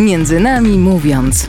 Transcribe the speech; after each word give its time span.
Między 0.00 0.40
nami 0.40 0.78
mówiąc. 0.78 1.48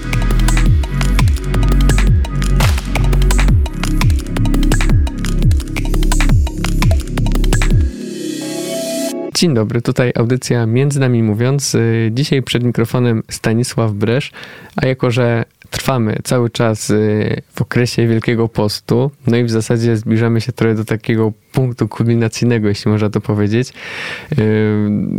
Dzień 9.35 9.53
dobry, 9.53 9.81
tutaj 9.81 10.11
audycja 10.15 10.65
Między 10.65 10.99
nami 10.99 11.23
mówiąc. 11.23 11.75
Y, 11.75 12.09
dzisiaj 12.13 12.43
przed 12.43 12.63
mikrofonem 12.63 13.23
Stanisław 13.29 13.91
Bresz, 13.91 14.31
a 14.75 14.85
jako, 14.85 15.11
że 15.11 15.45
trwamy 15.73 16.17
cały 16.23 16.49
czas 16.49 16.89
y, 16.89 17.41
w 17.55 17.61
okresie 17.61 18.07
Wielkiego 18.07 18.47
Postu, 18.47 19.11
no 19.27 19.37
i 19.37 19.43
w 19.43 19.49
zasadzie 19.49 19.97
zbliżamy 19.97 20.41
się 20.41 20.51
trochę 20.51 20.75
do 20.75 20.85
takiego 20.85 21.31
punktu 21.51 21.87
kulminacyjnego, 21.87 22.67
jeśli 22.67 22.91
można 22.91 23.09
to 23.09 23.21
powiedzieć, 23.21 23.69
y, 23.69 24.35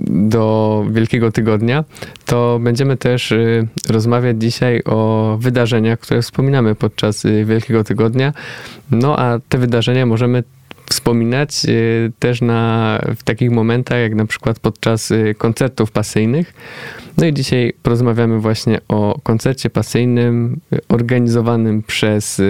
do 0.07 0.85
Wielkiego 0.91 1.33
Tygodnia, 1.33 1.85
to 2.27 2.59
będziemy 2.63 2.97
też 2.97 3.35
rozmawiać 3.89 4.37
dzisiaj 4.39 4.83
o 4.85 5.37
wydarzeniach, 5.41 6.01
które 6.01 6.23
wspominamy 6.23 6.75
podczas 6.75 7.23
Wielkiego 7.45 7.85
Tygodnia. 7.85 8.33
No 8.91 9.19
a 9.19 9.39
te 9.49 9.59
wydarzenia 9.59 10.07
możemy 10.07 10.45
wspominać 11.05 11.65
y, 11.65 12.13
też 12.19 12.41
na, 12.41 13.01
w 13.17 13.23
takich 13.23 13.51
momentach, 13.51 13.99
jak 13.99 14.15
na 14.15 14.27
przykład 14.27 14.59
podczas 14.61 15.11
y, 15.11 15.35
koncertów 15.39 15.91
pasyjnych. 15.91 16.55
No 17.19 17.27
i 17.27 17.33
dzisiaj 17.33 17.73
porozmawiamy 17.83 18.41
właśnie 18.41 18.81
o 18.89 19.19
koncercie 19.23 19.71
pasyjnym 19.71 20.61
y, 20.73 20.81
organizowanym 20.89 21.83
przez 21.83 22.43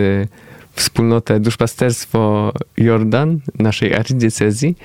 wspólnotę 0.72 1.40
Duszpasterstwo 1.40 2.52
Jordan 2.76 3.40
naszej 3.58 3.94
archidiecezji, 3.94 4.76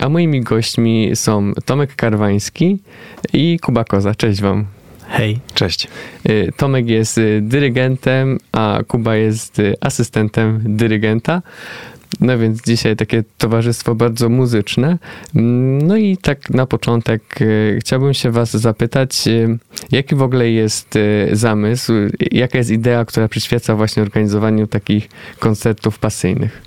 a 0.00 0.08
moimi 0.08 0.40
gośćmi 0.40 1.10
są 1.14 1.52
Tomek 1.64 1.94
Karwański 1.96 2.78
i 3.32 3.58
Kuba 3.62 3.84
Koza. 3.84 4.14
Cześć 4.14 4.40
wam. 4.40 4.64
Hej. 5.08 5.38
Cześć. 5.54 5.88
Tomek 6.56 6.88
jest 6.88 7.20
dyrygentem, 7.40 8.38
a 8.52 8.80
Kuba 8.88 9.16
jest 9.16 9.62
asystentem 9.80 10.60
dyrygenta. 10.64 11.42
No 12.20 12.38
więc 12.38 12.62
dzisiaj 12.62 12.96
takie 12.96 13.24
towarzystwo 13.38 13.94
bardzo 13.94 14.28
muzyczne. 14.28 14.98
No 15.82 15.96
i 15.96 16.16
tak 16.16 16.50
na 16.50 16.66
początek 16.66 17.22
e, 17.40 17.44
chciałbym 17.80 18.14
się 18.14 18.30
Was 18.30 18.50
zapytać, 18.50 19.28
e, 19.28 19.56
jaki 19.92 20.14
w 20.14 20.22
ogóle 20.22 20.50
jest 20.50 20.96
e, 20.96 21.36
zamysł, 21.36 21.92
jaka 22.32 22.58
jest 22.58 22.70
idea, 22.70 23.04
która 23.04 23.28
przyświeca 23.28 23.74
właśnie 23.74 24.02
organizowaniu 24.02 24.66
takich 24.66 25.08
koncertów 25.38 25.98
pasyjnych? 25.98 26.62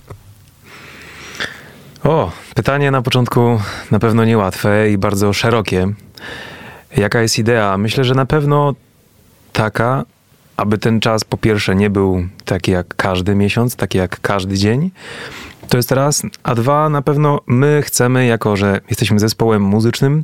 O, 2.04 2.32
pytanie 2.56 2.92
na 2.92 3.02
początku 3.02 3.60
na 3.92 4.00
pewno 4.00 4.26
niełatwe 4.26 4.92
i 4.92 4.98
bardzo 4.98 5.34
szerokie. 5.34 5.94
Jaka 6.98 7.22
jest 7.22 7.40
idea? 7.40 7.78
Myślę, 7.78 8.04
że 8.04 8.16
na 8.16 8.26
pewno 8.26 8.76
taka, 9.54 10.06
aby 10.58 10.78
ten 10.78 11.00
czas 11.00 11.24
po 11.24 11.38
pierwsze 11.38 11.76
nie 11.76 11.90
był 11.90 12.28
taki 12.46 12.72
jak 12.72 12.96
każdy 12.96 13.36
miesiąc, 13.36 13.76
taki 13.76 13.98
jak 13.98 14.22
każdy 14.22 14.58
dzień. 14.58 14.92
To 15.70 15.78
jest 15.78 15.92
raz. 15.92 16.24
A 16.44 16.56
dwa, 16.56 16.90
na 16.90 17.02
pewno 17.02 17.40
my 17.48 17.82
chcemy, 17.86 18.26
jako 18.26 18.56
że 18.56 18.82
jesteśmy 18.90 19.20
zespołem 19.20 19.62
muzycznym, 19.62 20.24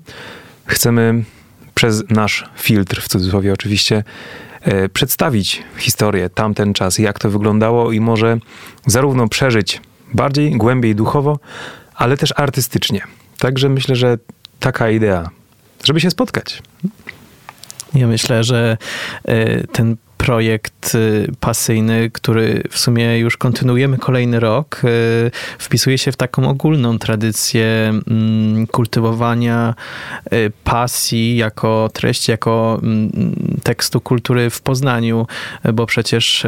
chcemy 0.65 1.23
przez 1.73 2.09
nasz 2.09 2.49
filtr, 2.55 3.01
w 3.01 3.07
cudzysłowie 3.07 3.53
oczywiście, 3.53 4.03
e, 4.61 4.89
przedstawić 4.89 5.63
historię, 5.77 6.29
tamten 6.29 6.73
czas, 6.73 6.99
jak 6.99 7.19
to 7.19 7.29
wyglądało 7.29 7.91
i 7.91 7.99
może 7.99 8.37
zarówno 8.85 9.27
przeżyć 9.27 9.81
bardziej, 10.13 10.51
głębiej 10.51 10.95
duchowo, 10.95 11.39
ale 11.95 12.17
też 12.17 12.33
artystycznie. 12.35 13.01
Także 13.39 13.69
myślę, 13.69 13.95
że 13.95 14.17
taka 14.59 14.89
idea, 14.89 15.29
żeby 15.83 15.99
się 15.99 16.11
spotkać. 16.11 16.61
Ja 17.93 18.07
myślę, 18.07 18.43
że 18.43 18.77
e, 19.25 19.67
ten 19.67 19.97
projekt 20.27 20.95
y, 20.95 21.31
pasyjny, 21.39 22.09
który 22.13 22.63
w 22.69 22.79
sumie 22.79 23.19
już 23.19 23.37
kontynuujemy 23.37 23.97
kolejny 23.97 24.39
rok, 24.39 24.81
y, 24.83 25.31
wpisuje 25.59 25.97
się 25.97 26.11
w 26.11 26.15
taką 26.15 26.49
ogólną 26.49 26.99
tradycję 26.99 27.93
mm, 28.07 28.67
kultywowania 28.67 29.75
y, 30.33 30.51
pasji 30.63 31.37
jako 31.37 31.89
treści, 31.93 32.31
jako 32.31 32.79
mm, 32.83 33.11
tekstu 33.63 34.01
kultury 34.01 34.49
w 34.49 34.61
Poznaniu, 34.61 35.27
bo 35.73 35.85
przecież 35.85 36.47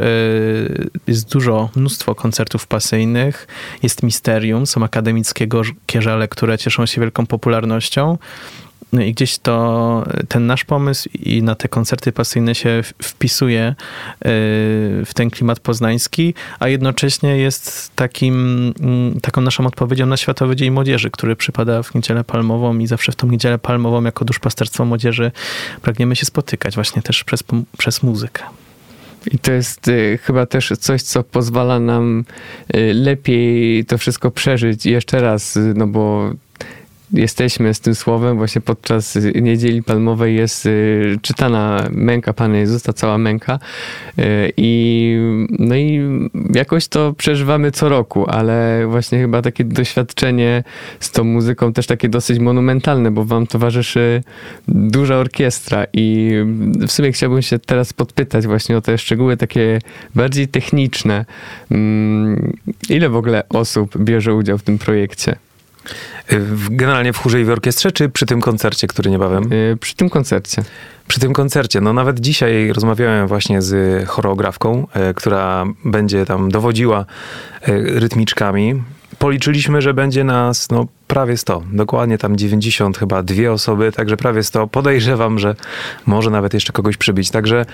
jest 1.08 1.32
dużo, 1.32 1.70
mnóstwo 1.76 2.16
koncertów 2.16 2.68
pasyjnych, 2.68 3.48
jest 3.84 4.04
misterium, 4.04 4.66
są 4.68 4.84
akademickie 4.84 5.48
kierzele, 5.86 6.28
które 6.28 6.58
cieszą 6.58 6.86
się 6.86 7.02
wielką 7.02 7.26
popularnością. 7.26 8.18
No 8.94 9.02
i 9.02 9.14
gdzieś 9.14 9.38
to 9.38 10.04
ten 10.28 10.48
nasz 10.48 10.66
pomysł 10.66 11.10
i 11.24 11.44
na 11.44 11.56
te 11.56 11.68
koncerty 11.68 12.12
pasyjne 12.12 12.56
się 12.56 12.82
wpisuje 13.04 13.70
y, 13.70 13.76
w 15.06 15.10
ten 15.14 15.30
klimat 15.30 15.60
poznański, 15.60 16.34
a 16.60 16.68
jednocześnie 16.68 17.38
jest 17.38 17.96
takim, 17.96 18.34
mm, 18.80 19.22
taką 19.22 19.42
naszą 19.42 19.68
odpowiedzią 19.68 20.06
na 20.06 20.18
Światowy 20.18 20.56
Dzień 20.56 20.72
Młodzieży, 20.72 21.12
który 21.12 21.36
przypada 21.36 21.84
w 21.84 21.96
Niedzielę 21.96 22.24
Palmową 22.24 22.78
i 22.78 22.88
zawsze 22.88 23.12
w 23.12 23.16
tą 23.16 23.28
Niedzielę 23.28 23.60
Palmową 23.60 24.04
jako 24.04 24.26
duszpasterstwo 24.26 24.86
młodzieży 24.86 25.32
pragniemy 25.82 26.16
się 26.16 26.26
spotykać 26.26 26.76
właśnie 26.76 27.02
też 27.02 27.24
przez, 27.24 27.44
przez 27.78 28.04
muzykę. 28.04 28.44
I 29.32 29.40
to 29.40 29.52
jest 29.52 29.88
y, 29.88 30.20
chyba 30.24 30.46
też 30.46 30.74
coś, 30.80 31.02
co 31.02 31.24
pozwala 31.24 31.80
nam 31.80 32.26
y, 32.76 32.94
lepiej 32.94 33.86
to 33.86 33.98
wszystko 33.98 34.32
przeżyć 34.32 34.86
jeszcze 34.86 35.22
raz, 35.22 35.58
y, 35.58 35.74
no 35.76 35.88
bo 35.88 36.32
jesteśmy 37.14 37.74
z 37.74 37.80
tym 37.80 37.96
słowem, 37.96 38.38
właśnie 38.38 38.62
podczas 38.62 39.18
Niedzieli 39.42 39.84
Palmowej 39.84 40.36
jest 40.36 40.66
y, 40.66 41.18
czytana 41.22 41.88
męka 41.92 42.34
Pana 42.34 42.58
Jezusa, 42.58 42.94
cała 42.94 43.18
męka 43.18 43.60
y, 44.20 44.24
i 44.58 45.18
no 45.60 45.76
i 45.76 46.02
jakoś 46.54 46.88
to 46.88 47.14
przeżywamy 47.14 47.72
co 47.72 47.90
roku, 47.90 48.30
ale 48.30 48.88
właśnie 48.88 49.20
chyba 49.20 49.42
takie 49.42 49.64
doświadczenie 49.64 50.64
z 51.00 51.12
tą 51.12 51.24
muzyką 51.24 51.74
też 51.74 51.88
takie 51.88 52.10
dosyć 52.10 52.40
monumentalne, 52.40 53.12
bo 53.12 53.26
wam 53.26 53.48
towarzyszy 53.48 54.24
duża 54.68 55.16
orkiestra 55.16 55.86
i 55.94 56.32
w 56.88 56.92
sumie 56.92 57.12
chciałbym 57.12 57.42
się 57.42 57.60
teraz 57.60 57.94
podpytać 57.94 58.48
właśnie 58.48 58.78
o 58.78 58.82
te 58.82 58.98
szczegóły 58.98 59.38
takie 59.38 59.80
bardziej 60.16 60.48
techniczne. 60.48 61.26
Mm, 61.72 62.54
ile 62.90 63.10
w 63.10 63.16
ogóle 63.16 63.44
osób 63.50 63.98
bierze 63.98 64.34
udział 64.34 64.58
w 64.58 64.64
tym 64.64 64.78
projekcie? 64.78 65.49
Generalnie 66.70 67.14
w 67.14 67.18
chórze 67.18 67.42
i 67.42 67.46
w 67.46 67.50
orkiestrze, 67.50 67.92
czy 67.92 68.10
przy 68.10 68.26
tym 68.26 68.42
koncercie, 68.42 68.88
który 68.88 69.12
niebawem? 69.12 69.54
Y, 69.54 69.78
przy 69.80 69.96
tym 69.96 70.10
koncercie. 70.10 70.64
Przy 71.08 71.20
tym 71.20 71.34
koncercie. 71.34 71.82
No 71.82 71.94
nawet 71.94 72.20
dzisiaj 72.20 72.74
rozmawiałem 72.74 73.28
właśnie 73.28 73.62
z 73.62 74.08
choreografką, 74.10 74.88
e, 74.94 75.14
która 75.14 75.66
będzie 75.86 76.26
tam 76.26 76.52
dowodziła 76.52 77.00
e, 77.00 77.06
rytmiczkami. 78.00 78.84
Policzyliśmy, 79.20 79.82
że 79.82 79.94
będzie 79.94 80.24
nas 80.24 80.70
no, 80.72 80.86
prawie 81.08 81.38
100. 81.38 81.64
Dokładnie 81.72 82.18
tam 82.18 82.38
90 82.38 82.98
chyba 82.98 83.24
dwie 83.24 83.52
osoby, 83.52 83.92
także 83.92 84.18
prawie 84.18 84.44
100. 84.44 84.68
Podejrzewam, 84.68 85.40
że 85.40 85.56
może 86.06 86.30
nawet 86.30 86.54
jeszcze 86.54 86.74
kogoś 86.74 86.98
przybyć. 86.98 87.32
Także 87.32 87.66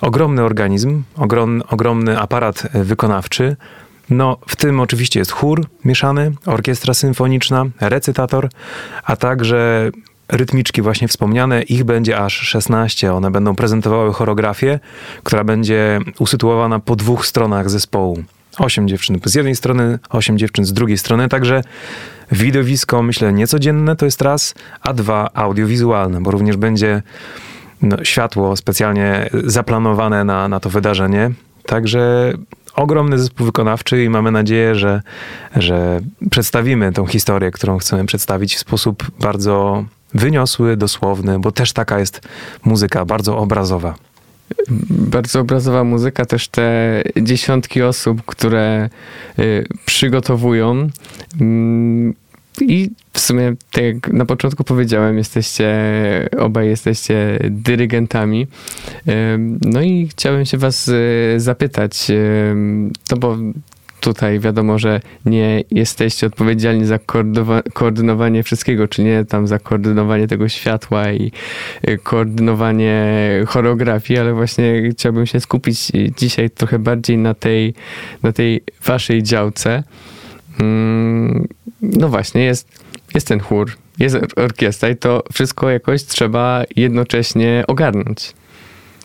ogromny 0.00 0.42
organizm, 0.42 1.02
ogrom, 1.16 1.62
ogromny 1.68 2.18
aparat 2.18 2.68
wykonawczy. 2.74 3.56
No, 4.10 4.36
w 4.46 4.56
tym 4.56 4.80
oczywiście 4.80 5.18
jest 5.18 5.32
chór 5.32 5.66
mieszany, 5.84 6.32
orkiestra 6.46 6.94
symfoniczna, 6.94 7.64
recytator, 7.80 8.48
a 9.04 9.16
także 9.16 9.90
rytmiczki 10.28 10.82
właśnie 10.82 11.08
wspomniane. 11.08 11.62
Ich 11.62 11.84
będzie 11.84 12.18
aż 12.18 12.34
16. 12.34 13.14
One 13.14 13.30
będą 13.30 13.54
prezentowały 13.54 14.12
choreografię, 14.12 14.80
która 15.22 15.44
będzie 15.44 16.00
usytuowana 16.18 16.78
po 16.78 16.96
dwóch 16.96 17.26
stronach 17.26 17.70
zespołu. 17.70 18.24
Osiem 18.58 18.88
dziewczyn 18.88 19.20
z 19.24 19.34
jednej 19.34 19.56
strony, 19.56 19.98
osiem 20.10 20.38
dziewczyn 20.38 20.64
z 20.64 20.72
drugiej 20.72 20.98
strony, 20.98 21.28
także 21.28 21.62
widowisko, 22.32 23.02
myślę, 23.02 23.32
niecodzienne 23.32 23.96
to 23.96 24.04
jest 24.04 24.22
raz, 24.22 24.54
a 24.80 24.92
dwa 24.92 25.30
audiowizualne, 25.34 26.22
bo 26.22 26.30
również 26.30 26.56
będzie 26.56 27.02
no, 27.82 28.04
światło 28.04 28.56
specjalnie 28.56 29.30
zaplanowane 29.44 30.24
na, 30.24 30.48
na 30.48 30.60
to 30.60 30.70
wydarzenie. 30.70 31.30
Także 31.66 32.32
ogromny 32.76 33.18
zespół 33.18 33.46
wykonawczy 33.46 34.04
i 34.04 34.08
mamy 34.08 34.30
nadzieję, 34.30 34.74
że, 34.74 35.02
że 35.56 36.00
przedstawimy 36.30 36.92
tą 36.92 37.06
historię, 37.06 37.50
którą 37.50 37.78
chcemy 37.78 38.06
przedstawić 38.06 38.56
w 38.56 38.58
sposób 38.58 39.06
bardzo 39.20 39.84
wyniosły, 40.14 40.76
dosłowny, 40.76 41.38
bo 41.38 41.52
też 41.52 41.72
taka 41.72 41.98
jest 41.98 42.20
muzyka, 42.64 43.04
bardzo 43.04 43.38
obrazowa. 43.38 43.94
Bardzo 44.90 45.40
obrazowa 45.40 45.84
muzyka, 45.84 46.24
też 46.24 46.48
te 46.48 47.02
dziesiątki 47.22 47.82
osób, 47.82 48.22
które 48.26 48.90
y, 49.38 49.66
przygotowują. 49.84 50.88
I 52.60 52.90
w 53.12 53.20
sumie, 53.20 53.54
tak 53.70 53.84
jak 53.84 54.12
na 54.12 54.26
początku 54.26 54.64
powiedziałem, 54.64 55.18
jesteście, 55.18 55.74
obaj 56.38 56.68
jesteście 56.68 57.38
dyrygentami. 57.50 58.46
No 59.60 59.82
i 59.82 60.08
chciałem 60.08 60.44
się 60.44 60.58
was 60.58 60.88
e, 60.88 61.40
zapytać, 61.40 62.06
to 63.08 63.16
bo 63.16 63.36
tutaj 64.02 64.40
wiadomo, 64.40 64.78
że 64.78 65.00
nie 65.26 65.64
jesteście 65.70 66.26
odpowiedzialni 66.26 66.86
za 66.86 66.98
koordynowanie 67.72 68.42
wszystkiego, 68.42 68.88
czy 68.88 69.02
nie 69.02 69.24
tam 69.24 69.46
za 69.46 69.58
koordynowanie 69.58 70.28
tego 70.28 70.48
światła 70.48 71.12
i 71.12 71.32
y, 71.88 71.98
koordynowanie 71.98 73.20
choreografii, 73.46 74.20
ale 74.20 74.34
właśnie 74.34 74.90
chciałbym 74.90 75.26
się 75.26 75.40
skupić 75.40 75.92
dzisiaj 76.16 76.50
trochę 76.50 76.78
bardziej 76.78 77.18
na 77.18 77.34
tej, 77.34 77.74
na 78.22 78.32
tej 78.32 78.62
waszej 78.84 79.22
działce. 79.22 79.82
Mm, 80.60 81.48
no 81.82 82.08
właśnie, 82.08 82.44
jest, 82.44 82.84
jest 83.14 83.28
ten 83.28 83.40
chór, 83.40 83.72
jest 83.98 84.16
orkiestra 84.36 84.88
i 84.88 84.96
to 84.96 85.22
wszystko 85.32 85.70
jakoś 85.70 86.04
trzeba 86.04 86.64
jednocześnie 86.76 87.64
ogarnąć. 87.66 88.32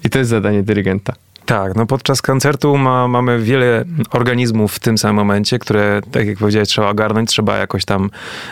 I 0.05 0.09
to 0.09 0.19
jest 0.19 0.29
zadanie 0.29 0.63
dyrygenta. 0.63 1.13
Tak, 1.45 1.75
no 1.75 1.85
podczas 1.85 2.21
koncertu 2.21 2.77
ma, 2.77 3.07
mamy 3.07 3.39
wiele 3.39 3.85
organizmów 4.11 4.73
w 4.73 4.79
tym 4.79 4.97
samym 4.97 5.15
momencie, 5.15 5.59
które, 5.59 6.01
tak 6.11 6.27
jak 6.27 6.37
powiedziałeś, 6.37 6.69
trzeba 6.69 6.89
ogarnąć, 6.89 7.29
trzeba 7.29 7.57
jakoś 7.57 7.85
tam 7.85 8.09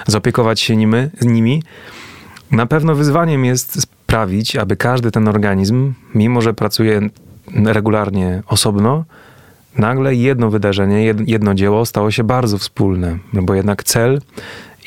zaopiekować 0.08 0.60
się 0.60 0.76
nimi, 0.76 0.98
nimi. 1.22 1.64
Na 2.52 2.66
pewno 2.66 2.96
wyzwaniem 2.96 3.46
jest 3.46 3.82
sprawić, 3.82 4.56
aby 4.56 4.78
każdy 4.78 5.12
ten 5.12 5.28
organizm, 5.28 5.94
mimo 6.16 6.42
że 6.42 6.54
pracuje 6.54 7.10
regularnie 7.66 8.44
osobno, 8.48 9.06
nagle 9.78 10.16
jedno 10.16 10.50
wydarzenie, 10.50 11.14
jedno 11.28 11.54
dzieło 11.54 11.86
stało 11.86 12.12
się 12.12 12.24
bardzo 12.24 12.58
wspólne, 12.58 13.18
no 13.34 13.42
bo 13.42 13.56
jednak 13.56 13.84
cel 13.84 14.22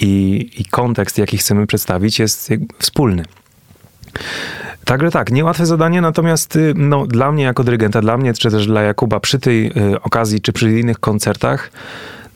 i, 0.00 0.46
i 0.58 0.64
kontekst, 0.64 1.18
jaki 1.18 1.38
chcemy 1.38 1.66
przedstawić, 1.66 2.18
jest 2.18 2.50
wspólny. 2.78 3.24
Także 4.84 5.10
tak, 5.10 5.30
niełatwe 5.32 5.66
zadanie, 5.66 6.00
natomiast 6.00 6.56
y, 6.56 6.74
no, 6.76 7.06
dla 7.06 7.32
mnie 7.32 7.44
jako 7.44 7.64
dyrygenta, 7.64 8.00
dla 8.00 8.16
mnie, 8.16 8.34
czy 8.34 8.50
też 8.50 8.66
dla 8.66 8.82
Jakuba 8.82 9.20
przy 9.20 9.38
tej 9.38 9.66
y, 9.66 10.02
okazji, 10.02 10.40
czy 10.40 10.52
przy 10.52 10.80
innych 10.80 10.98
koncertach, 10.98 11.70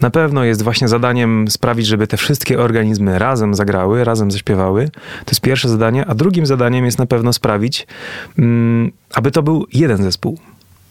na 0.00 0.10
pewno 0.10 0.44
jest 0.44 0.62
właśnie 0.62 0.88
zadaniem 0.88 1.48
sprawić, 1.48 1.86
żeby 1.86 2.06
te 2.06 2.16
wszystkie 2.16 2.58
organizmy 2.60 3.18
razem 3.18 3.54
zagrały, 3.54 4.04
razem 4.04 4.30
zaśpiewały. 4.30 4.90
To 5.24 5.30
jest 5.30 5.40
pierwsze 5.40 5.68
zadanie, 5.68 6.06
a 6.06 6.14
drugim 6.14 6.46
zadaniem 6.46 6.84
jest 6.84 6.98
na 6.98 7.06
pewno 7.06 7.32
sprawić, 7.32 7.86
mm, 8.38 8.92
aby 9.14 9.30
to 9.30 9.42
był 9.42 9.66
jeden 9.72 10.02
zespół. 10.02 10.38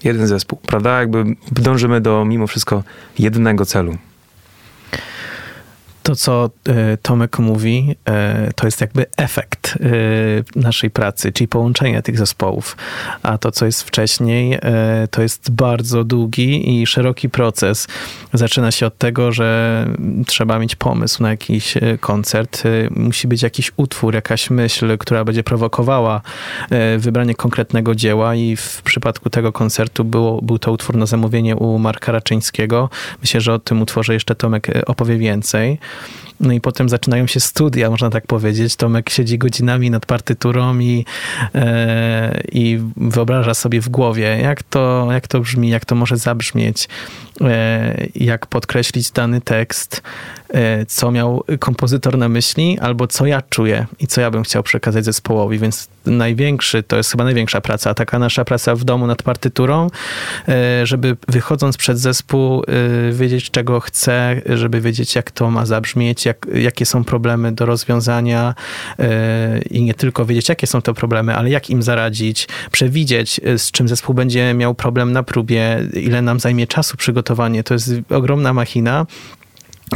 Jeden 0.04 0.28
zespół, 0.28 0.60
prawda? 0.68 1.00
Jakby 1.00 1.36
dążymy 1.52 2.02
do 2.02 2.26
mimo 2.26 2.48
wszystko 2.48 2.84
jednego 3.20 3.66
celu. 3.66 3.98
To, 6.04 6.16
co 6.16 6.50
e, 6.70 6.98
Tomek 6.98 7.40
mówi, 7.40 7.96
e, 8.06 8.52
to 8.56 8.68
jest 8.68 8.82
jakby 8.82 9.06
efekt 9.18 9.78
e, 10.56 10.60
naszej 10.60 10.90
pracy, 10.90 11.32
czyli 11.32 11.48
połączenie 11.48 12.02
tych 12.02 12.18
zespołów. 12.18 12.78
A 13.24 13.38
to, 13.38 13.52
co 13.52 13.66
jest 13.66 13.84
wcześniej, 13.84 14.60
to 15.12 15.22
jest 15.22 15.52
bardzo 15.52 16.04
długi 16.04 16.82
i 16.82 16.88
szeroki 16.88 17.30
proces. 17.30 17.88
Zaczyna 18.34 18.72
się 18.72 18.86
od 18.86 18.98
tego, 18.98 19.32
że 19.32 19.86
trzeba 20.28 20.60
mieć 20.60 20.76
pomysł 20.76 21.24
na 21.24 21.30
jakiś 21.30 21.74
koncert. 22.00 22.64
Musi 22.92 23.28
być 23.28 23.42
jakiś 23.42 23.72
utwór, 23.78 24.14
jakaś 24.14 24.50
myśl, 24.50 24.98
która 24.98 25.26
będzie 25.26 25.44
prowokowała 25.44 26.22
wybranie 26.98 27.36
konkretnego 27.36 27.96
dzieła 27.96 28.36
i 28.36 28.56
w 28.56 28.82
przypadku 28.82 29.30
tego 29.30 29.52
koncertu 29.52 30.04
było, 30.04 30.42
był 30.42 30.60
to 30.60 30.72
utwór 30.72 30.98
na 30.98 31.06
zamówienie 31.06 31.56
u 31.56 31.80
Marka 31.80 32.12
Raczyńskiego. 32.12 32.90
Myślę, 33.22 33.42
że 33.42 33.54
o 33.54 33.60
tym 33.60 33.82
utworze 33.82 34.14
jeszcze 34.14 34.36
Tomek 34.36 34.68
opowie 34.86 35.18
więcej. 35.18 35.80
No 36.40 36.54
i 36.54 36.62
potem 36.62 36.90
zaczynają 36.90 37.28
się 37.28 37.40
studia, 37.40 37.90
można 37.90 38.10
tak 38.10 38.28
powiedzieć. 38.28 38.76
Tomek 38.76 39.10
siedzi 39.10 39.38
godzinami 39.38 39.92
nad 39.92 40.06
partyturą 40.06 40.80
i, 40.80 41.06
e, 41.56 42.42
i 42.52 42.80
wyobraża 42.98 43.54
sobie 43.54 43.82
w 43.82 43.90
głowie, 43.90 44.40
jak 44.42 44.64
to, 44.64 45.08
jak 45.12 45.28
to 45.28 45.40
brzmi, 45.40 45.70
jak 45.70 45.86
to 45.86 45.96
może 45.96 46.18
zabrzmieć, 46.18 46.88
jak 48.16 48.48
podkreślić 48.48 49.12
dany 49.12 49.42
tekst. 49.42 50.02
E, 50.54 50.86
co 50.86 51.12
miał 51.12 51.44
kompozytor 51.60 52.18
na 52.18 52.30
myśli, 52.30 52.80
albo 52.80 53.08
co 53.08 53.26
ja 53.26 53.42
czuję 53.42 53.86
i 54.00 54.08
co 54.08 54.22
ja 54.22 54.32
bym 54.32 54.44
chciał 54.44 54.64
przekazać 54.64 55.06
zespołowi, 55.06 55.60
więc 55.60 55.90
największy, 56.06 56.84
to 56.84 56.98
jest 56.98 57.12
chyba 57.12 57.24
największa 57.24 57.62
praca, 57.62 57.94
taka 57.94 58.20
nasza 58.20 58.46
praca 58.46 58.76
w 58.76 58.84
domu 58.84 59.08
nad 59.08 59.24
partyturą, 59.24 59.88
e, 60.48 60.86
żeby 60.86 61.18
wychodząc 61.28 61.78
przed 61.78 62.00
zespół 62.00 62.64
e, 62.64 63.12
wiedzieć, 63.12 63.52
czego 63.52 63.80
chcę, 63.80 64.42
żeby 64.46 64.82
wiedzieć, 64.82 65.16
jak 65.16 65.32
to 65.32 65.52
ma 65.52 65.66
zabrzmieć, 65.66 66.26
jak, 66.26 66.48
jakie 66.54 66.86
są 66.86 67.04
problemy 67.04 67.52
do 67.52 67.66
rozwiązania 67.66 68.56
i 69.70 69.84
nie 69.84 69.94
tylko 69.94 70.26
wiedzieć, 70.26 70.50
jakie 70.50 70.68
są 70.68 70.82
te 70.82 70.94
problemy, 70.94 71.36
ale 71.36 71.50
jak 71.50 71.70
im 71.70 71.84
zaradzić, 71.84 72.48
przewidzieć, 72.72 73.42
z 73.58 73.72
czym 73.72 73.88
zespół 73.88 74.16
będzie 74.16 74.54
miał 74.54 74.76
problem 74.76 75.12
na 75.12 75.24
próbie, 75.24 75.88
ile 75.94 76.22
nam 76.22 76.40
zajmie 76.40 76.68
czasu 76.68 76.98
przygotowanie. 77.22 77.64
To 77.64 77.74
jest 77.74 77.92
ogromna 78.10 78.54
machina. 78.54 79.06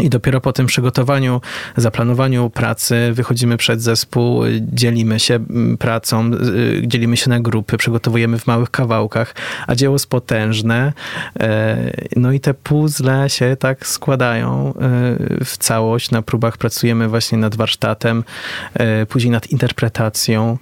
I 0.01 0.09
dopiero 0.09 0.41
po 0.41 0.53
tym 0.53 0.65
przygotowaniu, 0.65 1.41
zaplanowaniu 1.77 2.49
pracy 2.49 3.11
wychodzimy 3.13 3.57
przed 3.57 3.81
zespół, 3.81 4.43
dzielimy 4.61 5.19
się 5.19 5.35
mm, 5.35 5.77
pracą, 5.77 6.31
y, 6.33 6.81
dzielimy 6.87 7.17
się 7.17 7.29
na 7.29 7.39
grupy, 7.39 7.77
przygotowujemy 7.77 8.39
w 8.39 8.47
małych 8.47 8.71
kawałkach, 8.71 9.35
a 9.67 9.75
dzieło 9.75 9.95
jest 9.95 10.09
potężne. 10.09 10.93
E, 11.39 11.77
no 12.15 12.31
i 12.31 12.39
te 12.39 12.53
puzzle 12.53 13.29
się 13.29 13.55
tak 13.59 13.87
składają 13.87 14.67
e, 14.67 14.73
w 15.45 15.57
całość. 15.57 16.11
Na 16.11 16.21
próbach 16.21 16.57
pracujemy 16.57 17.07
właśnie 17.07 17.37
nad 17.37 17.55
warsztatem, 17.55 18.23
e, 18.73 19.05
później 19.05 19.31
nad 19.31 19.47
interpretacją, 19.47 20.57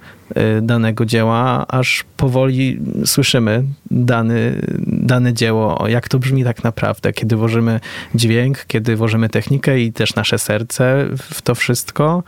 danego 0.62 1.06
dzieła, 1.06 1.66
aż 1.68 2.04
powoli 2.16 2.80
słyszymy 3.04 3.64
dany, 3.90 4.60
dane 4.86 5.32
dzieło, 5.32 5.88
jak 5.88 6.08
to 6.08 6.18
brzmi 6.18 6.44
tak 6.44 6.64
naprawdę, 6.64 7.12
kiedy 7.12 7.36
włożymy 7.36 7.80
dźwięk, 8.14 8.64
kiedy 8.66 8.96
włożymy 8.96 9.28
technikę 9.28 9.80
i 9.80 9.92
też 9.92 10.14
nasze 10.14 10.38
serce 10.38 11.06
w 11.32 11.42
to 11.42 11.54
wszystko. 11.54 12.22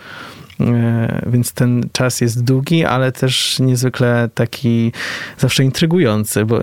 Y, 0.60 1.30
więc 1.30 1.52
ten 1.52 1.88
czas 1.92 2.20
jest 2.20 2.44
długi, 2.44 2.84
ale 2.84 3.12
też 3.12 3.58
niezwykle 3.58 4.28
taki 4.34 4.92
zawsze 5.38 5.64
intrygujący, 5.64 6.44
bo 6.44 6.62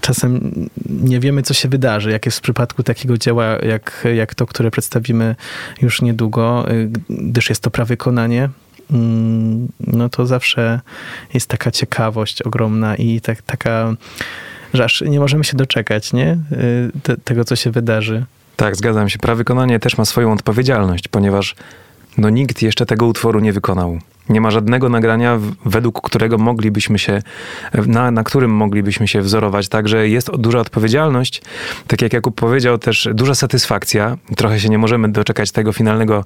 czasem 0.00 0.52
nie 0.88 1.20
wiemy, 1.20 1.42
co 1.42 1.54
się 1.54 1.68
wydarzy, 1.68 2.10
jak 2.10 2.26
jest 2.26 2.38
w 2.38 2.40
przypadku 2.40 2.82
takiego 2.82 3.18
dzieła, 3.18 3.44
jak, 3.46 4.06
jak 4.14 4.34
to, 4.34 4.46
które 4.46 4.70
przedstawimy 4.70 5.36
już 5.82 6.02
niedługo, 6.02 6.70
y, 6.70 6.90
gdyż 7.08 7.48
jest 7.48 7.62
to 7.62 7.70
prawykonanie 7.70 8.48
no 9.80 10.08
to 10.08 10.26
zawsze 10.26 10.80
jest 11.34 11.46
taka 11.46 11.70
ciekawość 11.70 12.42
ogromna 12.42 12.96
i 12.96 13.20
tak, 13.20 13.42
taka, 13.42 13.94
że 14.74 14.84
aż 14.84 15.00
nie 15.00 15.20
możemy 15.20 15.44
się 15.44 15.56
doczekać, 15.56 16.12
nie? 16.12 16.38
Y, 16.52 16.90
te, 17.02 17.16
tego, 17.16 17.44
co 17.44 17.56
się 17.56 17.70
wydarzy. 17.70 18.24
Tak, 18.56 18.76
zgadzam 18.76 19.08
się. 19.08 19.18
Prawykonanie 19.18 19.80
też 19.80 19.98
ma 19.98 20.04
swoją 20.04 20.32
odpowiedzialność, 20.32 21.08
ponieważ 21.08 21.54
no 22.18 22.30
nikt 22.30 22.62
jeszcze 22.62 22.86
tego 22.86 23.06
utworu 23.06 23.40
nie 23.40 23.52
wykonał. 23.52 23.98
Nie 24.28 24.40
ma 24.40 24.50
żadnego 24.50 24.88
nagrania, 24.88 25.38
według 25.64 26.00
którego 26.00 26.38
moglibyśmy 26.38 26.98
się, 26.98 27.22
na, 27.86 28.10
na 28.10 28.24
którym 28.24 28.50
moglibyśmy 28.50 29.08
się 29.08 29.20
wzorować. 29.20 29.68
Także 29.68 30.08
jest 30.08 30.30
duża 30.36 30.60
odpowiedzialność. 30.60 31.42
Tak 31.86 32.02
jak 32.02 32.12
Jakub 32.12 32.34
powiedział, 32.34 32.78
też 32.78 33.08
duża 33.14 33.34
satysfakcja. 33.34 34.16
Trochę 34.36 34.60
się 34.60 34.68
nie 34.68 34.78
możemy 34.78 35.12
doczekać 35.12 35.50
tego 35.50 35.72
finalnego 35.72 36.24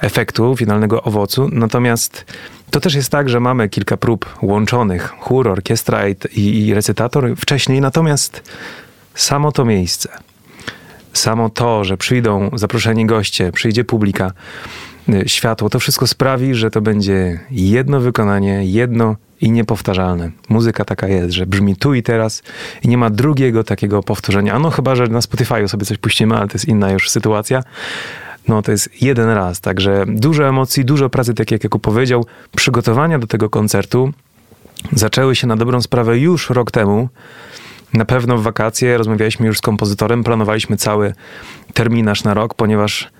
efektu, 0.00 0.56
finalnego 0.56 1.02
owocu. 1.02 1.48
Natomiast 1.52 2.24
to 2.70 2.80
też 2.80 2.94
jest 2.94 3.10
tak, 3.10 3.28
że 3.28 3.40
mamy 3.40 3.68
kilka 3.68 3.96
prób 3.96 4.36
łączonych, 4.42 5.14
chór, 5.20 5.48
orkiestra 5.48 6.08
i, 6.08 6.66
i 6.66 6.74
recytator 6.74 7.36
wcześniej. 7.36 7.80
Natomiast 7.80 8.42
samo 9.14 9.52
to 9.52 9.64
miejsce, 9.64 10.08
samo 11.12 11.50
to, 11.50 11.84
że 11.84 11.96
przyjdą 11.96 12.50
zaproszeni 12.52 13.06
goście, 13.06 13.52
przyjdzie 13.52 13.84
publika, 13.84 14.32
światło, 15.26 15.70
to 15.70 15.80
wszystko 15.80 16.06
sprawi, 16.06 16.54
że 16.54 16.70
to 16.70 16.80
będzie 16.80 17.40
jedno 17.50 18.00
wykonanie, 18.00 18.64
jedno 18.64 19.16
i 19.40 19.50
niepowtarzalne. 19.50 20.30
Muzyka 20.48 20.84
taka 20.84 21.08
jest, 21.08 21.30
że 21.30 21.46
brzmi 21.46 21.76
tu 21.76 21.94
i 21.94 22.02
teraz 22.02 22.42
i 22.82 22.88
nie 22.88 22.98
ma 22.98 23.10
drugiego 23.10 23.64
takiego 23.64 24.02
powtórzenia. 24.02 24.54
A 24.54 24.58
no 24.58 24.70
chyba, 24.70 24.94
że 24.94 25.06
na 25.06 25.20
Spotify 25.20 25.68
sobie 25.68 25.86
coś 25.86 25.98
puścimy, 25.98 26.36
ale 26.36 26.48
to 26.48 26.54
jest 26.54 26.68
inna 26.68 26.90
już 26.90 27.10
sytuacja. 27.10 27.62
No 28.48 28.62
to 28.62 28.70
jest 28.70 29.02
jeden 29.02 29.30
raz, 29.30 29.60
także 29.60 30.04
dużo 30.06 30.48
emocji, 30.48 30.84
dużo 30.84 31.10
pracy, 31.10 31.34
tak 31.34 31.50
jak 31.50 31.64
Jakub 31.64 31.82
powiedział. 31.82 32.26
Przygotowania 32.56 33.18
do 33.18 33.26
tego 33.26 33.50
koncertu 33.50 34.12
zaczęły 34.92 35.36
się 35.36 35.46
na 35.46 35.56
dobrą 35.56 35.82
sprawę 35.82 36.18
już 36.18 36.50
rok 36.50 36.70
temu. 36.70 37.08
Na 37.94 38.04
pewno 38.04 38.38
w 38.38 38.42
wakacje 38.42 38.98
rozmawialiśmy 38.98 39.46
już 39.46 39.58
z 39.58 39.60
kompozytorem, 39.60 40.24
planowaliśmy 40.24 40.76
cały 40.76 41.12
terminarz 41.74 42.24
na 42.24 42.34
rok, 42.34 42.54
ponieważ 42.54 43.10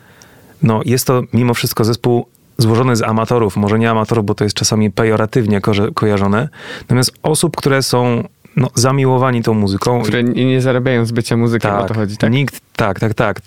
no, 0.63 0.81
jest 0.85 1.07
to 1.07 1.23
mimo 1.33 1.55
wszystko 1.55 1.85
zespół 1.85 2.27
złożony 2.59 2.97
z 2.97 3.03
amatorów, 3.03 3.57
może 3.57 3.79
nie 3.79 3.91
amatorów, 3.91 4.27
bo 4.27 4.35
to 4.35 4.45
jest 4.45 4.57
czasami 4.57 4.91
pejoratywnie 4.91 5.61
ko 5.61 5.73
kojarzone, 5.95 6.49
natomiast 6.81 7.13
osób, 7.23 7.57
które 7.57 7.83
są 7.83 8.25
no, 8.57 8.69
zamiłowani 8.75 9.43
tą 9.43 9.55
muzyką. 9.55 10.03
Które 10.03 10.25
nie 10.25 10.61
zarabiają 10.61 11.07
z 11.07 11.13
bycia 11.13 11.37
muzykiem, 11.37 11.71
tak, 11.71 11.85
o 11.85 11.89
to 11.89 11.95
chodzi, 11.95 12.17
tak? 12.17 12.33
Nikt, 12.33 12.61
tak, 12.77 13.01
tak, 13.01 13.15
tak. 13.15 13.41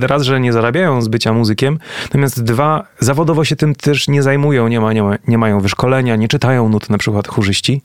Raz, 0.00 0.22
że 0.22 0.40
nie 0.40 0.52
zarabiają 0.52 1.02
z 1.02 1.08
bycia 1.08 1.32
muzykiem, 1.32 1.78
natomiast 2.02 2.42
dwa, 2.44 2.86
zawodowo 2.98 3.44
się 3.44 3.56
tym 3.56 3.74
też 3.74 4.08
nie 4.08 4.22
zajmują, 4.22 4.68
nie, 4.68 4.80
ma, 4.80 4.92
nie, 4.92 5.02
ma, 5.02 5.16
nie 5.28 5.38
mają 5.38 5.60
wyszkolenia, 5.60 6.16
nie 6.16 6.28
czytają 6.28 6.68
nut 6.68 6.90
na 6.90 6.98
przykład 6.98 7.28
chórzyści, 7.28 7.82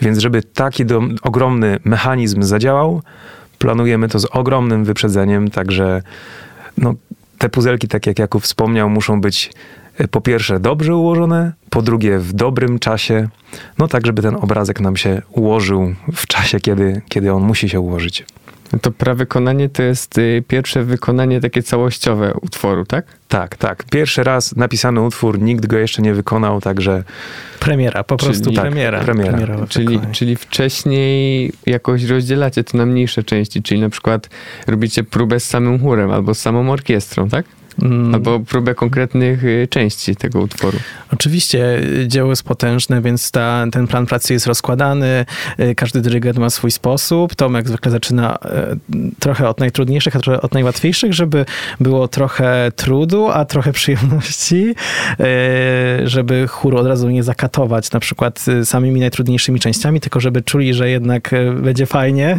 więc 0.00 0.18
żeby 0.18 0.42
taki 0.42 0.86
do, 0.86 1.02
ogromny 1.22 1.78
mechanizm 1.84 2.42
zadziałał, 2.42 3.02
Planujemy 3.62 4.08
to 4.08 4.18
z 4.18 4.24
ogromnym 4.24 4.84
wyprzedzeniem, 4.84 5.50
także 5.50 6.02
no, 6.78 6.94
te 7.42 7.48
puzelki, 7.48 7.88
tak 7.88 8.06
jak 8.06 8.18
Jakub 8.18 8.42
wspomniał, 8.42 8.90
muszą 8.90 9.20
być 9.20 9.50
e, 9.98 10.08
po 10.08 10.20
pierwsze 10.20 10.60
dobrze 10.60 10.96
ułożone, 10.96 11.52
po 11.70 11.82
drugie 11.82 12.18
w 12.18 12.32
dobrym 12.32 12.78
czasie, 12.78 13.28
no 13.78 13.88
tak, 13.88 14.06
żeby 14.06 14.22
ten 14.22 14.34
obrazek 14.34 14.80
nam 14.80 14.96
się 14.96 15.22
ułożył 15.30 15.94
w 16.14 16.26
czasie, 16.26 16.60
kiedy, 16.60 17.02
kiedy 17.08 17.32
on 17.32 17.42
musi 17.42 17.68
się 17.68 17.80
ułożyć. 17.80 18.24
To 18.80 18.90
prawykonanie 18.90 19.68
to 19.68 19.82
jest 19.82 20.18
y, 20.18 20.44
pierwsze 20.48 20.84
wykonanie 20.84 21.40
takie 21.40 21.62
całościowe 21.62 22.34
utworu, 22.42 22.84
tak? 22.84 23.06
Tak, 23.28 23.56
tak. 23.56 23.84
Pierwszy 23.90 24.24
raz 24.24 24.56
napisany 24.56 25.00
utwór, 25.00 25.40
nikt 25.40 25.66
go 25.66 25.78
jeszcze 25.78 26.02
nie 26.02 26.14
wykonał, 26.14 26.60
także 26.60 27.04
Premiera, 27.60 28.04
po 28.04 28.16
prostu 28.16 28.44
Czyli- 28.44 28.56
tak, 28.56 28.64
premiera. 28.64 29.00
premiera. 29.00 29.30
Premierowe 29.32 29.66
Czyli, 29.68 30.00
czyli 30.12 30.36
wcześniej 30.36 31.52
jakoś 31.66 32.04
rozdzielacie 32.04 32.64
to 32.64 32.78
na 32.78 32.86
mniejsze 32.86 33.22
części, 33.22 33.62
czyli 33.62 33.80
na 33.80 33.88
przykład 33.90 34.28
robicie 34.66 35.04
próbę 35.04 35.40
z 35.40 35.44
samym 35.44 35.80
chórem 35.80 36.10
albo 36.10 36.34
z 36.34 36.38
samą 36.38 36.70
orkiestrą, 36.72 37.28
tak? 37.28 37.46
Mm, 37.82 38.14
Albo 38.14 38.40
próbę 38.40 38.74
konkretnych 38.74 39.44
y, 39.44 39.68
części 39.70 40.16
tego 40.16 40.40
utworu. 40.40 40.78
Oczywiście 41.12 41.78
y, 41.78 42.08
dzieło 42.08 42.30
jest 42.30 42.42
potężne, 42.42 43.02
więc 43.02 43.30
ta, 43.30 43.64
ten 43.72 43.86
plan 43.86 44.06
pracy 44.06 44.32
jest 44.32 44.46
rozkładany. 44.46 45.26
y, 45.60 45.74
Każdy 45.74 46.00
dyrygent 46.00 46.38
ma 46.38 46.50
swój 46.50 46.70
sposób. 46.70 47.34
Tomek 47.34 47.68
zwykle 47.68 47.90
zaczyna 47.90 48.38
trochę 49.18 49.48
od 49.48 49.60
najtrudniejszych, 49.60 50.16
a 50.16 50.20
trochę 50.20 50.40
od 50.42 50.54
najłatwiejszych, 50.54 51.14
żeby 51.14 51.44
było 51.80 52.08
trochę 52.08 52.72
trudu, 52.76 53.28
a 53.28 53.44
trochę 53.44 53.72
przyjemności, 53.82 54.74
żeby 56.04 56.48
chór 56.48 56.76
od 56.76 56.86
razu 56.86 57.10
nie 57.10 57.22
zakatować 57.22 57.92
na 57.92 58.00
przykład 58.00 58.44
samymi 58.64 59.00
najtrudniejszymi 59.00 59.60
częściami, 59.60 60.00
tylko 60.00 60.20
żeby 60.20 60.42
czuli, 60.42 60.74
że 60.74 60.90
jednak 60.90 61.30
będzie 61.62 61.86
fajnie. 61.86 62.38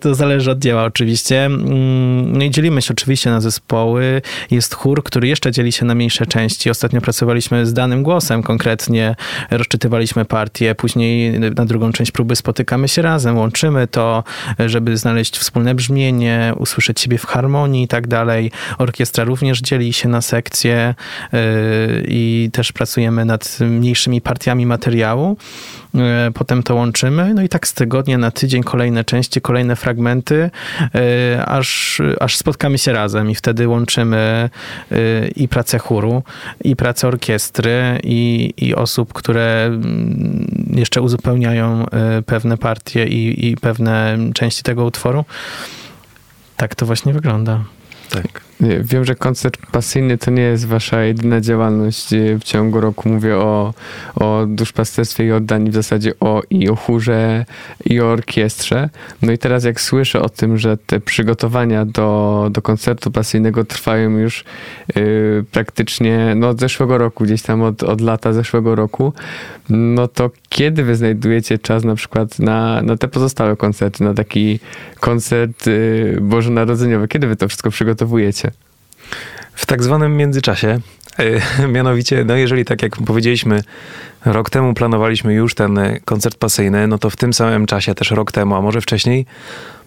To 0.00 0.14
zależy 0.14 0.50
od 0.50 0.58
dzieła 0.58 0.84
oczywiście. 0.84 1.44
Mm, 1.44 2.32
No 2.38 2.44
i 2.44 2.50
dzielimy 2.50 2.82
się 2.82 2.94
oczywiście 2.94 3.30
na 3.30 3.40
zespoły. 3.40 4.22
Jest 4.50 4.74
chór, 4.74 5.04
który 5.04 5.28
jeszcze 5.28 5.52
dzieli 5.52 5.72
się 5.72 5.84
na 5.84 5.94
mniejsze 5.94 6.26
części. 6.26 6.70
Ostatnio 6.70 7.00
pracowaliśmy 7.00 7.66
z 7.66 7.72
danym 7.72 8.02
głosem 8.02 8.42
konkretnie, 8.42 9.16
rozczytywaliśmy 9.50 10.24
partię, 10.24 10.74
później 10.74 11.40
na 11.40 11.64
drugą 11.64 11.92
część 11.92 12.10
próby 12.10 12.36
spotykamy 12.36 12.88
się 12.88 13.02
razem, 13.02 13.38
łączymy 13.38 13.86
to, 13.86 14.24
żeby 14.58 14.96
znaleźć 14.96 15.38
wspólne 15.38 15.74
brzmienie, 15.74 16.52
usłyszeć 16.56 17.00
siebie 17.00 17.18
w 17.18 17.26
harmonii 17.26 17.82
i 17.82 17.88
tak 17.88 18.08
dalej. 18.08 18.50
Orkiestra 18.78 19.24
również 19.24 19.60
dzieli 19.60 19.92
się 19.92 20.08
na 20.08 20.20
sekcje 20.20 20.94
yy, 21.32 21.38
i 22.08 22.50
też 22.52 22.72
pracujemy 22.72 23.24
nad 23.24 23.58
mniejszymi 23.60 24.20
partiami 24.20 24.66
materiału. 24.66 25.36
Yy, 25.94 26.02
Potem 26.34 26.62
to 26.62 26.74
łączymy, 26.74 27.34
no 27.34 27.42
i 27.42 27.48
tak 27.48 27.68
z 27.68 27.74
tygodnia 27.74 28.18
na 28.18 28.30
tydzień 28.30 28.62
kolejne 28.62 29.04
części, 29.04 29.40
kolejne 29.40 29.76
fragmenty, 29.76 30.50
yy, 30.94 31.00
aż, 31.46 32.00
aż 32.20 32.36
spotkamy 32.36 32.78
się 32.78 32.92
razem 32.92 33.30
i 33.30 33.34
wtedy 33.34 33.68
łączymy 33.68 34.50
yy, 34.90 35.30
i 35.36 35.48
pracę 35.48 35.78
chóru, 35.78 36.22
i 36.64 36.76
pracę 36.76 37.08
orkiestry, 37.08 38.00
i, 38.04 38.52
i 38.56 38.74
osób, 38.74 39.12
które 39.12 39.64
mm, 39.66 40.72
jeszcze 40.74 41.02
uzupełniają 41.02 41.86
pewne 42.26 42.58
partie 42.58 43.06
i, 43.06 43.50
i 43.50 43.56
pewne 43.56 44.18
części 44.34 44.62
tego 44.62 44.84
utworu. 44.84 45.24
Tak 46.56 46.74
to 46.74 46.86
właśnie 46.86 47.12
wygląda. 47.12 47.64
Tak. 48.10 48.49
Wiem, 48.60 49.04
że 49.04 49.14
koncert 49.14 49.58
pasyjny 49.72 50.18
to 50.18 50.30
nie 50.30 50.42
jest 50.42 50.66
wasza 50.66 51.02
jedyna 51.02 51.40
działalność 51.40 52.12
y, 52.12 52.38
w 52.38 52.44
ciągu 52.44 52.80
roku. 52.80 53.08
Mówię 53.08 53.36
o, 53.36 53.74
o 54.14 54.46
duszpasterstwie 54.48 55.26
i 55.26 55.32
oddani 55.32 55.70
w 55.70 55.74
zasadzie 55.74 56.12
o 56.20 56.42
i 56.50 56.68
o 56.68 56.76
chórze 56.76 57.44
i 57.84 58.00
o 58.00 58.06
orkiestrze. 58.06 58.90
No 59.22 59.32
i 59.32 59.38
teraz 59.38 59.64
jak 59.64 59.80
słyszę 59.80 60.22
o 60.22 60.28
tym, 60.28 60.58
że 60.58 60.76
te 60.76 61.00
przygotowania 61.00 61.84
do, 61.84 62.48
do 62.52 62.62
koncertu 62.62 63.10
pasyjnego 63.10 63.64
trwają 63.64 64.10
już 64.10 64.44
y, 64.96 65.44
praktycznie 65.50 66.34
no, 66.36 66.48
od 66.48 66.60
zeszłego 66.60 66.98
roku, 66.98 67.24
gdzieś 67.24 67.42
tam 67.42 67.62
od, 67.62 67.82
od 67.82 68.00
lata 68.00 68.32
zeszłego 68.32 68.74
roku, 68.74 69.12
no 69.68 70.08
to 70.08 70.30
kiedy 70.48 70.84
wy 70.84 70.96
znajdujecie 70.96 71.58
czas 71.58 71.84
na 71.84 71.94
przykład 71.94 72.38
na, 72.38 72.82
na 72.82 72.96
te 72.96 73.08
pozostałe 73.08 73.56
koncerty, 73.56 74.04
na 74.04 74.14
taki 74.14 74.60
koncert 75.00 75.66
y, 75.66 76.18
bożonarodzeniowy? 76.20 77.08
Kiedy 77.08 77.26
wy 77.26 77.36
to 77.36 77.48
wszystko 77.48 77.70
przygotowujecie? 77.70 78.49
W 79.54 79.66
tak 79.66 79.82
zwanym 79.82 80.16
międzyczasie, 80.16 80.80
e, 81.18 81.68
mianowicie, 81.76 82.24
no 82.24 82.36
jeżeli 82.36 82.64
tak 82.64 82.82
jak 82.82 82.96
powiedzieliśmy, 82.96 83.62
rok 84.24 84.50
temu 84.50 84.74
planowaliśmy 84.74 85.34
już 85.34 85.54
ten 85.54 85.78
e, 85.78 86.00
koncert 86.00 86.38
pasyjny, 86.38 86.86
no 86.86 86.98
to 86.98 87.10
w 87.10 87.16
tym 87.16 87.32
samym 87.32 87.66
czasie, 87.66 87.94
też 87.94 88.10
rok 88.10 88.32
temu, 88.32 88.54
a 88.54 88.60
może 88.60 88.80
wcześniej, 88.80 89.26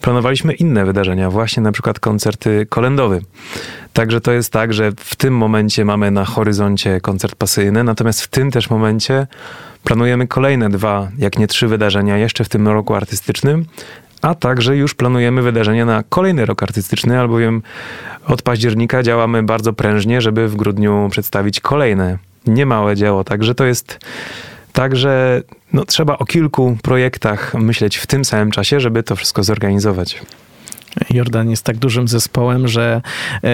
planowaliśmy 0.01 0.53
inne 0.53 0.86
wydarzenia, 0.86 1.30
właśnie 1.30 1.63
na 1.63 1.72
przykład 1.72 2.00
koncerty 2.00 2.68
kolendowy. 2.70 3.22
Także 3.94 4.22
to 4.22 4.32
jest 4.32 4.51
tak, 4.51 4.74
że 4.74 4.92
w 4.98 5.15
tym 5.15 5.38
momencie 5.38 5.86
mamy 5.86 6.12
na 6.12 6.25
horyzoncie 6.25 7.01
koncert 7.01 7.36
pasyjny, 7.36 7.84
natomiast 7.84 8.22
w 8.22 8.27
tym 8.27 8.51
też 8.51 8.70
momencie 8.70 9.27
planujemy 9.84 10.27
kolejne 10.27 10.70
dwa, 10.70 11.10
jak 11.18 11.39
nie 11.39 11.48
trzy 11.48 11.68
wydarzenia 11.68 12.18
jeszcze 12.18 12.44
w 12.44 12.50
tym 12.50 12.68
roku 12.68 12.96
artystycznym, 12.96 13.65
a 14.24 14.36
także 14.36 14.77
już 14.77 14.94
planujemy 14.94 15.42
wydarzenia 15.42 15.86
na 15.86 16.03
kolejny 16.10 16.46
rok 16.46 16.63
artystyczny, 16.63 17.20
albowiem 17.20 17.62
od 18.27 18.42
października 18.42 19.03
działamy 19.03 19.44
bardzo 19.44 19.74
prężnie, 19.74 20.22
żeby 20.22 20.48
w 20.48 20.56
grudniu 20.56 21.08
przedstawić 21.12 21.60
kolejne 21.60 22.18
niemałe 22.48 22.96
dzieło. 22.96 23.24
Także 23.24 23.56
to 23.56 23.65
jest 23.65 24.00
tak, 24.74 24.96
że 24.96 25.42
no, 25.74 25.86
trzeba 25.86 26.18
o 26.18 26.25
kilku 26.25 26.77
projektach 26.82 27.53
myśleć 27.53 27.98
w 27.98 28.08
tym 28.08 28.25
samym 28.25 28.51
czasie, 28.51 28.80
żeby 28.80 29.03
to 29.03 29.15
wszystko 29.15 29.44
zorganizować. 29.44 30.22
Jordan 31.09 31.50
jest 31.50 31.63
tak 31.63 31.77
dużym 31.77 32.07
zespołem, 32.07 32.67
że 32.67 33.01
e, 33.43 33.50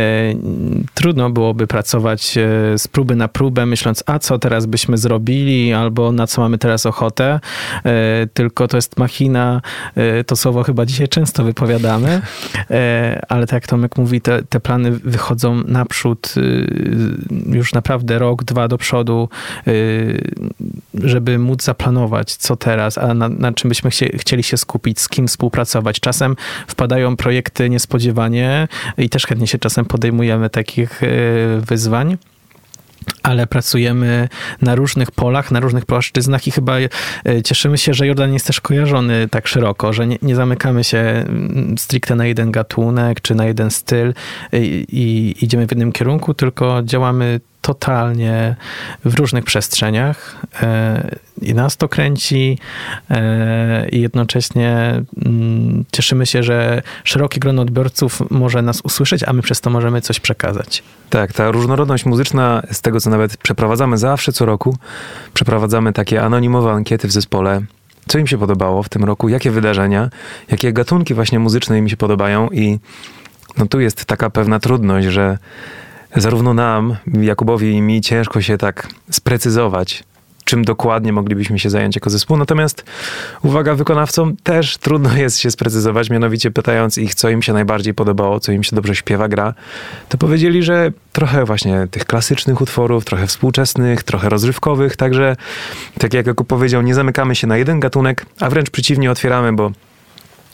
trudno 0.94 1.30
byłoby 1.30 1.68
pracować 1.68 2.38
e, 2.38 2.78
z 2.78 2.88
próby 2.88 3.16
na 3.16 3.28
próbę, 3.28 3.66
myśląc, 3.66 4.04
a 4.06 4.20
co 4.20 4.40
teraz 4.40 4.66
byśmy 4.66 4.98
zrobili, 4.98 5.74
albo 5.74 6.12
na 6.12 6.28
co 6.28 6.42
mamy 6.42 6.58
teraz 6.58 6.86
ochotę. 6.86 7.40
E, 7.86 8.28
tylko 8.34 8.68
to 8.68 8.78
jest 8.78 8.98
machina, 8.98 9.62
to 10.28 10.36
słowo 10.36 10.64
chyba 10.64 10.86
dzisiaj 10.86 11.08
często 11.08 11.44
wypowiadamy, 11.44 12.22
ale 13.30 13.48
tak 13.48 13.54
jak 13.54 13.68
Tomek 13.68 13.98
mówi, 13.98 14.22
te, 14.22 14.44
te 14.44 14.60
plany 14.60 14.92
wychodzą 14.92 15.64
naprzód 15.68 16.34
już 17.46 17.74
naprawdę 17.74 18.20
rok, 18.20 18.44
dwa 18.44 18.68
do 18.68 18.78
przodu, 18.78 19.30
żeby 20.94 21.40
móc 21.40 21.64
zaplanować, 21.64 22.36
co 22.36 22.56
teraz, 22.56 22.98
a 22.98 23.14
na, 23.14 23.30
na 23.30 23.54
czym 23.54 23.70
byśmy 23.70 23.90
chcie, 23.90 24.10
chcieli 24.18 24.44
się 24.44 24.58
skupić, 24.58 25.00
z 25.00 25.10
kim 25.10 25.28
współpracować. 25.28 26.00
Czasem 26.00 26.36
wpadają 26.68 27.16
projekty 27.16 27.29
niespodziewanie 27.70 28.68
i 28.98 29.10
też 29.10 29.26
chętnie 29.26 29.48
się 29.48 29.58
czasem 29.58 29.86
podejmujemy 29.86 30.50
takich 30.50 31.04
e, 31.04 31.08
wyzwań. 31.62 32.18
Ale 33.24 33.48
pracujemy 33.48 34.30
na 34.62 34.76
różnych 34.76 35.12
polach, 35.12 35.52
na 35.52 35.60
różnych 35.60 35.86
płaszczyznach 35.86 36.48
i 36.48 36.52
chyba 36.52 36.78
e, 36.80 36.90
cieszymy 37.46 37.78
się, 37.78 37.94
że 37.94 38.08
Jordan 38.08 38.34
jest 38.34 38.48
też 38.48 38.62
kojarzony 38.62 39.28
tak 39.28 39.48
szeroko, 39.48 39.94
że 39.94 40.08
nie, 40.08 40.18
nie 40.22 40.36
zamykamy 40.36 40.84
się 40.84 40.98
mm, 40.98 41.78
stricte 41.78 42.16
na 42.16 42.26
jeden 42.26 42.52
gatunek 42.52 43.22
czy 43.22 43.36
na 43.36 43.46
jeden 43.46 43.72
styl 43.72 44.14
i, 44.54 44.86
i 44.90 45.36
idziemy 45.46 45.68
w 45.68 45.72
jednym 45.72 45.92
kierunku, 45.92 46.34
tylko 46.34 46.82
działamy 46.84 47.40
totalnie 47.74 48.56
w 49.06 49.16
różnych 49.16 49.44
przestrzeniach 49.44 50.36
e, 50.62 51.16
i 51.42 51.54
nas 51.54 51.78
to 51.78 51.90
kręci 51.90 52.58
e, 53.10 53.90
i 53.90 54.02
jednocześnie 54.02 55.02
mm, 55.26 55.86
cieszymy 55.92 56.26
się, 56.26 56.44
że 56.44 56.82
szerokie 57.04 57.40
grono 57.40 57.62
odbiorców 57.62 58.32
może 58.32 58.62
nas 58.62 58.82
usłyszeć, 58.82 59.24
a 59.24 59.34
my 59.34 59.42
przez 59.42 59.62
to 59.62 59.70
możemy 59.70 60.02
coś 60.02 60.20
przekazać. 60.20 60.84
Tak, 61.10 61.34
ta 61.34 61.52
różnorodność 61.52 62.06
muzyczna, 62.06 62.62
z 62.72 62.82
tego 62.82 63.00
co 63.00 63.10
nawet 63.10 63.38
przeprowadzamy 63.38 63.98
zawsze 63.98 64.32
co 64.32 64.46
roku, 64.46 64.78
przeprowadzamy 65.34 65.94
takie 65.94 66.22
anonimowe 66.22 66.72
ankiety 66.72 67.08
w 67.08 67.12
zespole. 67.12 67.62
Co 68.08 68.18
im 68.18 68.28
się 68.28 68.38
podobało 68.38 68.84
w 68.84 68.90
tym 68.90 69.04
roku, 69.04 69.30
jakie 69.30 69.52
wydarzenia, 69.52 70.10
jakie 70.52 70.74
gatunki 70.74 71.14
właśnie 71.14 71.40
muzyczne 71.40 71.78
im 71.78 71.90
się 71.90 71.98
podobają 71.98 72.50
i 72.50 72.80
no 73.58 73.66
tu 73.66 73.80
jest 73.80 74.06
taka 74.06 74.30
pewna 74.30 74.60
trudność, 74.60 75.08
że 75.08 75.38
zarówno 76.16 76.54
nam, 76.54 76.96
Jakubowi 77.22 77.72
i 77.72 77.82
mi 77.82 78.02
ciężko 78.02 78.42
się 78.42 78.58
tak 78.58 78.88
sprecyzować, 79.12 80.04
czym 80.50 80.66
dokładnie 80.66 81.14
moglibyśmy 81.14 81.60
się 81.60 81.70
zająć 81.70 81.96
jako 81.96 82.10
zespół. 82.10 82.38
Natomiast 82.38 82.86
uwaga, 83.44 83.76
wykonawcom 83.76 84.36
też 84.44 84.78
trudno 84.78 85.18
jest 85.18 85.40
się 85.40 85.52
sprecyzować, 85.52 86.10
mianowicie 86.10 86.52
pytając 86.52 86.98
ich, 86.98 87.16
co 87.16 87.30
im 87.30 87.42
się 87.42 87.54
najbardziej 87.54 87.94
podobało, 87.94 88.40
co 88.40 88.52
im 88.52 88.64
się 88.64 88.76
dobrze 88.76 88.96
śpiewa, 88.96 89.28
gra, 89.28 89.54
to 90.10 90.18
powiedzieli, 90.18 90.64
że 90.64 90.92
trochę 91.14 91.46
właśnie 91.46 91.88
tych 91.92 92.06
klasycznych 92.06 92.62
utworów, 92.62 93.06
trochę 93.06 93.28
współczesnych, 93.28 94.04
trochę 94.04 94.30
rozrywkowych, 94.30 94.96
także 94.96 95.36
tak 96.00 96.14
jak 96.14 96.28
Jakub 96.28 96.48
powiedział, 96.48 96.82
nie 96.82 96.96
zamykamy 96.96 97.36
się 97.36 97.48
na 97.48 97.58
jeden 97.58 97.80
gatunek, 97.80 98.26
a 98.40 98.50
wręcz 98.50 98.70
przeciwnie 98.70 99.12
otwieramy, 99.12 99.54
bo 99.54 99.72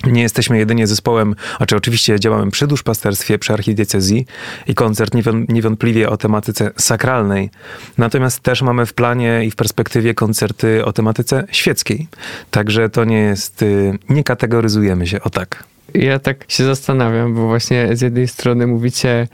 nie 0.03 0.21
jesteśmy 0.21 0.57
jedynie 0.57 0.87
zespołem, 0.87 1.35
znaczy 1.57 1.75
oczywiście 1.75 2.19
działamy 2.19 2.51
przy 2.51 2.67
duszpasterstwie, 2.67 3.39
przy 3.39 3.53
archidiecezji 3.53 4.25
i 4.67 4.75
koncert 4.75 5.13
niewą- 5.13 5.45
niewątpliwie 5.49 6.09
o 6.09 6.17
tematyce 6.17 6.71
sakralnej. 6.77 7.49
Natomiast 7.97 8.39
też 8.39 8.61
mamy 8.61 8.85
w 8.85 8.93
planie 8.93 9.45
i 9.45 9.51
w 9.51 9.55
perspektywie 9.55 10.13
koncerty 10.13 10.85
o 10.85 10.93
tematyce 10.93 11.47
świeckiej. 11.51 12.07
Także 12.51 12.89
to 12.89 13.05
nie 13.05 13.17
jest, 13.19 13.61
y, 13.61 13.99
nie 14.09 14.23
kategoryzujemy 14.23 15.07
się 15.07 15.21
o 15.21 15.29
tak. 15.29 15.74
Ja 15.99 16.19
tak 16.19 16.45
się 16.47 16.63
zastanawiam, 16.63 17.33
bo 17.33 17.47
właśnie 17.47 17.95
z 17.95 18.01
jednej 18.01 18.27
strony 18.27 18.67
mówicie 18.67 19.27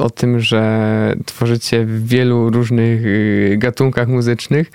o 0.00 0.10
tym, 0.10 0.40
że 0.40 1.16
tworzycie 1.26 1.84
w 1.84 2.08
wielu 2.08 2.50
różnych 2.50 3.06
y, 3.06 3.56
gatunkach 3.58 4.08
muzycznych, 4.08 4.70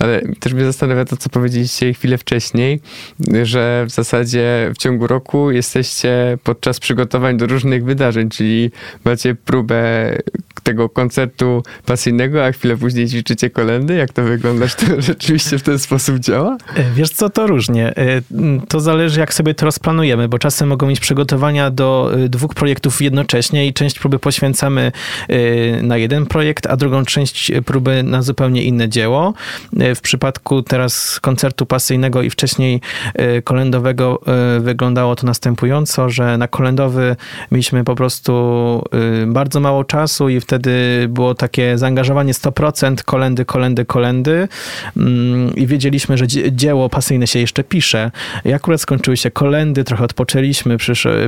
ale 0.00 0.22
też 0.40 0.52
mnie 0.52 0.64
zastanawia 0.64 1.04
to, 1.04 1.16
co 1.16 1.30
powiedzieliście 1.30 1.94
chwilę 1.94 2.18
wcześniej, 2.18 2.80
że 3.42 3.84
w 3.88 3.90
zasadzie 3.90 4.72
w 4.74 4.78
ciągu 4.78 5.06
roku 5.06 5.50
jesteście 5.50 6.38
podczas 6.44 6.80
przygotowań 6.80 7.36
do 7.36 7.46
różnych 7.46 7.84
wydarzeń, 7.84 8.28
czyli 8.28 8.70
macie 9.04 9.34
próbę 9.34 10.12
tego 10.66 10.88
koncertu 10.88 11.62
pasyjnego, 11.84 12.44
a 12.44 12.52
chwilę 12.52 12.76
później 12.76 13.08
ćwiczycie 13.08 13.50
kolendy? 13.50 13.94
Jak 13.94 14.12
to 14.12 14.22
wygląda? 14.22 14.68
Czy 14.68 14.86
to 14.86 15.00
rzeczywiście 15.12 15.58
w 15.58 15.62
ten 15.62 15.78
sposób 15.78 16.18
działa? 16.18 16.56
E, 16.76 16.90
wiesz 16.94 17.10
co, 17.10 17.30
to 17.30 17.46
różnie. 17.46 17.96
E, 17.96 18.22
to 18.68 18.80
zależy, 18.80 19.20
jak 19.20 19.34
sobie 19.34 19.54
to 19.54 19.66
rozplanujemy, 19.66 20.28
bo 20.28 20.38
czasem 20.38 20.68
mogą 20.68 20.86
mieć 20.86 21.00
przygotowania 21.00 21.70
do 21.70 22.12
e, 22.14 22.28
dwóch 22.28 22.54
projektów 22.54 23.02
jednocześnie 23.02 23.66
i 23.66 23.72
część 23.72 23.98
próby 23.98 24.18
poświęcamy 24.18 24.92
na 25.82 25.96
jeden 25.96 26.26
projekt, 26.26 26.66
a 26.66 26.76
drugą 26.76 27.04
część 27.04 27.52
próby 27.66 28.02
na 28.02 28.22
zupełnie 28.22 28.62
inne 28.62 28.88
dzieło. 28.88 29.34
W 29.96 30.00
przypadku 30.00 30.62
teraz 30.62 31.20
koncertu 31.20 31.66
pasyjnego 31.66 32.22
i 32.22 32.30
wcześniej 32.30 32.80
kolendowego 33.44 34.20
wyglądało 34.60 35.16
to 35.16 35.26
następująco, 35.26 36.10
że 36.10 36.38
na 36.38 36.48
kolendowy 36.48 37.16
mieliśmy 37.50 37.84
po 37.84 37.94
prostu 37.94 38.32
bardzo 39.26 39.60
mało 39.60 39.84
czasu 39.84 40.28
i 40.28 40.40
wtedy 40.40 40.55
wtedy 40.56 41.06
było 41.08 41.34
takie 41.34 41.78
zaangażowanie 41.78 42.32
100%, 42.32 43.02
kolendy, 43.04 43.44
kolendy, 43.44 43.84
kolendy 43.84 44.48
mm, 44.96 45.54
i 45.54 45.66
wiedzieliśmy, 45.66 46.18
że 46.18 46.26
dzieło 46.52 46.88
pasyjne 46.88 47.26
się 47.26 47.38
jeszcze 47.38 47.64
pisze. 47.64 48.10
I 48.44 48.52
akurat 48.52 48.80
skończyły 48.80 49.16
się 49.16 49.30
kolendy, 49.30 49.84
trochę 49.84 50.04
odpoczęliśmy, 50.04 50.76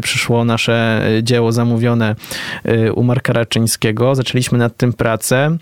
przyszło 0.02 0.44
nasze 0.44 1.02
dzieło 1.22 1.52
zamówione 1.52 2.16
y, 2.68 2.92
u 2.92 3.02
Marka 3.02 3.32
Raczyńskiego, 3.32 4.14
zaczęliśmy 4.14 4.58
nad 4.58 4.76
tym 4.76 4.92
pracę. 4.92 5.56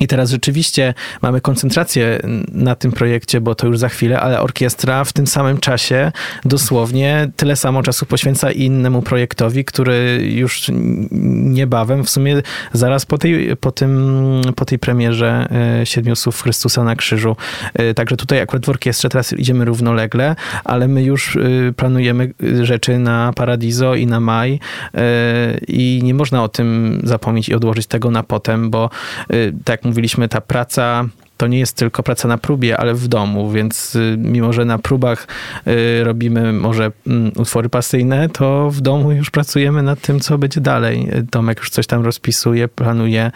I 0.00 0.06
teraz 0.06 0.30
rzeczywiście 0.30 0.94
mamy 1.22 1.40
koncentrację 1.40 2.20
na 2.52 2.74
tym 2.74 2.92
projekcie, 2.92 3.40
bo 3.40 3.54
to 3.54 3.66
już 3.66 3.78
za 3.78 3.88
chwilę, 3.88 4.20
ale 4.20 4.40
orkiestra 4.40 5.04
w 5.04 5.12
tym 5.12 5.26
samym 5.26 5.58
czasie 5.58 6.12
dosłownie 6.44 7.30
tyle 7.36 7.56
samo 7.56 7.82
czasu 7.82 8.06
poświęca 8.06 8.50
innemu 8.50 9.02
projektowi, 9.02 9.64
który 9.64 10.28
już 10.32 10.70
niebawem, 11.42 12.04
w 12.04 12.10
sumie 12.10 12.42
zaraz 12.72 13.06
po 13.06 13.18
tej, 13.18 13.56
po 13.56 13.72
tym, 13.72 14.40
po 14.56 14.64
tej 14.64 14.78
premierze 14.78 15.48
e, 15.80 15.86
Siedmiu 15.86 16.16
Słów 16.16 16.42
Chrystusa 16.42 16.84
na 16.84 16.96
krzyżu. 16.96 17.36
E, 17.74 17.94
także 17.94 18.16
tutaj 18.16 18.40
akurat 18.40 18.66
w 18.66 18.68
orkiestrze 18.68 19.08
teraz 19.08 19.32
idziemy 19.32 19.64
równolegle, 19.64 20.36
ale 20.64 20.88
my 20.88 21.02
już 21.02 21.36
e, 21.36 21.40
planujemy 21.76 22.32
rzeczy 22.62 22.98
na 22.98 23.32
Paradiso 23.32 23.94
i 23.94 24.06
na 24.06 24.20
Maj 24.20 24.60
i 25.68 26.00
nie 26.02 26.14
można 26.14 26.44
o 26.44 26.48
tym 26.48 27.00
zapomnieć 27.04 27.48
i 27.48 27.54
odłożyć 27.54 27.86
tego 27.86 28.10
na 28.10 28.22
potem, 28.22 28.70
bo 28.70 28.90
tak 29.64 29.81
jak 29.82 29.86
mówiliśmy, 29.88 30.28
ta 30.28 30.40
praca 30.40 31.04
to 31.42 31.46
nie 31.46 31.58
jest 31.58 31.76
tylko 31.76 32.02
praca 32.02 32.28
na 32.28 32.38
próbie, 32.38 32.76
ale 32.76 32.94
w 32.94 33.08
domu, 33.08 33.50
więc 33.50 33.96
y, 33.96 34.14
mimo, 34.18 34.52
że 34.52 34.64
na 34.64 34.78
próbach 34.78 35.26
y, 35.66 36.04
robimy 36.04 36.52
może 36.52 36.92
mm, 37.06 37.32
utwory 37.36 37.68
pasyjne, 37.68 38.28
to 38.28 38.70
w 38.70 38.80
domu 38.80 39.12
już 39.12 39.30
pracujemy 39.30 39.82
nad 39.82 40.00
tym, 40.00 40.20
co 40.20 40.38
będzie 40.38 40.60
dalej. 40.60 41.08
Tomek 41.30 41.58
już 41.58 41.70
coś 41.70 41.86
tam 41.86 42.04
rozpisuje, 42.04 42.68
planuje 42.68 43.30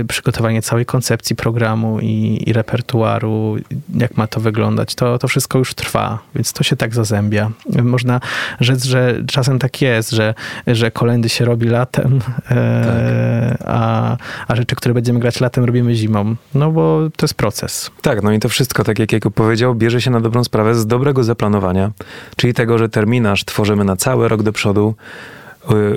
y, 0.00 0.04
przygotowanie 0.04 0.62
całej 0.62 0.86
koncepcji 0.86 1.36
programu 1.36 1.98
i, 2.00 2.42
i 2.46 2.52
repertuaru, 2.52 3.56
jak 3.94 4.16
ma 4.16 4.26
to 4.26 4.40
wyglądać. 4.40 4.94
To, 4.94 5.18
to 5.18 5.28
wszystko 5.28 5.58
już 5.58 5.74
trwa, 5.74 6.18
więc 6.34 6.52
to 6.52 6.64
się 6.64 6.76
tak 6.76 6.94
zazębia. 6.94 7.50
Można 7.82 8.20
rzec, 8.60 8.84
że 8.84 9.22
czasem 9.26 9.58
tak 9.58 9.82
jest, 9.82 10.10
że, 10.10 10.34
że 10.66 10.90
kolendy 10.90 11.28
się 11.28 11.44
robi 11.44 11.68
latem, 11.68 12.20
e, 12.50 13.56
tak. 13.58 13.68
a, 13.68 14.16
a 14.48 14.56
rzeczy, 14.56 14.76
które 14.76 14.94
będziemy 14.94 15.20
grać 15.20 15.40
latem, 15.40 15.64
robimy 15.64 15.94
zimą. 15.94 16.36
No 16.54 16.70
bo 16.70 17.08
to 17.16 17.29
proces. 17.34 17.90
Tak, 18.02 18.22
no 18.22 18.32
i 18.32 18.38
to 18.38 18.48
wszystko, 18.48 18.84
tak 18.84 18.98
jak 18.98 19.12
Jakub 19.12 19.34
powiedział, 19.34 19.74
bierze 19.74 20.00
się 20.00 20.10
na 20.10 20.20
dobrą 20.20 20.44
sprawę 20.44 20.74
z 20.74 20.86
dobrego 20.86 21.24
zaplanowania, 21.24 21.90
czyli 22.36 22.54
tego, 22.54 22.78
że 22.78 22.88
terminarz 22.88 23.44
tworzymy 23.44 23.84
na 23.84 23.96
cały 23.96 24.28
rok 24.28 24.42
do 24.42 24.52
przodu, 24.52 24.94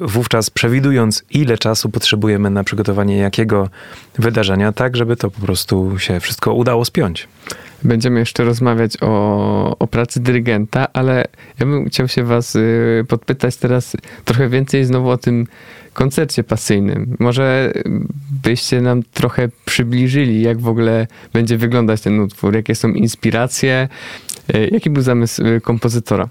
wówczas 0.01 0.49
przewidując, 0.49 1.23
ile 1.31 1.57
czasu 1.57 1.89
potrzebujemy 1.89 2.49
na 2.49 2.63
przygotowanie 2.63 3.17
jakiego 3.17 3.69
wydarzenia, 4.19 4.71
tak 4.71 4.97
żeby 4.97 5.15
to 5.15 5.31
po 5.31 5.41
prostu 5.41 5.99
się 5.99 6.19
wszystko 6.19 6.53
udało 6.53 6.85
spiąć. 6.85 7.27
Będziemy 7.83 8.19
jeszcze 8.19 8.43
rozmawiać 8.43 8.97
o, 9.01 9.75
o 9.79 9.87
pracy 9.87 10.19
dyrygenta, 10.19 10.87
ale 10.93 11.25
ja 11.59 11.65
bym 11.65 11.89
chciał 11.89 12.07
się 12.07 12.23
was 12.23 12.55
y, 12.55 13.05
podpytać 13.07 13.55
teraz 13.55 13.97
trochę 14.25 14.49
więcej 14.49 14.85
znowu 14.85 15.09
o 15.09 15.17
tym 15.17 15.47
koncercie 15.93 16.43
pasyjnym. 16.43 17.15
Może 17.19 17.73
byście 18.43 18.81
nam 18.81 19.03
trochę 19.03 19.49
przybliżyli, 19.65 20.41
jak 20.41 20.59
w 20.59 20.67
ogóle 20.67 21.07
będzie 21.33 21.57
wyglądać 21.57 22.01
ten 22.01 22.19
utwór, 22.19 22.55
jakie 22.55 22.75
są 22.75 22.89
inspiracje, 22.89 23.89
y, 24.55 24.69
jaki 24.71 24.89
był 24.89 25.03
zamysł 25.03 25.45
y, 25.45 25.61
kompozytora? 25.61 26.29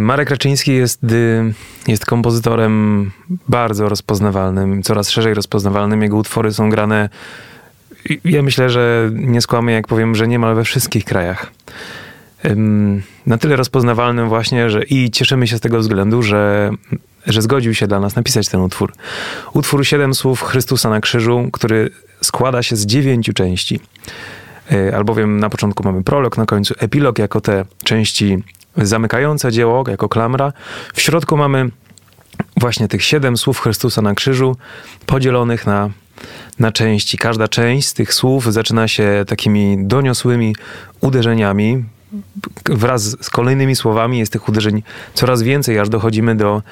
Marek 0.00 0.30
Raczyński 0.30 0.72
jest, 0.72 1.00
jest 1.88 2.06
kompozytorem 2.06 3.10
bardzo 3.48 3.88
rozpoznawalnym, 3.88 4.82
coraz 4.82 5.10
szerzej 5.10 5.34
rozpoznawalnym. 5.34 6.02
Jego 6.02 6.16
utwory 6.16 6.52
są 6.52 6.70
grane 6.70 7.08
ja 8.24 8.42
myślę, 8.42 8.70
że 8.70 9.10
nie 9.14 9.40
skłamię, 9.40 9.74
jak 9.74 9.86
powiem, 9.88 10.14
że 10.14 10.28
niemal 10.28 10.54
we 10.54 10.64
wszystkich 10.64 11.04
krajach. 11.04 11.52
Na 13.26 13.38
tyle 13.38 13.56
rozpoznawalnym 13.56 14.28
właśnie, 14.28 14.70
że 14.70 14.84
i 14.84 15.10
cieszymy 15.10 15.46
się 15.46 15.58
z 15.58 15.60
tego 15.60 15.78
względu, 15.78 16.22
że, 16.22 16.70
że 17.26 17.42
zgodził 17.42 17.74
się 17.74 17.86
dla 17.86 18.00
nas 18.00 18.16
napisać 18.16 18.48
ten 18.48 18.60
utwór. 18.60 18.92
Utwór 19.52 19.86
Siedem 19.86 20.14
Słów 20.14 20.42
Chrystusa 20.42 20.90
na 20.90 21.00
krzyżu, 21.00 21.48
który 21.52 21.90
składa 22.22 22.62
się 22.62 22.76
z 22.76 22.86
dziewięciu 22.86 23.32
części. 23.32 23.80
Albowiem 24.94 25.40
na 25.40 25.50
początku 25.50 25.82
mamy 25.84 26.02
prolog, 26.02 26.38
na 26.38 26.46
końcu 26.46 26.74
epilog 26.78 27.18
jako 27.18 27.40
te 27.40 27.64
części 27.84 28.42
zamykające 28.78 29.52
dzieło, 29.52 29.84
jako 29.88 30.08
klamra. 30.08 30.52
W 30.94 31.00
środku 31.00 31.36
mamy 31.36 31.70
właśnie 32.56 32.88
tych 32.88 33.04
siedem 33.04 33.36
słów 33.36 33.60
Chrystusa 33.60 34.02
na 34.02 34.14
krzyżu, 34.14 34.56
podzielonych 35.06 35.66
na 35.66 35.90
na 36.58 36.72
części. 36.72 37.18
Każda 37.18 37.48
część 37.48 37.88
z 37.88 37.94
tych 37.94 38.14
słów 38.14 38.52
zaczyna 38.52 38.88
się 38.88 39.24
takimi 39.26 39.76
doniosłymi 39.80 40.56
uderzeniami. 41.00 41.84
Wraz 42.64 43.24
z 43.24 43.30
kolejnymi 43.30 43.76
słowami 43.76 44.18
jest 44.18 44.32
tych 44.32 44.48
uderzeń 44.48 44.82
coraz 45.14 45.42
więcej, 45.42 45.78
aż 45.78 45.88
dochodzimy 45.88 46.34
do, 46.34 46.62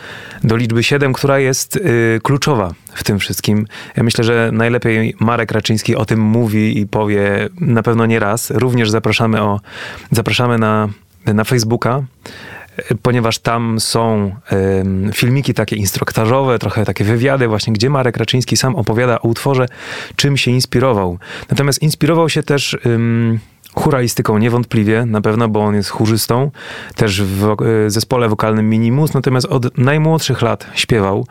do 0.45 0.57
liczby 0.57 0.83
7, 0.83 1.13
która 1.13 1.39
jest 1.39 1.77
y, 1.77 2.21
kluczowa 2.23 2.75
w 2.95 3.05
tym 3.05 3.19
wszystkim. 3.19 3.67
Ja 3.97 4.03
myślę, 4.03 4.25
że 4.25 4.51
najlepiej 4.53 5.17
Marek 5.21 5.53
Raczyński 5.53 5.97
o 5.97 6.05
tym 6.05 6.21
mówi 6.21 6.79
i 6.79 6.87
powie 6.87 7.49
na 7.61 7.83
pewno 7.83 8.07
nie 8.07 8.19
raz. 8.19 8.51
Również 8.51 8.91
zapraszamy, 8.91 9.43
o, 9.43 9.61
zapraszamy 10.11 10.59
na, 10.59 10.89
na 11.27 11.45
Facebooka 11.45 12.03
ponieważ 13.03 13.39
tam 13.39 13.81
są 13.81 14.35
filmiki 15.13 15.55
takie 15.55 15.77
instruktażowe, 15.77 16.59
trochę 16.59 16.85
takie 16.85 17.05
wywiady 17.05 17.49
właśnie, 17.49 17.73
gdzie 17.73 17.91
Marek 17.91 18.17
Raczyński 18.17 18.57
sam 18.57 18.77
opowiada 18.77 19.21
o 19.21 19.29
utworze, 19.29 19.67
czym 20.17 20.37
się 20.37 20.51
inspirował. 20.51 21.19
Natomiast 21.51 21.83
inspirował 21.83 22.29
się 22.29 22.43
też 22.43 22.79
churaistyką 23.75 24.39
niewątpliwie, 24.39 25.07
na 25.07 25.21
pewno, 25.21 25.49
bo 25.49 25.61
on 25.61 25.75
jest 25.75 25.91
chórzystą, 25.91 26.51
też 26.97 27.23
w 27.23 27.45
e, 27.45 27.91
zespole 27.91 28.29
wokalnym 28.29 28.71
Minimus, 28.71 29.15
natomiast 29.15 29.47
od 29.47 29.79
najmłodszych 29.79 30.43
lat 30.43 30.67
śpiewał 30.75 31.27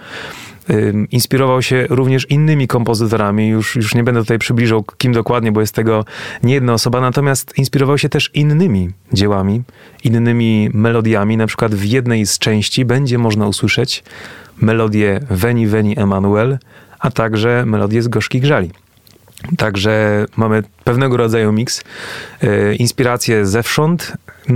inspirował 1.11 1.61
się 1.61 1.87
również 1.89 2.29
innymi 2.29 2.67
kompozytorami. 2.67 3.47
Już, 3.47 3.75
już 3.75 3.95
nie 3.95 4.03
będę 4.03 4.21
tutaj 4.21 4.39
przybliżał, 4.39 4.85
kim 4.97 5.13
dokładnie, 5.13 5.51
bo 5.51 5.61
jest 5.61 5.75
tego 5.75 6.05
nie 6.43 6.53
jedna 6.53 6.73
osoba, 6.73 7.01
natomiast 7.01 7.57
inspirował 7.57 7.97
się 7.97 8.09
też 8.09 8.31
innymi 8.33 8.89
dziełami, 9.13 9.63
innymi 10.03 10.69
melodiami. 10.73 11.37
Na 11.37 11.47
przykład 11.47 11.75
w 11.75 11.83
jednej 11.83 12.25
z 12.25 12.39
części 12.39 12.85
będzie 12.85 13.17
można 13.17 13.47
usłyszeć 13.47 14.03
melodię 14.61 15.19
Veni 15.29 15.67
Veni 15.67 15.99
Emanuel, 15.99 16.57
a 16.99 17.11
także 17.11 17.63
melodię 17.65 18.01
z 18.01 18.07
Gorzkich 18.07 18.45
Żali. 18.45 18.71
Także 19.57 20.25
mamy 20.37 20.63
pewnego 20.83 21.17
rodzaju 21.17 21.51
miks, 21.51 21.83
yy, 22.41 22.75
inspiracje 22.75 23.45
zewsząd, 23.45 24.13
yy, 24.49 24.55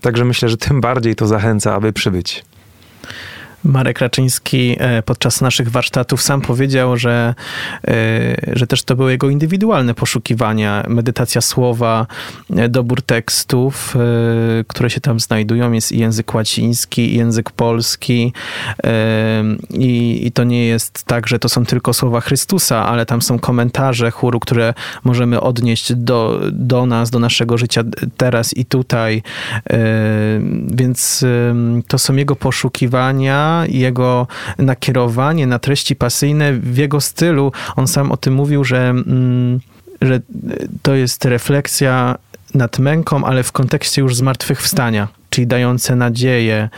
także 0.00 0.24
myślę, 0.24 0.48
że 0.48 0.56
tym 0.56 0.80
bardziej 0.80 1.14
to 1.14 1.26
zachęca, 1.26 1.74
aby 1.74 1.92
przybyć. 1.92 2.44
Marek 3.64 3.98
Raczyński 3.98 4.76
e, 4.78 5.02
podczas 5.02 5.40
naszych 5.40 5.70
warsztatów 5.70 6.22
sam 6.22 6.40
powiedział, 6.40 6.96
że, 6.96 7.34
e, 7.88 8.56
że 8.56 8.66
też 8.66 8.82
to 8.82 8.96
były 8.96 9.10
jego 9.10 9.30
indywidualne 9.30 9.94
poszukiwania, 9.94 10.84
medytacja 10.88 11.40
słowa, 11.40 12.06
e, 12.56 12.68
dobór 12.68 13.02
tekstów, 13.02 13.96
które 14.66 14.90
się 14.90 15.00
tam 15.00 15.20
znajdują. 15.20 15.72
Jest 15.72 15.92
i 15.92 15.98
język 15.98 16.34
łaciński, 16.34 17.14
i 17.14 17.16
język 17.16 17.50
polski 17.50 18.32
i, 19.70 20.20
i 20.26 20.32
to 20.32 20.44
nie 20.44 20.66
jest 20.66 21.04
tak, 21.04 21.26
że 21.26 21.38
to 21.38 21.48
są 21.48 21.66
tylko 21.66 21.94
słowa 21.94 22.20
Chrystusa, 22.20 22.86
ale 22.86 23.06
tam 23.06 23.22
są 23.22 23.38
komentarze 23.38 24.10
chóru, 24.10 24.40
które 24.40 24.74
możemy 25.04 25.40
odnieść 25.40 25.94
do, 25.94 26.40
do 26.52 26.86
nas, 26.86 27.10
do 27.10 27.18
naszego 27.18 27.58
życia 27.58 27.82
teraz 28.16 28.56
i 28.56 28.64
tutaj. 28.64 29.22
Więc 30.70 31.24
to 31.88 31.98
są 31.98 32.16
jego 32.16 32.36
poszukiwania 32.36 33.47
jego 33.68 34.26
nakierowanie 34.58 35.46
na 35.46 35.58
treści 35.58 35.96
pasyjne 35.96 36.52
w 36.52 36.76
jego 36.76 37.00
stylu. 37.00 37.52
On 37.76 37.86
sam 37.86 38.12
o 38.12 38.16
tym 38.16 38.34
mówił, 38.34 38.64
że, 38.64 38.88
mm, 38.88 39.60
że 40.02 40.20
to 40.82 40.94
jest 40.94 41.24
refleksja 41.24 42.18
nad 42.54 42.78
męką, 42.78 43.24
ale 43.24 43.42
w 43.42 43.52
kontekście 43.52 44.02
już 44.02 44.16
zmartwychwstania 44.16 45.08
czyli 45.30 45.46
dające 45.46 45.96
nadzieję. 45.96 46.68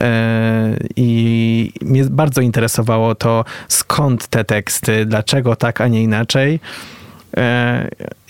E, 0.00 0.76
I 0.96 1.72
mnie 1.82 2.04
bardzo 2.04 2.40
interesowało 2.40 3.14
to, 3.14 3.44
skąd 3.68 4.26
te 4.26 4.44
teksty, 4.44 5.06
dlaczego 5.06 5.56
tak, 5.56 5.80
a 5.80 5.88
nie 5.88 6.02
inaczej. 6.02 6.60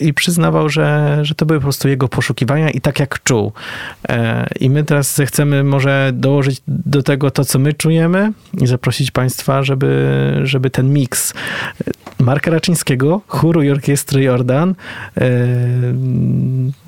I 0.00 0.14
przyznawał, 0.14 0.68
że, 0.68 1.18
że 1.22 1.34
to 1.34 1.46
były 1.46 1.58
po 1.58 1.62
prostu 1.62 1.88
jego 1.88 2.08
poszukiwania 2.08 2.70
i 2.70 2.80
tak 2.80 3.00
jak 3.00 3.22
czuł. 3.22 3.52
E, 4.08 4.46
I 4.60 4.70
my 4.70 4.84
teraz 4.84 5.20
chcemy 5.26 5.64
może 5.64 6.10
dołożyć 6.14 6.62
do 6.68 7.02
tego 7.02 7.30
to, 7.30 7.44
co 7.44 7.58
my 7.58 7.72
czujemy 7.72 8.32
i 8.60 8.66
zaprosić 8.66 9.10
Państwa, 9.10 9.62
żeby, 9.62 10.40
żeby 10.42 10.70
ten 10.70 10.92
miks 10.92 11.34
Marka 12.18 12.50
Raczyńskiego, 12.50 13.20
chóru 13.28 13.62
i 13.62 13.70
orkiestry 13.70 14.22
Jordan 14.22 14.74
e, 15.16 15.28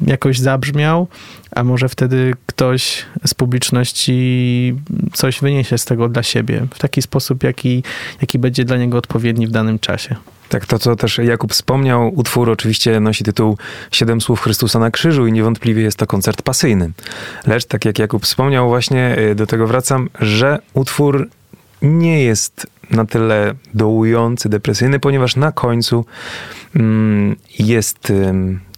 jakoś 0.07 0.39
zabrzmiał, 0.39 1.09
a 1.51 1.65
może 1.65 1.89
wtedy 1.89 2.35
ktoś 2.47 3.07
z 3.27 3.35
publiczności 3.35 4.75
coś 5.13 5.41
wyniesie 5.41 5.79
z 5.79 5.85
tego 5.85 6.09
dla 6.09 6.23
siebie 6.23 6.67
w 6.75 6.79
taki 6.79 7.03
sposób, 7.03 7.43
jaki, 7.43 7.83
jaki 8.21 8.39
będzie 8.39 8.65
dla 8.65 8.77
niego 8.77 8.99
odpowiedni 8.99 9.47
w 9.47 9.51
danym 9.51 9.79
czasie. 9.79 10.17
Tak, 10.49 10.67
to 10.67 10.79
co 10.79 10.97
też 10.97 11.19
Jakub 11.19 11.53
wspomniał, 11.53 12.13
utwór 12.15 12.51
oczywiście 12.51 13.01
nosi 13.01 13.25
tytuł 13.25 13.59
Siedem 13.91 14.21
słów 14.21 14.41
Chrystusa 14.41 14.79
na 14.79 14.91
krzyżu 14.91 15.27
i 15.27 15.33
niewątpliwie 15.33 15.83
jest 15.83 15.99
to 15.99 16.07
koncert 16.07 16.43
pasyjny. 16.43 16.91
Lecz 17.47 17.65
tak 17.65 17.85
jak 17.85 17.99
Jakub 17.99 18.25
wspomniał, 18.25 18.69
właśnie 18.69 19.17
y, 19.19 19.35
do 19.35 19.47
tego 19.47 19.67
wracam, 19.67 20.09
że 20.21 20.59
utwór 20.75 21.29
nie 21.83 22.25
jest 22.25 22.67
na 22.91 23.05
tyle 23.05 23.55
dołujący, 23.75 24.49
depresyjny, 24.49 25.01
ponieważ 25.01 25.37
na 25.37 25.53
końcu 25.53 26.05
mm, 26.77 27.37
jest 27.59 28.13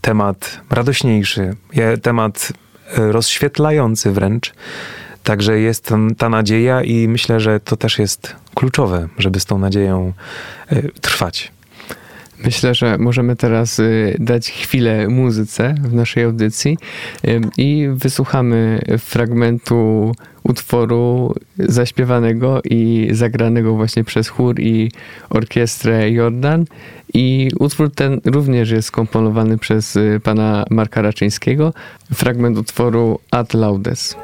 temat 0.00 0.60
radośniejszy, 0.70 1.56
temat 2.02 2.52
y, 2.98 3.12
rozświetlający 3.12 4.12
wręcz. 4.12 4.54
Także 5.24 5.60
jest 5.60 5.94
ta 6.18 6.28
nadzieja 6.28 6.82
i 6.82 7.08
myślę, 7.08 7.40
że 7.40 7.60
to 7.60 7.76
też 7.76 7.98
jest 7.98 8.36
kluczowe, 8.54 9.08
żeby 9.18 9.40
z 9.40 9.44
tą 9.44 9.58
nadzieją 9.58 10.12
y, 10.72 10.90
trwać. 11.00 11.52
Myślę, 12.44 12.74
że 12.74 12.98
możemy 12.98 13.36
teraz 13.36 13.78
y, 13.78 14.16
dać 14.18 14.50
chwilę 14.50 15.08
muzyce 15.08 15.74
w 15.82 15.94
naszej 15.94 16.24
audycji 16.24 16.78
i 17.56 17.88
wysłuchamy 17.94 18.80
fragmentu 18.98 20.12
utworu 20.42 21.34
zaśpiewanego 21.58 22.60
i 22.64 23.08
zagranego 23.12 23.74
właśnie 23.74 24.04
przez 24.04 24.28
chór 24.28 24.60
i 24.60 24.90
orkiestrę 25.30 26.10
Jordan. 26.10 26.64
I 27.14 27.50
utwór 27.58 27.90
ten 27.94 28.20
również 28.24 28.70
jest 28.70 28.88
skomponowany 28.88 29.58
przez 29.58 29.96
y, 29.96 30.20
pana 30.22 30.64
Marka 30.70 31.02
Raczyńskiego. 31.02 31.74
Fragment 32.14 32.58
utworu 32.58 33.18
Ad 33.30 33.54
Laudes. 33.54 34.16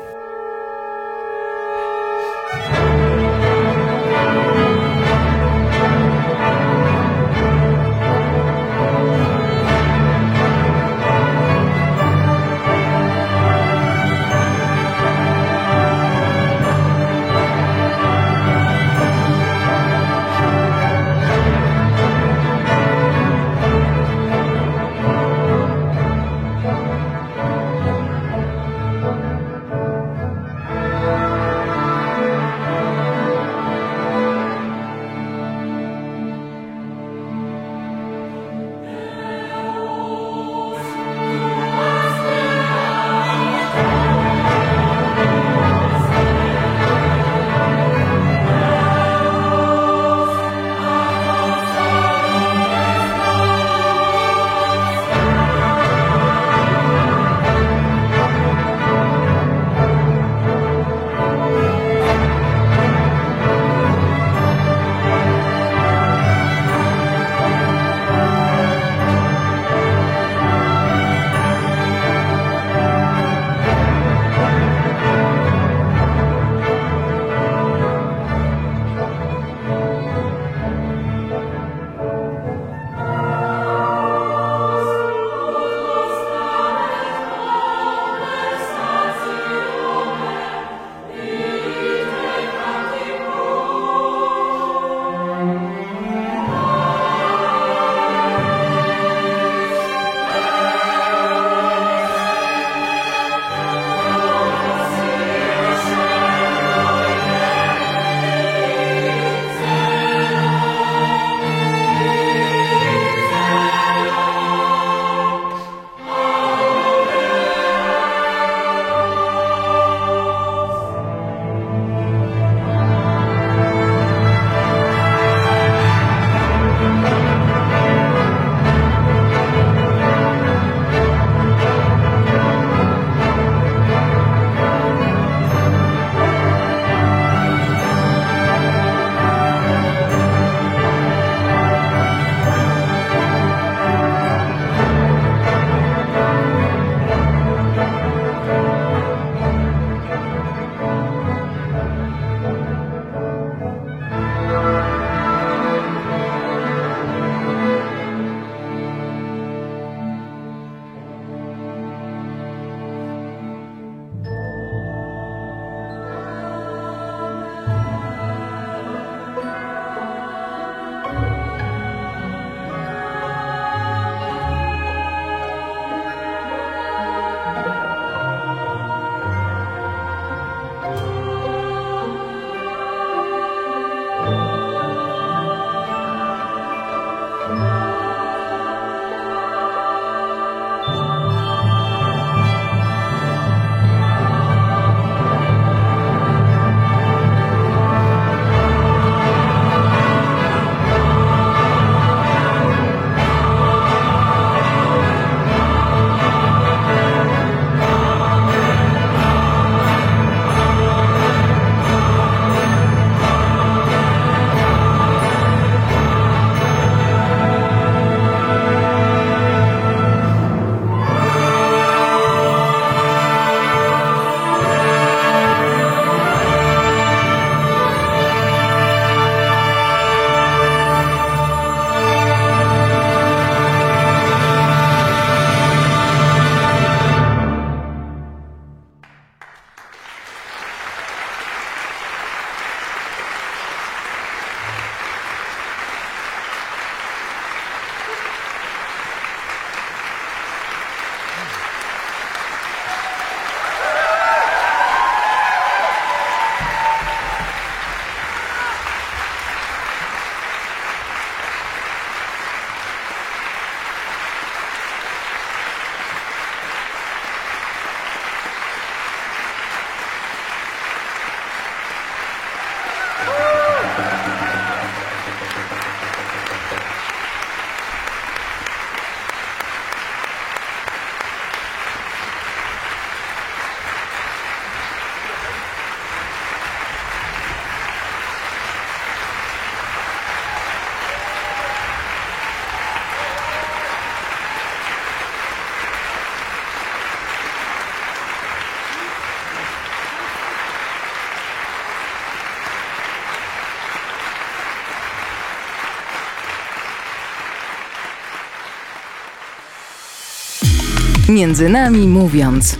Między 311.29 311.69
nami 311.69 312.09
mówiąc. 312.09 312.79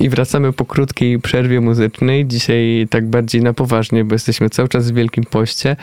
I 0.00 0.08
wracamy 0.08 0.52
po 0.52 0.64
krótkiej 0.64 1.18
przerwie 1.18 1.60
muzycznej. 1.60 2.26
Dzisiaj 2.26 2.86
tak 2.90 3.06
bardziej 3.06 3.42
na 3.42 3.52
poważnie, 3.52 4.04
bo 4.04 4.14
jesteśmy 4.14 4.50
cały 4.50 4.68
czas 4.68 4.90
w 4.90 4.94
Wielkim 4.94 5.24
Poście 5.24 5.76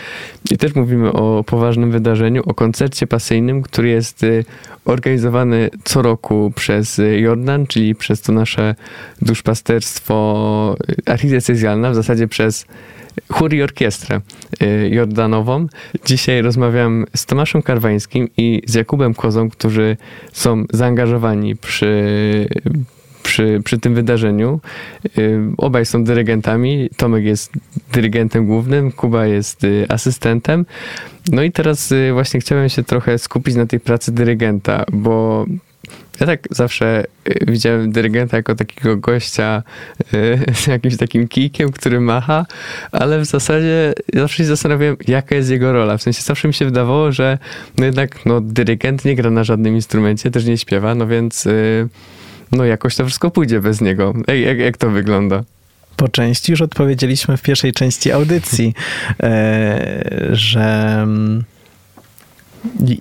i 0.51 0.57
też 0.57 0.75
mówimy 0.75 1.13
o 1.13 1.43
poważnym 1.43 1.91
wydarzeniu, 1.91 2.43
o 2.45 2.53
koncercie 2.53 3.07
pasyjnym, 3.07 3.61
który 3.61 3.89
jest 3.89 4.23
y, 4.23 4.45
organizowany 4.85 5.69
co 5.83 6.01
roku 6.01 6.51
przez 6.55 6.99
y, 6.99 7.19
Jordan, 7.19 7.67
czyli 7.67 7.95
przez 7.95 8.21
to 8.21 8.31
nasze 8.31 8.75
duszpasterstwo 9.21 10.75
y, 10.89 11.11
archidiecezjalne, 11.11 11.91
w 11.91 11.95
zasadzie 11.95 12.27
przez 12.27 12.65
chór 13.31 13.53
i 13.53 13.61
orkiestrę 13.61 14.21
jordanową. 14.89 15.67
Dzisiaj 16.05 16.41
rozmawiam 16.41 17.05
z 17.15 17.25
Tomaszem 17.25 17.61
Karwańskim 17.61 18.29
i 18.37 18.61
z 18.65 18.73
Jakubem 18.73 19.13
Kozą, 19.13 19.49
którzy 19.49 19.97
są 20.31 20.65
zaangażowani 20.73 21.55
przy 21.55 22.47
przy, 23.27 23.61
przy 23.63 23.79
tym 23.79 23.95
wydarzeniu. 23.95 24.59
Y, 25.17 25.39
obaj 25.57 25.85
są 25.85 26.03
dyrygentami. 26.03 26.89
Tomek 26.97 27.23
jest 27.23 27.51
dyrygentem 27.93 28.45
głównym, 28.45 28.91
Kuba 28.91 29.25
jest 29.25 29.63
y, 29.63 29.85
asystentem. 29.89 30.65
No 31.31 31.43
i 31.43 31.51
teraz 31.51 31.91
y, 31.91 32.09
właśnie 32.13 32.39
chciałem 32.39 32.69
się 32.69 32.83
trochę 32.83 33.17
skupić 33.17 33.55
na 33.55 33.65
tej 33.65 33.79
pracy 33.79 34.11
dyrygenta, 34.11 34.85
bo 34.91 35.45
ja 36.19 36.25
tak 36.25 36.39
zawsze 36.51 37.03
widziałem 37.47 37.91
dyrygenta 37.91 38.37
jako 38.37 38.55
takiego 38.55 38.97
gościa 38.97 39.63
z 40.63 40.67
jakimś 40.67 40.97
takim 40.97 41.27
kijkiem, 41.27 41.71
który 41.71 41.99
macha, 41.99 42.45
ale 42.91 43.19
w 43.19 43.25
zasadzie 43.25 43.93
zawsze 44.13 44.37
się 44.37 44.45
zastanawiałem, 44.45 44.97
jaka 45.07 45.35
jest 45.35 45.49
jego 45.49 45.73
rola. 45.73 45.97
W 45.97 46.01
sensie 46.01 46.21
zawsze 46.21 46.47
mi 46.47 46.53
się 46.53 46.65
wydawało, 46.65 47.11
że 47.11 47.37
no 47.77 47.85
jednak 47.85 48.25
no, 48.25 48.41
dyrygent 48.41 49.05
nie 49.05 49.15
gra 49.15 49.29
na 49.29 49.43
żadnym 49.43 49.75
instrumencie, 49.75 50.31
też 50.31 50.45
nie 50.45 50.57
śpiewa, 50.57 50.95
no 50.95 51.07
więc 51.07 51.47
no 52.51 52.65
jakoś 52.65 52.95
to 52.95 53.05
wszystko 53.05 53.31
pójdzie 53.31 53.59
bez 53.59 53.81
niego. 53.81 54.13
Jak, 54.27 54.59
jak 54.59 54.77
to 54.77 54.89
wygląda? 54.89 55.43
Po 55.95 56.07
części 56.07 56.51
już 56.51 56.61
odpowiedzieliśmy 56.61 57.37
w 57.37 57.41
pierwszej 57.41 57.73
części 57.73 58.11
audycji, 58.11 58.73
e, 59.23 60.29
że 60.31 60.99
mm, 61.03 61.43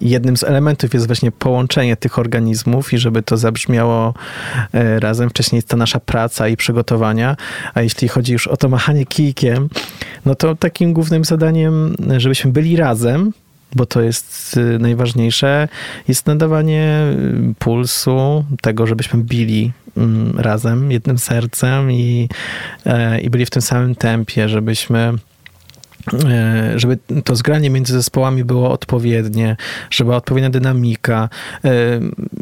jednym 0.00 0.36
z 0.36 0.44
elementów 0.44 0.94
jest 0.94 1.06
właśnie 1.06 1.32
połączenie 1.32 1.96
tych 1.96 2.18
organizmów 2.18 2.92
i 2.92 2.98
żeby 2.98 3.22
to 3.22 3.36
zabrzmiało 3.36 4.14
e, 4.72 5.00
razem. 5.00 5.30
Wcześniej 5.30 5.56
jest 5.56 5.68
ta 5.68 5.76
nasza 5.76 6.00
praca 6.00 6.48
i 6.48 6.56
przygotowania, 6.56 7.36
a 7.74 7.82
jeśli 7.82 8.08
chodzi 8.08 8.32
już 8.32 8.46
o 8.46 8.56
to 8.56 8.68
machanie 8.68 9.06
kijkiem, 9.06 9.68
no 10.24 10.34
to 10.34 10.54
takim 10.54 10.92
głównym 10.92 11.24
zadaniem, 11.24 11.96
żebyśmy 12.18 12.52
byli 12.52 12.76
razem, 12.76 13.32
bo 13.74 13.86
to 13.86 14.00
jest 14.00 14.56
y, 14.56 14.78
najważniejsze, 14.78 15.68
jest 16.08 16.26
nadawanie 16.26 17.02
y, 17.50 17.54
pulsu, 17.58 18.44
tego, 18.62 18.86
żebyśmy 18.86 19.22
bili 19.22 19.72
mm, 19.96 20.38
razem, 20.38 20.92
jednym 20.92 21.18
sercem 21.18 21.92
i, 21.92 22.28
e, 22.86 23.20
i 23.20 23.30
byli 23.30 23.46
w 23.46 23.50
tym 23.50 23.62
samym 23.62 23.94
tempie, 23.94 24.48
żebyśmy 24.48 24.98
e, 24.98 25.14
żeby 26.76 26.98
to 27.24 27.36
zgranie 27.36 27.70
między 27.70 27.92
zespołami 27.92 28.44
było 28.44 28.70
odpowiednie, 28.70 29.56
żeby 29.90 30.06
była 30.08 30.16
odpowiednia 30.16 30.50
dynamika. 30.50 31.28
E, 31.64 31.70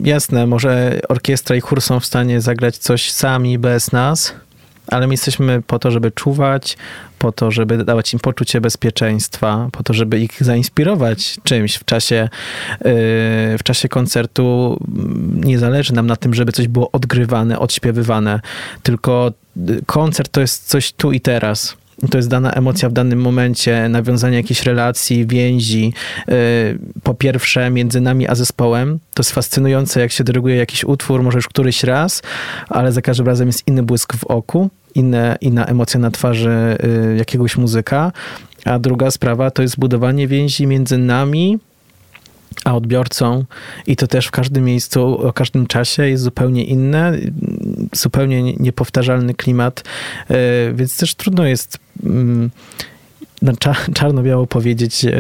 jasne, 0.03 0.47
może 0.47 1.01
orkiestra 1.09 1.57
i 1.57 1.61
chór 1.61 1.81
są 1.81 2.01
w 2.01 2.07
stanie 2.07 2.41
zagrać 2.41 2.79
coś 2.79 3.11
sami 3.11 3.59
bez 3.59 3.93
nas, 3.93 4.35
ale 4.87 5.07
my 5.07 5.15
jesteśmy 5.15 5.63
po 5.63 5.79
to, 5.79 5.91
żeby 5.91 6.11
czuwać, 6.11 6.77
po 7.19 7.33
to, 7.33 7.51
żeby 7.51 7.85
dawać 7.85 8.15
im 8.15 8.21
poczucie 8.21 8.61
bezpieczeństwa, 8.61 9.69
po 9.73 9.83
to, 9.83 9.95
żeby 9.95 10.21
ich 10.21 10.45
zainspirować 10.45 11.39
czymś 11.43 11.75
w 11.75 11.85
czasie, 11.85 12.29
yy, 12.73 12.81
w 13.59 13.61
czasie 13.65 13.89
koncertu. 13.89 14.79
Nie 15.35 15.59
zależy 15.59 15.93
nam 15.93 16.07
na 16.07 16.17
tym, 16.17 16.35
żeby 16.35 16.53
coś 16.53 16.69
było 16.69 16.91
odgrywane, 16.91 17.59
odśpiewywane, 17.59 18.41
tylko 18.83 19.33
koncert 19.87 20.33
to 20.33 20.41
jest 20.41 20.69
coś 20.69 20.93
tu 20.93 21.13
i 21.13 21.21
teraz 21.21 21.77
to 22.11 22.19
jest 22.19 22.29
dana 22.29 22.53
emocja 22.53 22.89
w 22.89 22.93
danym 22.93 23.21
momencie, 23.21 23.89
nawiązanie 23.89 24.37
jakiejś 24.37 24.63
relacji, 24.63 25.27
więzi. 25.27 25.93
Yy, 26.29 26.35
po 27.03 27.15
pierwsze, 27.15 27.71
między 27.71 28.01
nami 28.01 28.29
a 28.29 28.35
zespołem. 28.35 28.99
To 29.15 29.21
jest 29.21 29.33
fascynujące, 29.33 30.01
jak 30.01 30.13
się 30.13 30.25
dyryguje 30.25 30.57
jakiś 30.57 30.85
utwór, 30.85 31.23
może 31.23 31.39
już 31.39 31.49
któryś 31.49 31.85
raz, 31.85 32.23
ale 32.69 32.93
za 32.93 33.03
każdym 33.03 33.27
razem 33.27 33.47
jest 33.47 33.69
inny 33.69 33.83
błysk 33.83 34.17
w 34.17 34.25
oku, 34.25 34.71
inne, 34.95 35.37
inna 35.41 35.67
emocja 35.67 36.01
na 36.01 36.11
twarzy 36.11 36.77
yy, 36.83 37.17
jakiegoś 37.17 37.57
muzyka. 37.57 38.13
A 38.65 38.79
druga 38.79 39.11
sprawa 39.11 39.51
to 39.51 39.63
jest 39.63 39.79
budowanie 39.79 40.29
więzi 40.29 40.67
między 40.67 40.99
nami 40.99 41.59
a 42.65 42.75
odbiorcą 42.75 43.45
i 43.87 43.97
to 43.97 44.07
też 44.07 44.27
w 44.27 44.31
każdym 44.31 44.65
miejscu, 44.65 45.27
o 45.27 45.33
każdym 45.33 45.67
czasie 45.67 46.09
jest 46.09 46.23
zupełnie 46.23 46.65
inne, 46.65 47.13
zupełnie 47.93 48.43
niepowtarzalny 48.43 49.35
klimat, 49.35 49.85
e, 50.31 50.35
więc 50.75 50.97
też 50.97 51.15
trudno 51.15 51.47
jest 51.47 51.79
mm, 52.05 52.51
na 53.43 53.53
czarno-biało 53.95 54.47
powiedzieć, 54.47 55.05
e, 55.05 55.13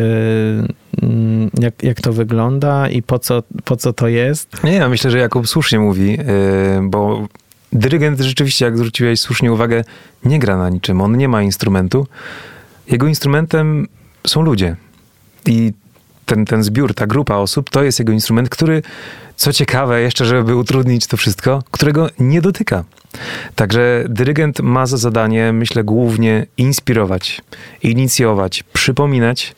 mm, 1.02 1.50
jak, 1.60 1.82
jak 1.82 2.00
to 2.00 2.12
wygląda 2.12 2.88
i 2.88 3.02
po 3.02 3.18
co, 3.18 3.42
po 3.64 3.76
co 3.76 3.92
to 3.92 4.08
jest. 4.08 4.64
Nie, 4.64 4.72
ja 4.72 4.88
myślę, 4.88 5.10
że 5.10 5.18
Jakub 5.18 5.48
słusznie 5.48 5.78
mówi, 5.78 6.18
e, 6.20 6.88
bo 6.88 7.28
dyrygent 7.72 8.20
rzeczywiście, 8.20 8.64
jak 8.64 8.78
zwróciłeś 8.78 9.20
słusznie 9.20 9.52
uwagę, 9.52 9.84
nie 10.24 10.38
gra 10.38 10.56
na 10.56 10.70
niczym, 10.70 11.00
on 11.00 11.16
nie 11.16 11.28
ma 11.28 11.42
instrumentu. 11.42 12.06
Jego 12.90 13.06
instrumentem 13.06 13.88
są 14.26 14.42
ludzie. 14.42 14.76
I 15.46 15.72
ten, 16.26 16.44
ten 16.44 16.62
zbiór, 16.62 16.94
ta 16.94 17.06
grupa 17.06 17.36
osób, 17.36 17.70
to 17.70 17.82
jest 17.82 17.98
jego 17.98 18.12
instrument, 18.12 18.48
który, 18.48 18.82
co 19.36 19.52
ciekawe, 19.52 20.00
jeszcze 20.00 20.24
żeby 20.24 20.56
utrudnić 20.56 21.06
to 21.06 21.16
wszystko, 21.16 21.62
którego 21.70 22.08
nie 22.18 22.40
dotyka. 22.40 22.84
Także 23.54 24.04
dyrygent 24.08 24.60
ma 24.60 24.86
za 24.86 24.96
zadanie, 24.96 25.52
myślę, 25.52 25.84
głównie 25.84 26.46
inspirować, 26.56 27.42
inicjować, 27.82 28.62
przypominać, 28.62 29.54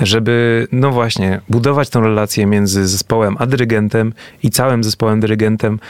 żeby, 0.00 0.66
no 0.72 0.90
właśnie, 0.90 1.40
budować 1.48 1.88
tą 1.88 2.00
relację 2.00 2.46
między 2.46 2.88
zespołem 2.88 3.36
a 3.38 3.46
dyrygentem 3.46 4.12
i 4.42 4.50
całym 4.50 4.84
zespołem 4.84 5.20
dyrygentem, 5.20 5.80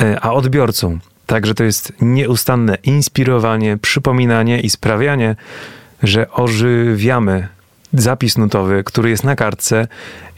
e, 0.00 0.20
a 0.20 0.32
odbiorcą. 0.32 0.98
Także 1.26 1.54
to 1.54 1.64
jest 1.64 1.92
nieustanne 2.00 2.76
inspirowanie, 2.82 3.76
przypominanie 3.76 4.60
i 4.60 4.70
sprawianie, 4.70 5.36
że 6.02 6.30
ożywiamy 6.30 7.48
zapis 7.92 8.38
nutowy, 8.38 8.84
który 8.84 9.10
jest 9.10 9.24
na 9.24 9.36
kartce 9.36 9.88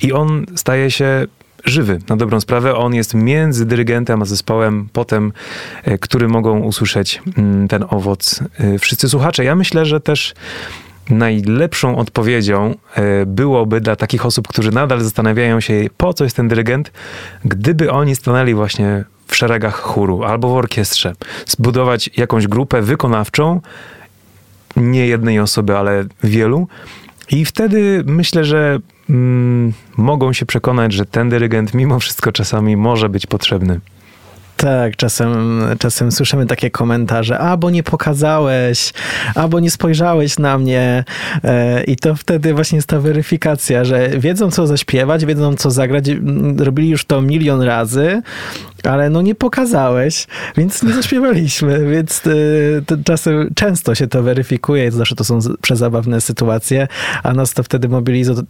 i 0.02 0.12
on 0.12 0.46
staje 0.56 0.90
się 0.90 1.26
żywy, 1.64 1.98
na 2.08 2.16
dobrą 2.16 2.40
sprawę. 2.40 2.76
On 2.76 2.94
jest 2.94 3.14
między 3.14 3.66
dyrygentem 3.66 4.22
a 4.22 4.24
zespołem 4.24 4.88
potem, 4.92 5.32
e, 5.84 5.98
który 5.98 6.28
mogą 6.28 6.60
usłyszeć 6.60 7.22
mm, 7.38 7.68
ten 7.68 7.84
owoc 7.88 8.40
e, 8.58 8.78
wszyscy 8.78 9.08
słuchacze. 9.08 9.44
Ja 9.44 9.54
myślę, 9.54 9.86
że 9.86 10.00
też 10.00 10.34
najlepszą 11.10 11.96
odpowiedzią 11.98 12.74
e, 12.94 13.26
byłoby 13.26 13.80
dla 13.80 13.96
takich 13.96 14.26
osób, 14.26 14.48
którzy 14.48 14.70
nadal 14.70 15.00
zastanawiają 15.00 15.60
się, 15.60 15.84
po 15.96 16.14
co 16.14 16.24
jest 16.24 16.36
ten 16.36 16.48
dyrygent, 16.48 16.92
gdyby 17.44 17.90
oni 17.90 18.16
stanęli 18.16 18.54
właśnie 18.54 19.04
w 19.26 19.36
szeregach 19.36 19.80
chóru 19.80 20.22
albo 20.22 20.48
w 20.48 20.56
orkiestrze, 20.56 21.12
zbudować 21.46 22.10
jakąś 22.16 22.46
grupę 22.46 22.82
wykonawczą, 22.82 23.60
nie 24.76 25.06
jednej 25.06 25.40
osoby, 25.40 25.76
ale 25.76 26.04
wielu, 26.24 26.68
i 27.30 27.44
wtedy 27.44 28.02
myślę, 28.06 28.44
że 28.44 28.78
mm, 29.10 29.72
mogą 29.96 30.32
się 30.32 30.46
przekonać, 30.46 30.92
że 30.92 31.06
ten 31.06 31.28
dyrygent 31.28 31.74
mimo 31.74 31.98
wszystko 31.98 32.32
czasami 32.32 32.76
może 32.76 33.08
być 33.08 33.26
potrzebny. 33.26 33.80
Tak, 34.56 34.96
czasem, 34.96 35.62
czasem 35.78 36.12
słyszymy 36.12 36.46
takie 36.46 36.70
komentarze, 36.70 37.38
a 37.38 37.56
bo 37.56 37.70
nie 37.70 37.82
pokazałeś, 37.82 38.92
albo 39.34 39.60
nie 39.60 39.70
spojrzałeś 39.70 40.38
na 40.38 40.58
mnie. 40.58 41.04
E, 41.44 41.84
I 41.84 41.96
to 41.96 42.14
wtedy 42.14 42.54
właśnie 42.54 42.76
jest 42.76 42.88
ta 42.88 43.00
weryfikacja, 43.00 43.84
że 43.84 44.08
wiedzą 44.08 44.50
co 44.50 44.66
zaśpiewać, 44.66 45.24
wiedzą 45.24 45.56
co 45.56 45.70
zagrać, 45.70 46.04
robili 46.58 46.88
już 46.88 47.04
to 47.04 47.20
milion 47.20 47.62
razy, 47.62 48.22
ale 48.82 49.10
no 49.10 49.22
nie 49.22 49.34
pokazałeś, 49.34 50.26
więc 50.56 50.82
nie 50.82 50.92
zaśpiewaliśmy, 50.92 51.86
więc 51.92 52.26
y, 52.26 52.82
czasem 53.04 53.50
często 53.54 53.94
się 53.94 54.06
to 54.06 54.22
weryfikuje, 54.22 54.92
zawsze 54.92 55.14
to 55.14 55.24
są 55.24 55.38
przezabawne 55.62 56.20
sytuacje, 56.20 56.88
a 57.22 57.32
nas 57.32 57.54
to 57.54 57.62
wtedy 57.62 57.88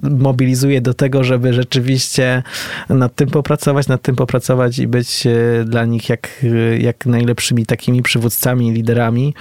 mobilizuje 0.03 0.81
do 0.81 0.95
tego, 0.95 1.25
żeby 1.25 1.53
rzeczywiście 1.53 2.43
nad 2.89 3.15
tym 3.15 3.29
popracować, 3.29 3.89
nad 3.89 4.03
tym 4.03 4.17
popracować 4.17 4.79
i 4.79 4.87
być 4.87 5.27
y, 5.27 5.65
dla 5.67 5.85
nich 5.93 6.09
jak, 6.09 6.45
jak 6.79 7.07
najlepszymi 7.07 7.67
takimi 7.67 8.03
przywódcami, 8.03 8.73
liderami. 8.73 9.35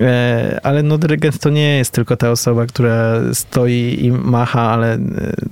E, 0.00 0.60
ale 0.62 0.82
no 0.82 0.98
dyrygent 0.98 1.38
to 1.38 1.50
nie 1.50 1.78
jest 1.78 1.90
tylko 1.90 2.16
ta 2.16 2.30
osoba, 2.30 2.66
która 2.66 3.20
stoi 3.32 3.98
i 4.00 4.12
macha, 4.12 4.60
ale 4.60 4.98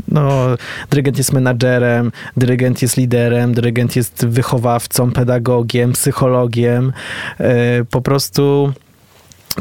no 0.09 0.57
dyrygent 0.90 1.18
jest 1.18 1.33
menadżerem, 1.33 2.12
dyrygent 2.37 2.83
jest 2.83 2.96
liderem, 2.96 3.55
dyrygent 3.55 3.96
jest 3.96 4.26
wychowawcą, 4.26 4.81
wychowawcą, 4.81 5.12
pedagogiem, 5.12 5.92
psychologiem. 5.92 6.92
E, 7.38 7.85
po 7.85 8.03
prostu 8.03 8.72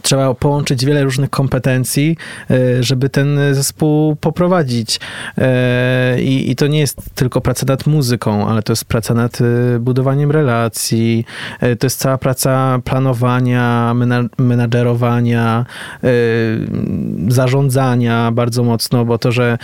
trzeba 0.02 0.34
połączyć 0.34 0.86
wiele 0.86 1.04
różnych 1.04 1.30
kompetencji, 1.30 2.18
e, 2.50 2.84
żeby 2.84 3.10
ten 3.10 3.40
zespół 3.52 4.16
poprowadzić. 4.16 5.00
E, 5.38 6.22
I, 6.22 6.52
I, 6.52 6.56
to 6.56 6.68
nie 6.68 6.80
jest 6.80 7.16
tylko 7.16 7.42
praca 7.42 7.66
nad 7.66 7.88
muzyką, 7.88 8.48
ale 8.48 8.64
to 8.64 8.72
jest 8.74 8.86
praca 8.86 9.14
nad 9.14 9.40
e, 9.42 9.80
budowaniem 9.80 10.32
relacji, 10.32 11.26
to 11.80 11.86
jest 11.86 12.00
cała 12.00 12.18
praca 12.18 12.80
planowania, 12.84 13.94
menadżerowania, 14.38 15.66
zarządzania 17.28 18.32
bardzo 18.32 18.64
mocno, 18.64 19.06
bo 19.06 19.18
to, 19.18 19.32
że 19.32 19.58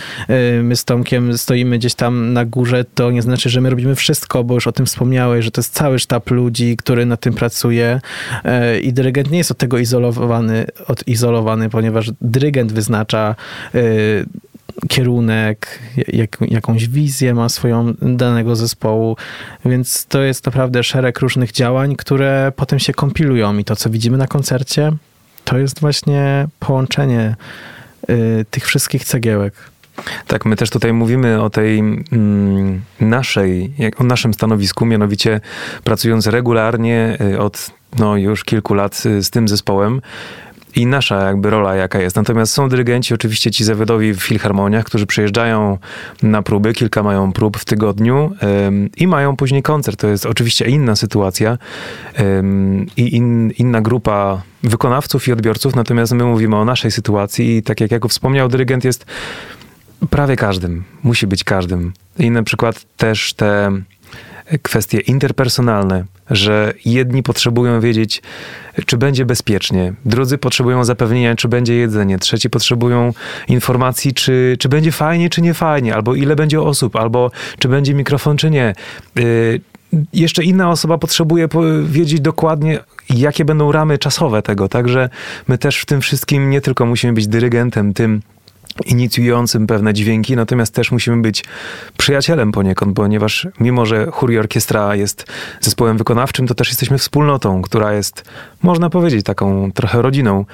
my 0.62 0.76
z 0.76 0.84
Tomkiem 0.84 1.38
stoimy 1.38 1.78
gdzieś 1.78 1.94
tam 1.94 2.32
na 2.32 2.44
górze, 2.44 2.84
to 2.94 3.10
nie 3.10 3.22
znaczy, 3.22 3.50
że 3.50 3.60
my 3.60 3.70
robimy 3.70 3.94
wszystko, 3.94 4.44
bo 4.44 4.54
już 4.54 4.66
o 4.66 4.72
tym 4.72 4.86
wspomniałeś, 4.86 5.44
że 5.44 5.50
to 5.50 5.60
jest 5.60 5.74
cały 5.74 5.98
sztab 5.98 6.30
ludzi, 6.30 6.76
który 6.76 7.06
nad 7.06 7.20
tym 7.20 7.34
pracuje 7.34 8.00
i 8.82 8.92
dyrygent 8.92 9.30
nie 9.30 9.38
jest 9.38 9.50
od 9.50 9.58
tego 9.58 9.78
izolowany 9.78 10.15
odizolowany, 10.16 10.66
odizolowany 10.86 11.70
ponieważ 11.70 12.10
dyrygent 12.20 12.72
wyznacza 12.72 13.34
y, 13.74 14.26
kierunek, 14.88 15.78
jak, 16.08 16.38
jakąś 16.40 16.88
wizję 16.88 17.34
ma 17.34 17.48
swoją 17.48 17.94
danego 18.02 18.56
zespołu, 18.56 19.16
więc 19.64 20.06
to 20.06 20.22
jest 20.22 20.46
naprawdę 20.46 20.84
szereg 20.84 21.18
różnych 21.18 21.52
działań, 21.52 21.96
które 21.96 22.52
potem 22.56 22.78
się 22.78 22.92
kompilują 22.92 23.58
i 23.58 23.64
to, 23.64 23.76
co 23.76 23.90
widzimy 23.90 24.18
na 24.18 24.26
koncercie, 24.26 24.92
to 25.44 25.58
jest 25.58 25.80
właśnie 25.80 26.48
połączenie 26.58 27.36
y, 28.10 28.44
tych 28.50 28.66
wszystkich 28.66 29.04
cegiełek. 29.04 29.54
Tak, 30.26 30.44
my 30.44 30.56
też 30.56 30.70
tutaj 30.70 30.92
mówimy 30.92 31.42
o 31.42 31.50
tej 31.50 31.78
mm, 31.78 32.82
naszej, 33.00 33.72
o 33.98 34.04
naszym 34.04 34.34
stanowisku, 34.34 34.86
mianowicie 34.86 35.40
pracując 35.84 36.26
regularnie 36.26 37.18
y, 37.20 37.40
od 37.40 37.70
no, 37.98 38.16
już 38.16 38.44
kilku 38.44 38.74
lat 38.74 39.02
y, 39.06 39.22
z 39.22 39.30
tym 39.30 39.48
zespołem 39.48 40.00
i 40.76 40.86
nasza 40.86 41.26
jakby 41.26 41.50
rola 41.50 41.74
jaka 41.74 42.00
jest. 42.00 42.16
Natomiast 42.16 42.52
są 42.52 42.68
dyrygenci, 42.68 43.14
oczywiście 43.14 43.50
ci 43.50 43.64
zawodowi 43.64 44.14
w 44.14 44.22
filharmoniach, 44.22 44.84
którzy 44.84 45.06
przyjeżdżają 45.06 45.78
na 46.22 46.42
próby, 46.42 46.72
kilka 46.72 47.02
mają 47.02 47.32
prób 47.32 47.56
w 47.56 47.64
tygodniu 47.64 48.32
ym, 48.66 48.90
i 48.96 49.06
mają 49.06 49.36
później 49.36 49.62
koncert. 49.62 50.00
To 50.00 50.08
jest 50.08 50.26
oczywiście 50.26 50.66
inna 50.66 50.96
sytuacja 50.96 51.58
ym, 52.20 52.86
i 52.96 53.16
in, 53.16 53.50
inna 53.58 53.80
grupa 53.80 54.42
wykonawców 54.62 55.28
i 55.28 55.32
odbiorców, 55.32 55.76
natomiast 55.76 56.12
my 56.12 56.24
mówimy 56.24 56.56
o 56.56 56.64
naszej 56.64 56.90
sytuacji 56.90 57.56
i 57.56 57.62
tak 57.62 57.80
jak 57.80 57.90
Jakub 57.90 58.10
wspomniał, 58.10 58.48
dyrygent 58.48 58.84
jest 58.84 59.06
prawie 60.10 60.36
każdym, 60.36 60.84
musi 61.02 61.26
być 61.26 61.44
każdym. 61.44 61.92
I 62.18 62.30
na 62.30 62.42
przykład 62.42 62.86
też 62.96 63.34
te 63.34 63.72
kwestie 64.62 65.00
interpersonalne, 65.00 66.04
że 66.30 66.72
jedni 66.84 67.22
potrzebują 67.22 67.80
wiedzieć, 67.80 68.22
czy 68.86 68.96
będzie 68.96 69.26
bezpiecznie, 69.26 69.92
drudzy 70.04 70.38
potrzebują 70.38 70.84
zapewnienia, 70.84 71.36
czy 71.36 71.48
będzie 71.48 71.74
jedzenie, 71.74 72.18
trzeci 72.18 72.50
potrzebują 72.50 73.12
informacji, 73.48 74.14
czy, 74.14 74.56
czy 74.58 74.68
będzie 74.68 74.92
fajnie, 74.92 75.30
czy 75.30 75.42
nie 75.42 75.54
fajnie, 75.54 75.94
albo 75.94 76.14
ile 76.14 76.36
będzie 76.36 76.60
osób, 76.60 76.96
albo 76.96 77.30
czy 77.58 77.68
będzie 77.68 77.94
mikrofon, 77.94 78.36
czy 78.36 78.50
nie. 78.50 78.74
Yy, 79.16 79.60
jeszcze 80.12 80.44
inna 80.44 80.70
osoba 80.70 80.98
potrzebuje 80.98 81.48
wiedzieć 81.84 82.20
dokładnie, 82.20 82.78
jakie 83.10 83.44
będą 83.44 83.72
ramy 83.72 83.98
czasowe 83.98 84.42
tego. 84.42 84.68
Także 84.68 85.08
my 85.48 85.58
też 85.58 85.78
w 85.78 85.86
tym 85.86 86.00
wszystkim 86.00 86.50
nie 86.50 86.60
tylko 86.60 86.86
musimy 86.86 87.12
być 87.12 87.28
dyrygentem, 87.28 87.94
tym 87.94 88.22
inicjującym 88.84 89.66
pewne 89.66 89.94
dźwięki, 89.94 90.36
natomiast 90.36 90.74
też 90.74 90.92
musimy 90.92 91.22
być 91.22 91.44
przyjacielem 91.98 92.52
poniekąd, 92.52 92.96
ponieważ 92.96 93.48
mimo, 93.60 93.86
że 93.86 94.06
chór 94.10 94.38
orkiestra 94.38 94.94
jest 94.94 95.26
zespołem 95.60 95.98
wykonawczym, 95.98 96.46
to 96.46 96.54
też 96.54 96.68
jesteśmy 96.68 96.98
wspólnotą, 96.98 97.62
która 97.62 97.92
jest, 97.92 98.24
można 98.62 98.90
powiedzieć, 98.90 99.26
taką 99.26 99.72
trochę 99.72 100.02
rodziną. 100.02 100.44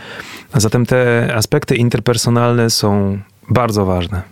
A 0.53 0.61
zatem 0.61 0.87
te 0.87 1.33
aspekty 1.37 1.77
interpersonalne 1.77 2.71
są 2.71 3.19
bardzo 3.51 3.87
ważne. 3.87 4.32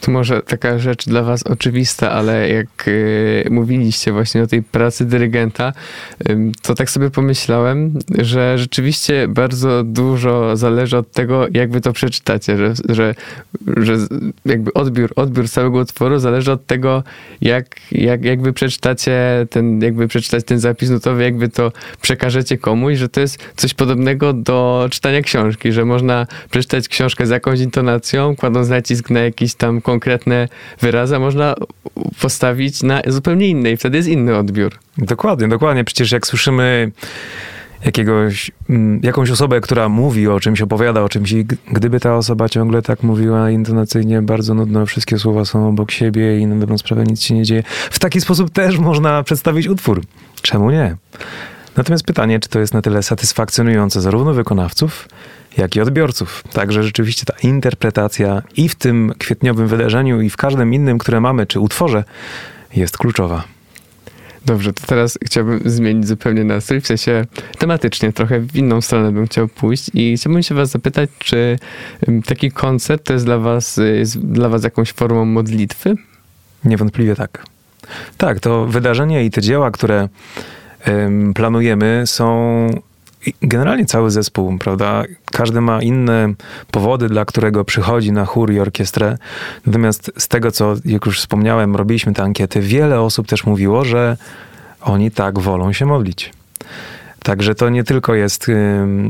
To 0.00 0.10
może 0.10 0.42
taka 0.42 0.78
rzecz 0.78 1.04
dla 1.06 1.22
was 1.22 1.42
oczywista, 1.42 2.10
ale 2.10 2.48
jak 2.48 2.88
y, 2.88 3.48
mówiliście 3.50 4.12
właśnie 4.12 4.42
o 4.42 4.46
tej 4.46 4.62
pracy 4.62 5.04
dyrygenta, 5.04 5.72
y, 6.30 6.38
to 6.62 6.74
tak 6.74 6.90
sobie 6.90 7.10
pomyślałem, 7.10 7.98
że 8.18 8.58
rzeczywiście 8.58 9.28
bardzo 9.28 9.84
dużo 9.84 10.56
zależy 10.56 10.96
od 10.96 11.12
tego, 11.12 11.46
jak 11.54 11.70
wy 11.70 11.80
to 11.80 11.92
przeczytacie, 11.92 12.56
że, 12.56 12.74
że, 12.88 13.14
że 13.76 13.96
jakby 14.44 14.72
odbiór, 14.74 15.12
odbiór 15.16 15.48
całego 15.48 15.78
utworu 15.78 16.18
zależy 16.18 16.52
od 16.52 16.66
tego, 16.66 17.02
jak, 17.40 17.66
jak, 17.92 18.24
jak 18.24 18.42
wy 18.42 18.52
przeczytacie 18.52 19.46
ten, 19.50 19.82
jakby 19.82 20.08
przeczytać 20.08 20.44
ten 20.44 20.58
zapis 20.58 20.90
nutowy, 20.90 21.22
jakby 21.22 21.48
to 21.48 21.72
przekażecie 22.00 22.58
komuś, 22.58 22.98
że 22.98 23.08
to 23.08 23.20
jest 23.20 23.38
coś 23.56 23.74
podobnego 23.74 24.32
do 24.32 24.88
czytania 24.90 25.22
książki, 25.22 25.72
że 25.72 25.84
można 25.84 26.26
przeczytać 26.50 26.88
książkę 26.88 27.26
z 27.26 27.30
jakąś 27.30 27.60
intonacją, 27.60 28.36
kładąc 28.36 28.68
nacisk 28.68 29.10
na 29.10 29.20
jakiś 29.20 29.54
tam 29.54 29.80
konkretne 29.90 30.48
wyrazy, 30.80 31.16
a 31.16 31.18
można 31.18 31.54
postawić 32.20 32.82
na 32.82 33.02
zupełnie 33.06 33.48
innej. 33.48 33.76
Wtedy 33.76 33.96
jest 33.96 34.08
inny 34.08 34.36
odbiór. 34.36 34.78
Dokładnie, 34.98 35.48
dokładnie. 35.48 35.84
Przecież 35.84 36.12
jak 36.12 36.26
słyszymy 36.26 36.92
jakiegoś, 37.84 38.50
mm, 38.70 39.00
jakąś 39.02 39.30
osobę, 39.30 39.60
która 39.60 39.88
mówi 39.88 40.28
o 40.28 40.40
czymś, 40.40 40.60
opowiada 40.60 41.02
o 41.02 41.08
czymś 41.08 41.32
i 41.32 41.44
gdyby 41.72 42.00
ta 42.00 42.16
osoba 42.16 42.48
ciągle 42.48 42.82
tak 42.82 43.02
mówiła 43.02 43.50
intonacyjnie, 43.50 44.22
bardzo 44.22 44.54
nudno, 44.54 44.86
wszystkie 44.86 45.18
słowa 45.18 45.44
są 45.44 45.68
obok 45.68 45.90
siebie 45.90 46.38
i 46.38 46.46
na 46.46 46.56
dobrą 46.56 46.78
sprawę 46.78 47.04
nic 47.04 47.22
się 47.22 47.34
nie 47.34 47.44
dzieje, 47.44 47.62
w 47.90 47.98
taki 47.98 48.20
sposób 48.20 48.50
też 48.50 48.78
można 48.78 49.22
przedstawić 49.22 49.68
utwór. 49.68 50.02
Czemu 50.42 50.70
nie? 50.70 50.96
Natomiast 51.76 52.04
pytanie, 52.04 52.40
czy 52.40 52.48
to 52.48 52.60
jest 52.60 52.74
na 52.74 52.82
tyle 52.82 53.02
satysfakcjonujące 53.02 54.00
zarówno 54.00 54.34
wykonawców, 54.34 55.08
jak 55.56 55.76
i 55.76 55.80
odbiorców. 55.80 56.44
Także 56.52 56.82
rzeczywiście 56.82 57.24
ta 57.26 57.34
interpretacja 57.42 58.42
i 58.56 58.68
w 58.68 58.74
tym 58.74 59.12
kwietniowym 59.18 59.68
wydarzeniu, 59.68 60.20
i 60.20 60.30
w 60.30 60.36
każdym 60.36 60.74
innym, 60.74 60.98
które 60.98 61.20
mamy, 61.20 61.46
czy 61.46 61.60
utworze, 61.60 62.04
jest 62.76 62.98
kluczowa. 62.98 63.44
Dobrze, 64.46 64.72
to 64.72 64.86
teraz 64.86 65.18
chciałbym 65.24 65.60
zmienić 65.64 66.08
zupełnie 66.08 66.44
nastrój, 66.44 66.80
w 66.80 66.86
sensie 66.86 67.26
tematycznie, 67.58 68.12
trochę 68.12 68.40
w 68.40 68.56
inną 68.56 68.80
stronę 68.80 69.12
bym 69.12 69.26
chciał 69.26 69.48
pójść 69.48 69.90
i 69.94 70.16
chciałbym 70.16 70.42
się 70.42 70.54
was 70.54 70.70
zapytać, 70.70 71.10
czy 71.18 71.58
taki 72.26 72.50
koncert 72.50 73.04
to 73.04 73.12
jest 73.12 73.24
dla 73.24 73.38
was, 73.38 73.80
jest 73.98 74.20
dla 74.20 74.48
was 74.48 74.64
jakąś 74.64 74.92
formą 74.92 75.24
modlitwy? 75.24 75.94
Niewątpliwie 76.64 77.16
tak. 77.16 77.44
Tak, 78.18 78.40
to 78.40 78.66
wydarzenie 78.66 79.24
i 79.24 79.30
te 79.30 79.40
dzieła, 79.40 79.70
które 79.70 80.08
planujemy, 81.34 82.02
są 82.06 82.66
generalnie 83.42 83.86
cały 83.86 84.10
zespół, 84.10 84.58
prawda? 84.58 85.02
Każdy 85.32 85.60
ma 85.60 85.82
inne 85.82 86.34
powody, 86.70 87.08
dla 87.08 87.24
którego 87.24 87.64
przychodzi 87.64 88.12
na 88.12 88.24
chór 88.24 88.52
i 88.52 88.60
orkiestrę. 88.60 89.18
Natomiast 89.66 90.12
z 90.18 90.28
tego, 90.28 90.50
co, 90.50 90.74
jak 90.84 91.06
już 91.06 91.20
wspomniałem, 91.20 91.76
robiliśmy 91.76 92.12
te 92.12 92.22
ankiety, 92.22 92.60
wiele 92.60 93.00
osób 93.00 93.26
też 93.26 93.44
mówiło, 93.44 93.84
że 93.84 94.16
oni 94.80 95.10
tak 95.10 95.38
wolą 95.38 95.72
się 95.72 95.86
modlić. 95.86 96.32
Także 97.22 97.54
to 97.54 97.68
nie 97.68 97.84
tylko 97.84 98.14
jest, 98.14 98.46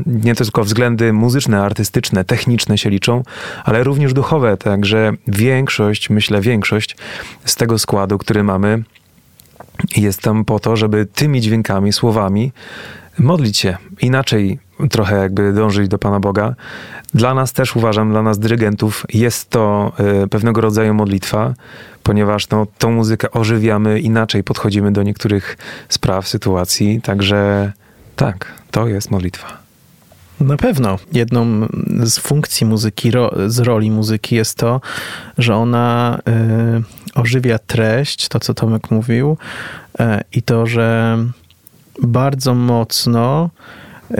nie 0.05 0.35
tylko 0.35 0.63
względy 0.63 1.13
muzyczne, 1.13 1.61
artystyczne, 1.61 2.25
techniczne 2.25 2.77
się 2.77 2.89
liczą, 2.89 3.23
ale 3.63 3.83
również 3.83 4.13
duchowe. 4.13 4.57
Także 4.57 5.13
większość, 5.27 6.09
myślę, 6.09 6.41
większość 6.41 6.97
z 7.45 7.55
tego 7.55 7.79
składu, 7.79 8.17
który 8.17 8.43
mamy, 8.43 8.83
jest 9.97 10.21
tam 10.21 10.45
po 10.45 10.59
to, 10.59 10.75
żeby 10.75 11.05
tymi 11.05 11.41
dźwiękami, 11.41 11.93
słowami 11.93 12.51
modlić 13.19 13.57
się, 13.57 13.77
inaczej 14.01 14.59
trochę 14.89 15.17
jakby 15.17 15.53
dążyć 15.53 15.87
do 15.87 15.97
Pana 15.97 16.19
Boga. 16.19 16.55
Dla 17.13 17.33
nas 17.33 17.53
też 17.53 17.75
uważam, 17.75 18.11
dla 18.11 18.21
nas 18.21 18.39
dyrygentów 18.39 19.05
jest 19.13 19.49
to 19.49 19.91
y, 20.23 20.27
pewnego 20.27 20.61
rodzaju 20.61 20.93
modlitwa, 20.93 21.53
ponieważ 22.03 22.49
no, 22.49 22.67
tą 22.77 22.91
muzykę 22.91 23.31
ożywiamy, 23.31 23.99
inaczej 23.99 24.43
podchodzimy 24.43 24.91
do 24.91 25.03
niektórych 25.03 25.57
spraw, 25.89 26.27
sytuacji, 26.27 27.01
także 27.01 27.71
tak, 28.15 28.53
to 28.71 28.87
jest 28.87 29.11
modlitwa. 29.11 29.61
Na 30.39 30.57
pewno. 30.57 30.99
Jedną 31.11 31.67
z 32.03 32.19
funkcji 32.19 32.67
muzyki, 32.67 33.11
z 33.47 33.59
roli 33.59 33.91
muzyki 33.91 34.35
jest 34.35 34.57
to, 34.57 34.81
że 35.37 35.55
ona 35.55 36.19
y, 37.15 37.19
ożywia 37.19 37.59
treść, 37.59 38.27
to 38.27 38.39
co 38.39 38.53
Tomek 38.53 38.91
mówił, 38.91 39.37
y, 39.99 40.03
i 40.33 40.41
to, 40.41 40.67
że 40.67 41.17
bardzo 42.01 42.53
mocno 42.53 43.49
y, 44.11 44.15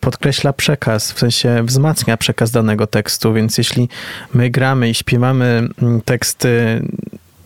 podkreśla 0.00 0.52
przekaz, 0.52 1.12
w 1.12 1.18
sensie 1.18 1.62
wzmacnia 1.64 2.16
przekaz 2.16 2.50
danego 2.50 2.86
tekstu, 2.86 3.32
więc 3.32 3.58
jeśli 3.58 3.88
my 4.34 4.50
gramy 4.50 4.90
i 4.90 4.94
śpiewamy 4.94 5.68
mm, 5.82 6.00
teksty, 6.00 6.82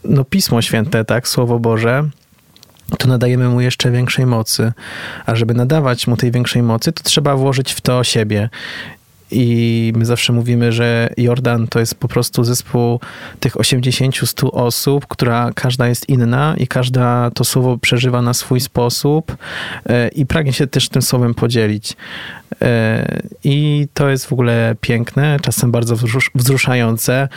no 0.04 0.24
Pismo 0.24 0.62
Święte, 0.62 1.04
tak, 1.04 1.28
Słowo 1.28 1.58
Boże, 1.58 2.08
to 2.98 3.08
nadajemy 3.08 3.48
mu 3.48 3.60
jeszcze 3.60 3.90
większej 3.90 4.26
mocy. 4.26 4.72
A 5.26 5.34
żeby 5.34 5.54
nadawać 5.54 6.06
mu 6.06 6.16
tej 6.16 6.30
większej 6.30 6.62
mocy, 6.62 6.92
to 6.92 7.02
trzeba 7.02 7.36
włożyć 7.36 7.72
w 7.72 7.80
to 7.80 8.04
siebie. 8.04 8.48
I 9.32 9.92
my 9.96 10.04
zawsze 10.04 10.32
mówimy, 10.32 10.72
że 10.72 11.08
Jordan 11.16 11.68
to 11.68 11.80
jest 11.80 11.94
po 11.94 12.08
prostu 12.08 12.44
zespół 12.44 13.00
tych 13.40 13.54
80-100 13.54 14.48
osób, 14.52 15.06
która 15.06 15.50
każda 15.54 15.88
jest 15.88 16.08
inna 16.08 16.54
i 16.58 16.66
każda 16.66 17.30
to 17.30 17.44
słowo 17.44 17.78
przeżywa 17.78 18.22
na 18.22 18.34
swój 18.34 18.60
sposób 18.60 19.36
e, 19.86 20.08
i 20.08 20.26
pragnie 20.26 20.52
się 20.52 20.66
też 20.66 20.88
tym 20.88 21.02
słowem 21.02 21.34
podzielić. 21.34 21.96
E, 22.62 23.22
I 23.44 23.86
to 23.94 24.08
jest 24.08 24.26
w 24.26 24.32
ogóle 24.32 24.74
piękne, 24.80 25.38
czasem 25.42 25.70
bardzo 25.70 25.96
wzruszające. 26.34 27.28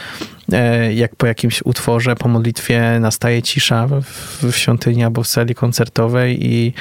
E, 0.51 0.93
jak 0.93 1.15
po 1.15 1.27
jakimś 1.27 1.61
utworze, 1.61 2.15
po 2.15 2.27
modlitwie 2.27 2.97
nastaje 2.99 3.41
cisza 3.41 3.87
w, 3.87 4.51
świątyni 4.51 5.03
albo 5.03 5.23
w 5.23 5.27
sali 5.27 5.55
koncertowej 5.55 6.45
i, 6.45 6.73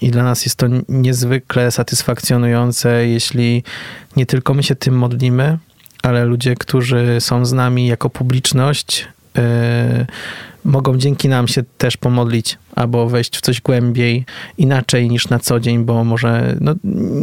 i 0.00 0.10
dla 0.10 0.22
nas 0.22 0.44
jest 0.44 0.56
to 0.56 0.66
niezwykle 0.88 1.70
satysfakcjonujące, 1.70 3.06
jeśli 3.06 3.62
nie 4.16 4.26
tylko 4.26 4.54
my 4.54 4.62
się 4.62 4.74
tym 4.74 4.98
modlimy, 4.98 5.58
ale 6.02 6.24
ludzie, 6.24 6.54
którzy 6.54 7.16
są 7.20 7.46
z 7.46 7.52
nami 7.52 7.86
jako 7.86 8.10
publiczność, 8.10 9.08
e, 9.38 10.06
mogą 10.66 10.98
dzięki 10.98 11.28
nam 11.28 11.48
się 11.48 11.62
też 11.78 11.96
pomodlić 11.96 12.58
albo 12.76 13.08
wejść 13.08 13.36
w 13.36 13.40
coś 13.40 13.60
głębiej, 13.60 14.24
inaczej 14.58 15.08
niż 15.08 15.28
na 15.28 15.38
co 15.38 15.60
dzień, 15.60 15.84
bo 15.84 16.04
może 16.04 16.56
no, 16.60 16.74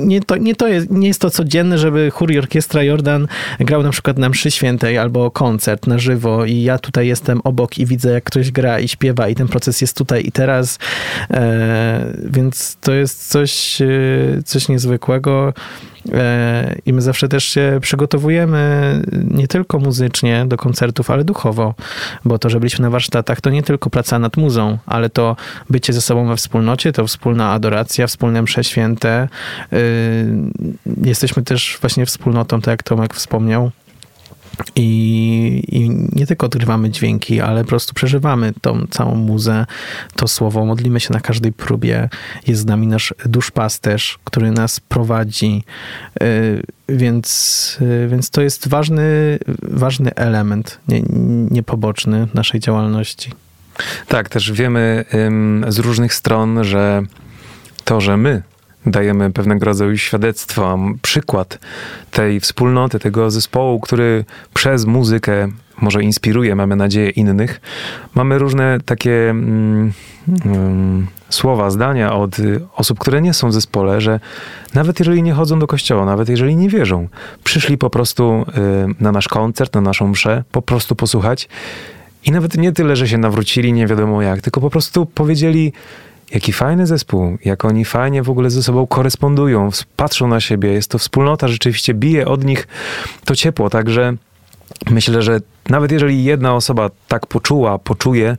nie, 0.06 0.22
to, 0.22 0.38
nie, 0.38 0.56
to 0.56 0.68
jest, 0.68 0.92
nie 0.92 1.08
jest 1.08 1.22
to 1.22 1.30
codzienne, 1.30 1.78
żeby 1.78 2.12
chór 2.12 2.32
i 2.32 2.40
orkiestra 2.40 2.84
Jordan 2.84 3.28
grał 3.60 3.84
na 3.84 3.90
przykład 3.90 4.18
na 4.18 4.30
mszy 4.30 4.52
świętej 4.52 4.98
albo 4.98 5.32
koncert 5.32 5.88
na 5.88 5.98
żywo 5.98 6.46
i 6.46 6.62
ja 6.62 6.78
tutaj 6.78 7.08
jestem 7.08 7.42
obok 7.44 7.78
i 7.78 7.86
widzę, 7.86 8.12
jak 8.12 8.24
ktoś 8.24 8.52
gra 8.52 8.80
i 8.80 8.88
śpiewa 8.88 9.30
i 9.30 9.36
ten 9.36 9.48
proces 9.48 9.82
jest 9.82 9.98
tutaj 9.98 10.26
i 10.26 10.32
teraz, 10.32 10.80
e, 11.32 12.14
więc 12.24 12.78
to 12.82 12.94
jest 12.94 13.30
coś, 13.30 13.82
e, 13.82 13.88
coś 14.46 14.70
niezwykłego. 14.70 15.54
E, 16.12 16.76
I 16.86 16.94
my 16.94 17.02
zawsze 17.02 17.28
też 17.28 17.44
się 17.44 17.80
przygotowujemy 17.82 19.02
nie 19.32 19.48
tylko 19.48 19.80
muzycznie 19.80 20.46
do 20.48 20.58
koncertów, 20.58 21.10
ale 21.10 21.24
duchowo, 21.24 21.74
bo 22.26 22.40
to, 22.40 22.50
że 22.50 22.60
byliśmy 22.60 22.84
na 22.84 22.90
warsztatach, 22.90 23.33
to 23.42 23.50
nie 23.50 23.64
tylko 23.64 23.90
praca 23.90 24.20
nad 24.20 24.38
muzą, 24.38 24.78
ale 24.86 25.10
to 25.10 25.36
bycie 25.70 25.94
ze 25.94 26.02
sobą 26.02 26.28
we 26.28 26.36
wspólnocie, 26.36 26.92
to 26.92 27.08
wspólna 27.08 27.52
adoracja, 27.52 28.08
wspólne 28.08 28.42
msze 28.42 28.64
święte. 28.64 29.28
E, 29.74 29.78
jesteśmy 31.04 31.44
też 31.44 31.78
właśnie 31.82 32.06
wspólnotą, 32.06 32.62
tak 32.62 32.72
jak 32.72 32.84
Tomek 32.84 33.14
wspomniał, 33.14 33.72
i, 34.76 35.64
I, 35.68 35.90
nie 35.90 36.28
tylko 36.28 36.46
odgrywamy 36.46 36.90
dźwięki, 36.90 37.42
ale 37.42 37.64
po 37.64 37.70
prostu 37.70 37.94
przeżywamy 37.94 38.54
tą 38.62 38.88
całą 38.90 39.16
muzę, 39.16 39.66
to 40.16 40.28
słowo, 40.28 40.66
modlimy 40.66 41.00
się 41.00 41.14
na 41.14 41.20
każdej 41.20 41.54
próbie. 41.54 42.10
Jest 42.48 42.62
z 42.62 42.66
nami 42.66 42.88
nasz 42.88 43.14
duszpasterz, 43.26 44.20
który 44.24 44.52
nas 44.52 44.80
prowadzi, 44.80 45.64
y, 46.24 46.64
więc, 46.90 47.78
y, 47.82 48.08
więc 48.08 48.30
to 48.30 48.42
jest 48.42 48.68
ważny, 48.68 49.40
ważny 49.62 50.16
element, 50.16 50.80
niepoboczny 51.52 52.20
nie 52.20 52.28
naszej 52.34 52.60
działalności. 52.60 53.32
Tak, 54.08 54.30
też 54.30 54.52
wiemy 54.52 55.06
z 55.68 55.80
różnych 55.80 56.14
stron, 56.14 56.64
że 56.64 57.02
to, 57.84 58.02
że 58.02 58.18
my 58.18 58.44
dajemy 58.86 59.32
pewnego 59.32 59.66
rodzaju 59.66 59.98
świadectwo, 59.98 60.80
przykład 61.02 61.60
tej 62.12 62.40
wspólnoty, 62.40 63.00
tego 63.00 63.32
zespołu, 63.32 63.80
który 63.80 64.26
przez 64.54 64.86
muzykę 64.86 65.48
może 65.82 66.04
inspiruje, 66.04 66.56
mamy 66.56 66.76
nadzieję, 66.76 67.10
innych. 67.10 67.62
Mamy 68.16 68.40
różne 68.40 68.80
takie 68.86 69.30
mm, 69.30 69.94
mm, 70.46 71.08
słowa, 71.30 71.70
zdania 71.70 72.16
od 72.16 72.36
osób, 72.76 73.00
które 73.00 73.22
nie 73.22 73.34
są 73.34 73.50
w 73.50 73.54
zespole, 73.54 74.02
że 74.02 74.20
nawet 74.74 75.00
jeżeli 75.00 75.24
nie 75.24 75.34
chodzą 75.34 75.60
do 75.60 75.68
kościoła, 75.68 76.06
nawet 76.06 76.30
jeżeli 76.30 76.56
nie 76.56 76.70
wierzą, 76.70 77.08
przyszli 77.44 77.78
po 77.78 77.90
prostu 77.90 78.46
y, 78.90 79.04
na 79.04 79.12
nasz 79.12 79.28
koncert, 79.28 79.76
na 79.76 79.82
naszą 79.82 80.08
mszę, 80.08 80.44
po 80.52 80.62
prostu 80.62 80.96
posłuchać. 80.96 81.50
I 82.26 82.32
nawet 82.32 82.58
nie 82.58 82.72
tyle, 82.72 82.96
że 82.96 83.08
się 83.08 83.18
nawrócili, 83.18 83.74
nie 83.74 83.88
wiadomo 83.88 84.22
jak, 84.22 84.42
tylko 84.42 84.62
po 84.62 84.70
prostu 84.70 85.06
powiedzieli, 85.06 85.74
Jaki 86.32 86.54
fajny 86.54 86.88
zespół, 86.88 87.38
jak 87.46 87.66
oni 87.66 87.86
fajnie 87.86 88.24
w 88.24 88.30
ogóle 88.30 88.50
ze 88.50 88.64
sobą 88.64 88.88
korespondują, 88.88 89.70
patrzą 89.96 90.28
na 90.28 90.40
siebie, 90.40 90.70
jest 90.70 90.92
to 90.92 90.98
wspólnota, 90.98 91.48
rzeczywiście 91.48 91.94
bije 91.94 92.28
od 92.28 92.44
nich 92.44 92.68
to 93.26 93.36
ciepło, 93.36 93.70
także 93.70 94.14
myślę, 94.90 95.22
że 95.22 95.40
nawet 95.70 95.92
jeżeli 95.92 96.24
jedna 96.24 96.56
osoba 96.56 96.90
tak 97.08 97.26
poczuła, 97.26 97.80
poczuje, 97.80 98.38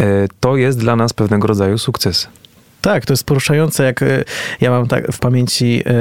e, 0.00 0.28
to 0.40 0.56
jest 0.56 0.78
dla 0.78 0.96
nas 0.96 1.12
pewnego 1.12 1.46
rodzaju 1.46 1.78
sukces. 1.78 2.28
Tak, 2.86 3.06
to 3.06 3.12
jest 3.12 3.24
poruszające, 3.24 3.84
jak 3.84 4.02
e, 4.02 4.24
ja 4.60 4.70
mam 4.70 4.86
tak 4.86 5.12
w 5.12 5.18
pamięci 5.18 5.82
e, 5.86 5.92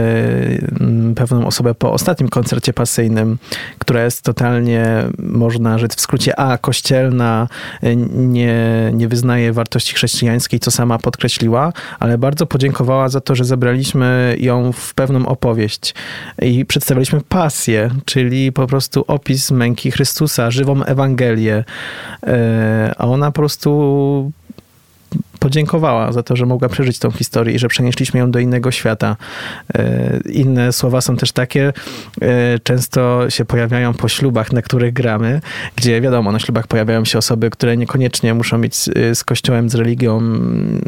pewną 1.15 1.47
osobę 1.47 1.75
po 1.75 1.93
ostatnim 1.93 2.29
koncercie 2.29 2.73
pasyjnym, 2.73 3.37
która 3.79 4.03
jest 4.03 4.21
totalnie, 4.21 4.85
można 5.19 5.77
rzec 5.77 5.95
w 5.95 6.01
skrócie, 6.01 6.39
a 6.39 6.57
kościelna, 6.57 7.47
e, 7.81 7.95
nie, 7.95 8.55
nie 8.93 9.07
wyznaje 9.07 9.53
wartości 9.53 9.95
chrześcijańskiej, 9.95 10.59
co 10.59 10.71
sama 10.71 10.99
podkreśliła, 10.99 11.73
ale 11.99 12.17
bardzo 12.17 12.45
podziękowała 12.45 13.09
za 13.09 13.21
to, 13.21 13.35
że 13.35 13.45
zebraliśmy 13.45 14.35
ją 14.39 14.71
w 14.71 14.93
pewną 14.93 15.25
opowieść 15.27 15.93
i 16.41 16.65
przedstawiliśmy 16.65 17.21
pasję, 17.29 17.89
czyli 18.05 18.51
po 18.51 18.67
prostu 18.67 19.05
opis 19.07 19.51
męki 19.51 19.91
Chrystusa, 19.91 20.51
żywą 20.51 20.83
Ewangelię, 20.83 21.63
a 22.97 23.05
ona 23.07 23.31
po 23.31 23.35
prostu 23.35 24.31
podziękowała 25.45 26.11
za 26.11 26.23
to, 26.23 26.35
że 26.35 26.45
mogła 26.45 26.69
przeżyć 26.69 26.99
tą 26.99 27.11
historię 27.11 27.55
i 27.55 27.59
że 27.59 27.67
przenieśliśmy 27.67 28.19
ją 28.19 28.31
do 28.31 28.39
innego 28.39 28.71
świata. 28.71 29.15
E, 29.75 30.19
inne 30.29 30.73
słowa 30.73 31.01
są 31.01 31.17
też 31.17 31.31
takie, 31.31 31.73
e, 32.21 32.59
często 32.59 33.29
się 33.29 33.45
pojawiają 33.45 33.93
po 33.93 34.07
ślubach, 34.07 34.53
na 34.53 34.61
których 34.61 34.93
gramy, 34.93 35.41
gdzie 35.75 36.01
wiadomo, 36.01 36.31
na 36.31 36.39
ślubach 36.39 36.67
pojawiają 36.67 37.05
się 37.05 37.17
osoby, 37.17 37.49
które 37.49 37.77
niekoniecznie 37.77 38.33
muszą 38.33 38.57
mieć 38.57 38.75
z 39.13 39.23
kościołem, 39.23 39.69
z 39.69 39.75
religią, 39.75 40.21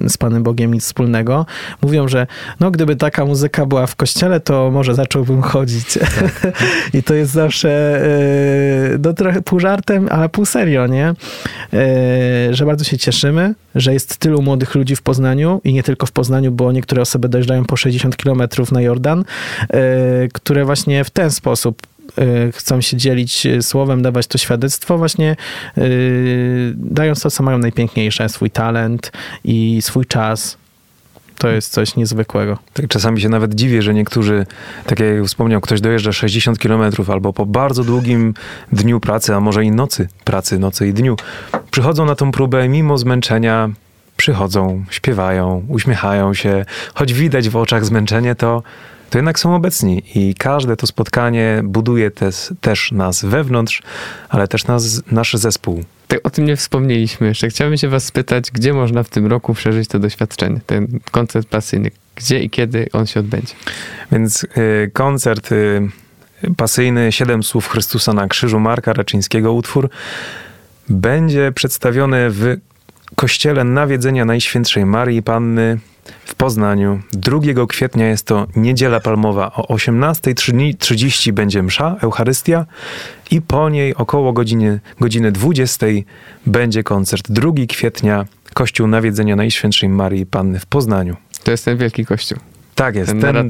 z 0.07 0.17
Panem 0.17 0.43
Bogiem 0.43 0.73
nic 0.73 0.83
wspólnego. 0.83 1.45
Mówią, 1.81 2.07
że 2.07 2.27
no 2.59 2.71
gdyby 2.71 2.95
taka 2.95 3.25
muzyka 3.25 3.65
była 3.65 3.87
w 3.87 3.95
kościele, 3.95 4.39
to 4.39 4.71
może 4.71 4.95
zacząłbym 4.95 5.41
chodzić. 5.41 5.93
Tak. 5.93 6.53
I 6.97 7.03
to 7.03 7.13
jest 7.13 7.31
zawsze 7.31 7.69
e, 8.01 8.97
no 9.03 9.13
trochę 9.13 9.41
pół 9.41 9.59
żartem, 9.59 10.07
ale 10.11 10.29
pół 10.29 10.45
serio, 10.45 10.87
nie? 10.87 11.13
Że 12.51 12.65
bardzo 12.65 12.83
się 12.83 12.97
cieszymy, 12.97 13.55
że 13.75 13.93
jest 13.93 14.16
tylu 14.17 14.41
młodych 14.41 14.75
ludzi 14.75 14.95
w 14.95 15.01
Poznaniu 15.01 15.61
i 15.63 15.73
nie 15.73 15.83
tylko 15.83 16.05
w 16.05 16.11
Poznaniu, 16.11 16.51
bo 16.51 16.71
niektóre 16.71 17.01
osoby 17.01 17.29
dojeżdżają 17.29 17.65
po 17.65 17.77
60 17.77 18.17
kilometrów 18.17 18.71
na 18.71 18.81
Jordan, 18.81 19.19
e, 19.19 19.75
które 20.33 20.65
właśnie 20.65 21.03
w 21.03 21.09
ten 21.09 21.31
sposób 21.31 21.87
e, 22.17 22.51
chcą 22.51 22.81
się 22.81 22.97
dzielić 22.97 23.45
e, 23.45 23.61
słowem, 23.61 24.01
dawać 24.01 24.27
to 24.27 24.37
świadectwo, 24.37 24.97
właśnie 24.97 25.35
dając 26.75 27.21
to, 27.21 27.31
co 27.31 27.43
mają 27.43 27.57
najpiękniejsze, 27.57 28.29
swój 28.29 28.51
talent 28.51 29.11
i 29.43 29.81
swój 29.81 30.05
czas. 30.05 30.57
To 31.37 31.49
jest 31.49 31.71
coś 31.71 31.95
niezwykłego. 31.95 32.57
Tak, 32.73 32.87
czasami 32.87 33.21
się 33.21 33.29
nawet 33.29 33.55
dziwię, 33.55 33.81
że 33.81 33.93
niektórzy, 33.93 34.45
tak 34.85 34.99
jak 34.99 35.25
wspomniał, 35.25 35.61
ktoś 35.61 35.81
dojeżdża 35.81 36.11
60 36.11 36.59
kilometrów 36.59 37.09
albo 37.09 37.33
po 37.33 37.45
bardzo 37.45 37.83
długim 37.83 38.33
dniu 38.71 38.99
pracy, 38.99 39.35
a 39.35 39.39
może 39.39 39.63
i 39.63 39.71
nocy 39.71 40.07
pracy, 40.23 40.59
nocy 40.59 40.87
i 40.87 40.93
dniu, 40.93 41.15
przychodzą 41.71 42.05
na 42.05 42.15
tą 42.15 42.31
próbę 42.31 42.69
mimo 42.69 42.97
zmęczenia, 42.97 43.69
przychodzą, 44.17 44.85
śpiewają, 44.89 45.65
uśmiechają 45.69 46.33
się, 46.33 46.65
choć 46.93 47.13
widać 47.13 47.49
w 47.49 47.55
oczach 47.55 47.85
zmęczenie, 47.85 48.35
to, 48.35 48.63
to 49.09 49.17
jednak 49.17 49.39
są 49.39 49.55
obecni 49.55 50.03
i 50.15 50.35
każde 50.35 50.77
to 50.77 50.87
spotkanie 50.87 51.61
buduje 51.63 52.11
też, 52.11 52.53
też 52.61 52.91
nas 52.91 53.25
wewnątrz, 53.25 53.81
ale 54.29 54.47
też 54.47 54.67
nas, 54.67 55.01
nasz 55.11 55.33
zespół. 55.33 55.83
Tak, 56.07 56.19
o 56.23 56.29
tym 56.29 56.45
nie 56.45 56.55
wspomnieliśmy 56.55 57.27
jeszcze. 57.27 57.49
Chciałbym 57.49 57.77
się 57.77 57.89
was 57.89 58.05
spytać, 58.05 58.51
gdzie 58.51 58.73
można 58.73 59.03
w 59.03 59.09
tym 59.09 59.27
roku 59.27 59.53
przeżyć 59.53 59.89
to 59.89 59.99
doświadczenie, 59.99 60.59
ten 60.65 60.99
koncert 61.11 61.47
pasyjny? 61.49 61.91
Gdzie 62.15 62.39
i 62.39 62.49
kiedy 62.49 62.89
on 62.93 63.05
się 63.05 63.19
odbędzie? 63.19 63.53
Więc 64.11 64.43
y, 64.43 64.91
koncert 64.93 65.51
y, 65.51 65.81
pasyjny 66.57 67.11
Siedem 67.11 67.43
Słów 67.43 67.67
Chrystusa 67.67 68.13
na 68.13 68.27
krzyżu 68.27 68.59
Marka 68.59 68.93
Raczyńskiego 68.93 69.53
utwór 69.53 69.89
będzie 70.89 71.51
przedstawiony 71.51 72.29
w 72.29 72.57
kościele 73.15 73.63
Nawiedzenia 73.63 74.25
Najświętszej 74.25 74.85
Marii 74.85 75.23
Panny 75.23 75.79
w 76.25 76.35
Poznaniu. 76.35 77.01
2 77.13 77.39
kwietnia 77.67 78.07
jest 78.07 78.27
to 78.27 78.47
Niedziela 78.55 78.99
Palmowa. 78.99 79.51
O 79.55 79.75
18.30 79.75 81.31
będzie 81.31 81.63
msza, 81.63 81.95
Eucharystia 82.01 82.65
i 83.31 83.41
po 83.41 83.69
niej 83.69 83.95
około 83.95 84.33
godziny, 84.33 84.79
godziny 84.99 85.31
20 85.31 85.85
będzie 86.45 86.83
koncert. 86.83 87.31
2 87.31 87.51
kwietnia 87.69 88.25
Kościół 88.53 88.87
Nawiedzenia 88.87 89.35
Najświętszej 89.35 89.89
Marii 89.89 90.25
Panny 90.25 90.59
w 90.59 90.65
Poznaniu. 90.65 91.15
To 91.43 91.51
jest 91.51 91.65
ten 91.65 91.77
wielki 91.77 92.05
kościół. 92.05 92.39
Tak 92.77 92.95
jest. 92.95 93.11
Ten, 93.21 93.49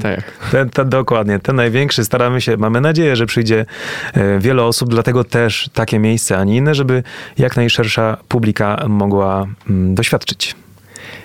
ten, 0.50 0.70
ten, 0.70 0.88
dokładnie, 0.88 1.38
ten 1.38 1.56
największy. 1.56 2.04
Staramy 2.04 2.40
się, 2.40 2.56
mamy 2.56 2.80
nadzieję, 2.80 3.16
że 3.16 3.26
przyjdzie 3.26 3.66
e, 4.14 4.38
wiele 4.38 4.62
osób, 4.62 4.90
dlatego 4.90 5.24
też 5.24 5.70
takie 5.74 5.98
miejsce, 5.98 6.38
a 6.38 6.44
nie 6.44 6.56
inne, 6.56 6.74
żeby 6.74 7.02
jak 7.38 7.56
najszersza 7.56 8.16
publika 8.28 8.84
mogła 8.88 9.46
mm, 9.70 9.94
doświadczyć. 9.94 10.54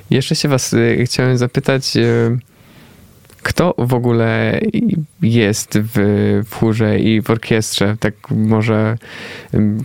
Jeszcze 0.10 0.36
się 0.36 0.49
was 0.49 0.74
e, 0.74 1.06
chciałem 1.06 1.38
zapytać, 1.38 1.97
e, 1.97 2.38
Kto 3.43 3.73
w 3.77 3.93
ogóle 3.93 4.59
jest 5.21 5.79
w, 5.79 5.91
w 6.49 6.55
chórze 6.55 6.99
i 6.99 7.21
w 7.21 7.29
orkiestrze? 7.29 7.95
Tak 7.99 8.13
może, 8.31 8.97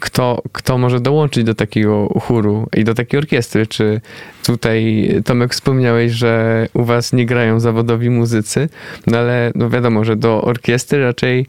kto, 0.00 0.42
kto 0.52 0.78
może 0.78 1.00
dołączyć 1.00 1.44
do 1.44 1.54
takiego 1.54 2.08
chóru 2.20 2.66
i 2.76 2.84
do 2.84 2.94
takiej 2.94 3.18
orkiestry? 3.18 3.66
Czy 3.66 4.00
tutaj, 4.46 5.08
Tomek, 5.24 5.52
wspomniałeś, 5.52 6.12
że 6.12 6.66
u 6.74 6.84
was 6.84 7.12
nie 7.12 7.26
grają 7.26 7.60
zawodowi 7.60 8.10
muzycy, 8.10 8.68
no 9.06 9.18
ale 9.18 9.52
no 9.54 9.70
wiadomo, 9.70 10.04
że 10.04 10.16
do 10.16 10.42
orkiestry 10.42 11.02
raczej 11.04 11.46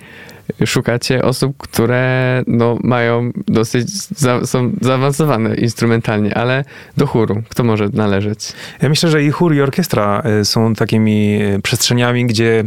szukacie 0.65 1.23
osób, 1.23 1.57
które 1.57 2.43
no, 2.47 2.77
mają 2.83 3.31
dosyć, 3.47 3.89
za, 4.17 4.45
są 4.45 4.71
zaawansowane 4.81 5.55
instrumentalnie, 5.55 6.37
ale 6.37 6.65
do 6.97 7.07
chóru, 7.07 7.41
kto 7.49 7.63
może 7.63 7.89
należeć? 7.93 8.53
Ja 8.81 8.89
myślę, 8.89 9.09
że 9.09 9.23
i 9.23 9.31
chór, 9.31 9.55
i 9.55 9.61
orkiestra 9.61 10.23
y, 10.41 10.45
są 10.45 10.75
takimi 10.75 11.41
y, 11.41 11.61
przestrzeniami, 11.61 12.25
gdzie 12.25 12.63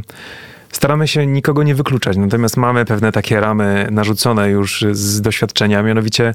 staramy 0.72 1.08
się 1.08 1.26
nikogo 1.26 1.62
nie 1.62 1.74
wykluczać, 1.74 2.16
natomiast 2.16 2.56
mamy 2.56 2.84
pewne 2.84 3.12
takie 3.12 3.40
ramy 3.40 3.88
narzucone 3.90 4.50
już 4.50 4.84
z 4.92 5.20
doświadczenia, 5.20 5.82
mianowicie 5.82 6.34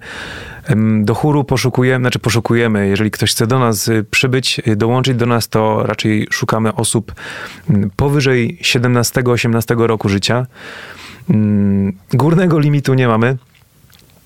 do 1.02 1.14
chóru 1.14 1.44
poszukujemy, 1.44 2.04
znaczy 2.04 2.20
poszukujemy, 2.20 2.88
jeżeli 2.88 3.12
ktoś 3.12 3.32
chce 3.32 3.48
do 3.48 3.60
nas 3.60 3.88
y, 3.88 4.06
przybyć, 4.12 4.62
dołączyć 4.76 5.16
do 5.16 5.26
nas, 5.26 5.50
to 5.50 5.84
raczej 5.84 6.28
szukamy 6.32 6.76
osób 6.76 7.16
powyżej 7.96 8.60
17-18 8.62 9.86
roku 9.86 10.10
życia. 10.10 10.46
Mm, 11.30 11.94
górnego 12.14 12.60
limitu 12.60 12.94
nie 12.94 13.08
mamy. 13.08 13.38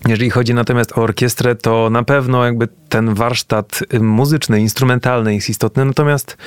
Jeżeli 0.07 0.29
chodzi 0.29 0.53
natomiast 0.53 0.97
o 0.97 1.01
orkiestrę, 1.01 1.55
to 1.55 1.89
na 1.89 2.03
pewno 2.03 2.45
jakby 2.45 2.67
ten 2.89 3.13
warsztat 3.13 3.79
y, 3.93 3.99
muzyczny, 3.99 4.61
instrumentalny 4.61 5.35
jest 5.35 5.49
istotny, 5.49 5.85
natomiast 5.85 6.37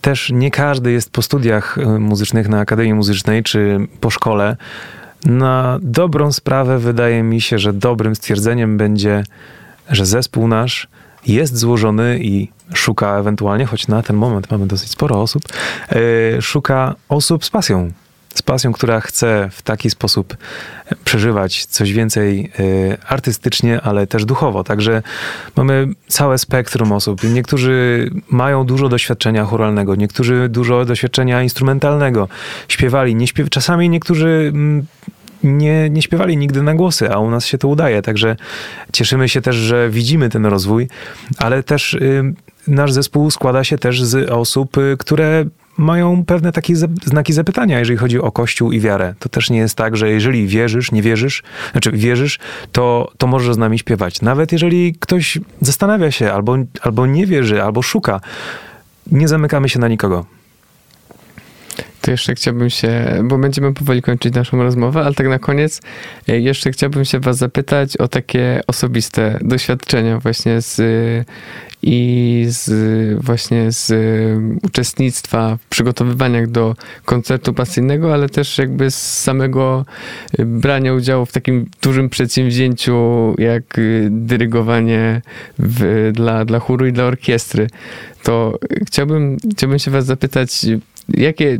też 0.00 0.30
nie 0.30 0.50
każdy 0.50 0.92
jest 0.92 1.10
po 1.10 1.22
studiach 1.22 1.78
y, 1.78 1.86
muzycznych 1.86 2.48
na 2.48 2.60
Akademii 2.60 2.94
Muzycznej 2.94 3.42
czy 3.42 3.78
po 4.00 4.10
szkole. 4.10 4.56
Na 5.24 5.78
dobrą 5.82 6.32
sprawę 6.32 6.78
wydaje 6.78 7.22
mi 7.22 7.40
się, 7.40 7.58
że 7.58 7.72
dobrym 7.72 8.16
stwierdzeniem 8.16 8.76
będzie, 8.76 9.24
że 9.90 10.06
zespół 10.06 10.48
nasz 10.48 10.88
jest 11.26 11.56
złożony 11.56 12.18
i 12.22 12.48
szuka 12.74 13.18
ewentualnie, 13.18 13.66
choć 13.66 13.88
na 13.88 14.02
ten 14.02 14.16
moment 14.16 14.50
mamy 14.50 14.66
dosyć 14.66 14.90
sporo 14.90 15.22
osób, 15.22 15.42
yy, 15.90 16.42
szuka 16.42 16.94
osób 17.08 17.44
z 17.44 17.50
pasją 17.50 17.92
z 18.34 18.42
pasją, 18.42 18.72
która 18.72 19.00
chce 19.00 19.48
w 19.52 19.62
taki 19.62 19.90
sposób 19.90 20.36
przeżywać 21.04 21.66
coś 21.66 21.92
więcej 21.92 22.50
e, 22.58 23.06
artystycznie, 23.06 23.80
ale 23.80 24.06
też 24.06 24.24
duchowo. 24.24 24.64
Także 24.64 25.02
mamy 25.56 25.88
całe 26.08 26.38
spektrum 26.38 26.92
osób. 26.92 27.20
Niektórzy 27.24 28.10
mają 28.30 28.64
dużo 28.64 28.88
doświadczenia 28.88 29.44
choralnego, 29.44 29.94
niektórzy 29.94 30.48
dużo 30.48 30.84
doświadczenia 30.84 31.42
instrumentalnego. 31.42 32.28
Śpiewali, 32.68 33.14
nie 33.14 33.26
śpiew... 33.26 33.50
czasami 33.50 33.88
niektórzy 33.88 34.50
mm, 34.54 34.86
nie, 35.42 35.90
nie 35.90 36.02
śpiewali 36.02 36.36
nigdy 36.36 36.62
na 36.62 36.74
głosy, 36.74 37.10
a 37.10 37.18
u 37.18 37.30
nas 37.30 37.46
się 37.46 37.58
to 37.58 37.68
udaje. 37.68 38.02
Także 38.02 38.36
cieszymy 38.92 39.28
się 39.28 39.40
też, 39.40 39.56
że 39.56 39.90
widzimy 39.90 40.28
ten 40.28 40.46
rozwój, 40.46 40.88
ale 41.38 41.62
też 41.62 41.94
y, 41.94 42.34
nasz 42.66 42.92
zespół 42.92 43.30
składa 43.30 43.64
się 43.64 43.78
też 43.78 44.04
z 44.04 44.30
osób, 44.30 44.78
y, 44.78 44.96
które 44.98 45.44
mają 45.78 46.24
pewne 46.24 46.52
takie 46.52 46.76
znaki 47.04 47.32
zapytania, 47.32 47.78
jeżeli 47.78 47.98
chodzi 47.98 48.20
o 48.20 48.32
Kościół 48.32 48.72
i 48.72 48.80
wiarę. 48.80 49.14
To 49.18 49.28
też 49.28 49.50
nie 49.50 49.58
jest 49.58 49.74
tak, 49.74 49.96
że 49.96 50.10
jeżeli 50.10 50.46
wierzysz, 50.46 50.92
nie 50.92 51.02
wierzysz, 51.02 51.42
znaczy 51.72 51.92
wierzysz, 51.92 52.38
to, 52.72 53.12
to 53.18 53.26
możesz 53.26 53.54
z 53.54 53.58
nami 53.58 53.78
śpiewać. 53.78 54.22
Nawet 54.22 54.52
jeżeli 54.52 54.94
ktoś 55.00 55.38
zastanawia 55.60 56.10
się, 56.10 56.32
albo, 56.32 56.56
albo 56.80 57.06
nie 57.06 57.26
wierzy, 57.26 57.62
albo 57.62 57.82
szuka, 57.82 58.20
nie 59.12 59.28
zamykamy 59.28 59.68
się 59.68 59.78
na 59.78 59.88
nikogo. 59.88 60.26
To 62.02 62.10
jeszcze 62.10 62.34
chciałbym 62.34 62.70
się, 62.70 63.20
bo 63.24 63.38
będziemy 63.38 63.74
powoli 63.74 64.02
kończyć 64.02 64.34
naszą 64.34 64.62
rozmowę, 64.62 65.00
ale 65.04 65.14
tak 65.14 65.28
na 65.28 65.38
koniec 65.38 65.80
e, 66.28 66.40
jeszcze 66.40 66.70
chciałbym 66.70 67.04
się 67.04 67.20
was 67.20 67.38
zapytać 67.38 67.96
o 67.96 68.08
takie 68.08 68.60
osobiste 68.66 69.38
doświadczenia 69.42 70.18
właśnie 70.18 70.60
z 70.60 70.80
i 71.82 72.44
z 72.48 73.24
właśnie 73.24 73.72
z 73.72 73.92
uczestnictwa 74.62 75.56
w 75.56 75.66
przygotowywaniach 75.66 76.46
do 76.46 76.76
koncertu 77.04 77.54
pasyjnego, 77.54 78.14
ale 78.14 78.28
też 78.28 78.58
jakby 78.58 78.90
z 78.90 79.22
samego 79.22 79.84
brania 80.38 80.94
udziału 80.94 81.26
w 81.26 81.32
takim 81.32 81.66
dużym 81.82 82.08
przedsięwzięciu 82.08 83.34
jak 83.38 83.80
dyrygowanie 84.10 85.22
w, 85.58 86.10
dla, 86.14 86.44
dla 86.44 86.58
chóru 86.58 86.86
i 86.86 86.92
dla 86.92 87.04
orkiestry. 87.04 87.66
To 88.22 88.58
chciałbym, 88.86 89.36
chciałbym 89.52 89.78
się 89.78 89.90
was 89.90 90.06
zapytać, 90.06 90.66
jakie 91.08 91.58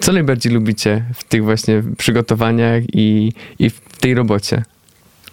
co 0.00 0.12
najbardziej 0.12 0.52
lubicie 0.52 1.04
w 1.14 1.24
tych 1.24 1.44
właśnie 1.44 1.82
przygotowaniach 1.98 2.82
i, 2.92 3.32
i 3.58 3.70
w 3.70 3.80
tej 4.00 4.14
robocie? 4.14 4.62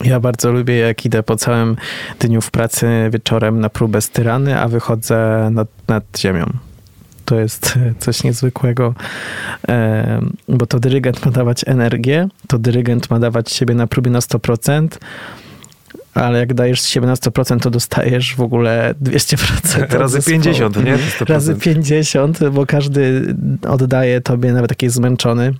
Ja 0.03 0.19
bardzo 0.19 0.51
lubię, 0.51 0.77
jak 0.77 1.05
idę 1.05 1.23
po 1.23 1.35
całym 1.35 1.75
dniu 2.19 2.41
w 2.41 2.51
pracy 2.51 2.87
wieczorem 3.11 3.59
na 3.59 3.69
próbę 3.69 4.01
styrany, 4.01 4.59
a 4.59 4.67
wychodzę 4.67 5.49
nad, 5.51 5.67
nad 5.87 6.03
ziemią. 6.17 6.45
To 7.25 7.39
jest 7.39 7.79
coś 7.99 8.23
niezwykłego, 8.23 8.93
bo 10.47 10.65
to 10.65 10.79
dyrygent 10.79 11.25
ma 11.25 11.31
dawać 11.31 11.61
energię, 11.67 12.27
to 12.47 12.59
dyrygent 12.59 13.09
ma 13.09 13.19
dawać 13.19 13.51
siebie 13.51 13.75
na 13.75 13.87
próbie 13.87 14.11
na 14.11 14.19
100%, 14.19 14.87
ale 16.13 16.39
jak 16.39 16.53
dajesz 16.53 16.81
siebie 16.81 17.07
na 17.07 17.15
100%, 17.15 17.59
to 17.59 17.69
dostajesz 17.69 18.35
w 18.35 18.41
ogóle 18.41 18.95
200%. 19.03 19.97
Razy 19.99 20.21
50, 20.23 20.83
nie? 20.83 20.97
100%. 21.19 21.29
Razy 21.29 21.55
50, 21.55 22.49
bo 22.49 22.65
każdy 22.65 23.35
oddaje 23.67 24.21
tobie, 24.21 24.53
nawet 24.53 24.69
taki 24.69 24.89
zmęczony, 24.89 25.53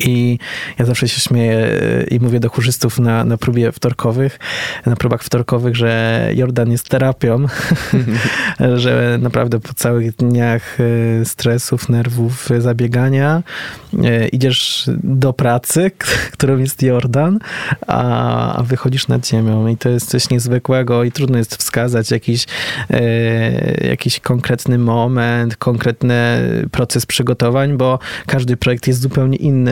i 0.00 0.38
ja 0.78 0.84
zawsze 0.84 1.08
się 1.08 1.20
śmieję 1.20 1.56
e, 1.56 2.02
i 2.02 2.20
mówię 2.20 2.40
do 2.40 2.48
chórzystów 2.48 2.98
na, 2.98 3.24
na 3.24 3.36
próbie 3.36 3.72
wtorkowych, 3.72 4.38
na 4.86 4.96
próbach 4.96 5.22
wtorkowych, 5.22 5.76
że 5.76 6.30
Jordan 6.34 6.70
jest 6.70 6.88
terapią, 6.88 7.46
że 8.76 9.18
naprawdę 9.20 9.60
po 9.60 9.74
całych 9.74 10.16
dniach 10.16 10.78
e, 10.80 11.24
stresów, 11.24 11.88
nerwów, 11.88 12.48
zabiegania 12.58 13.42
e, 14.04 14.28
idziesz 14.28 14.90
do 15.02 15.32
pracy, 15.32 15.90
którą 16.34 16.58
jest 16.58 16.82
Jordan, 16.82 17.38
a, 17.86 18.56
a 18.56 18.62
wychodzisz 18.62 19.08
nad 19.08 19.28
ziemią. 19.28 19.66
I 19.66 19.76
to 19.76 19.88
jest 19.88 20.10
coś 20.10 20.30
niezwykłego 20.30 21.04
i 21.04 21.12
trudno 21.12 21.38
jest 21.38 21.56
wskazać 21.56 22.10
jakiś, 22.10 22.46
jakiś 23.84 24.20
konkretny 24.20 24.78
moment, 24.78 25.56
konkretny 25.56 26.16
proces 26.72 27.06
przygotowań, 27.06 27.76
bo 27.76 27.98
każdy 28.26 28.56
projekt 28.56 28.86
jest 28.86 29.00
zupełnie 29.00 29.36
inny 29.36 29.67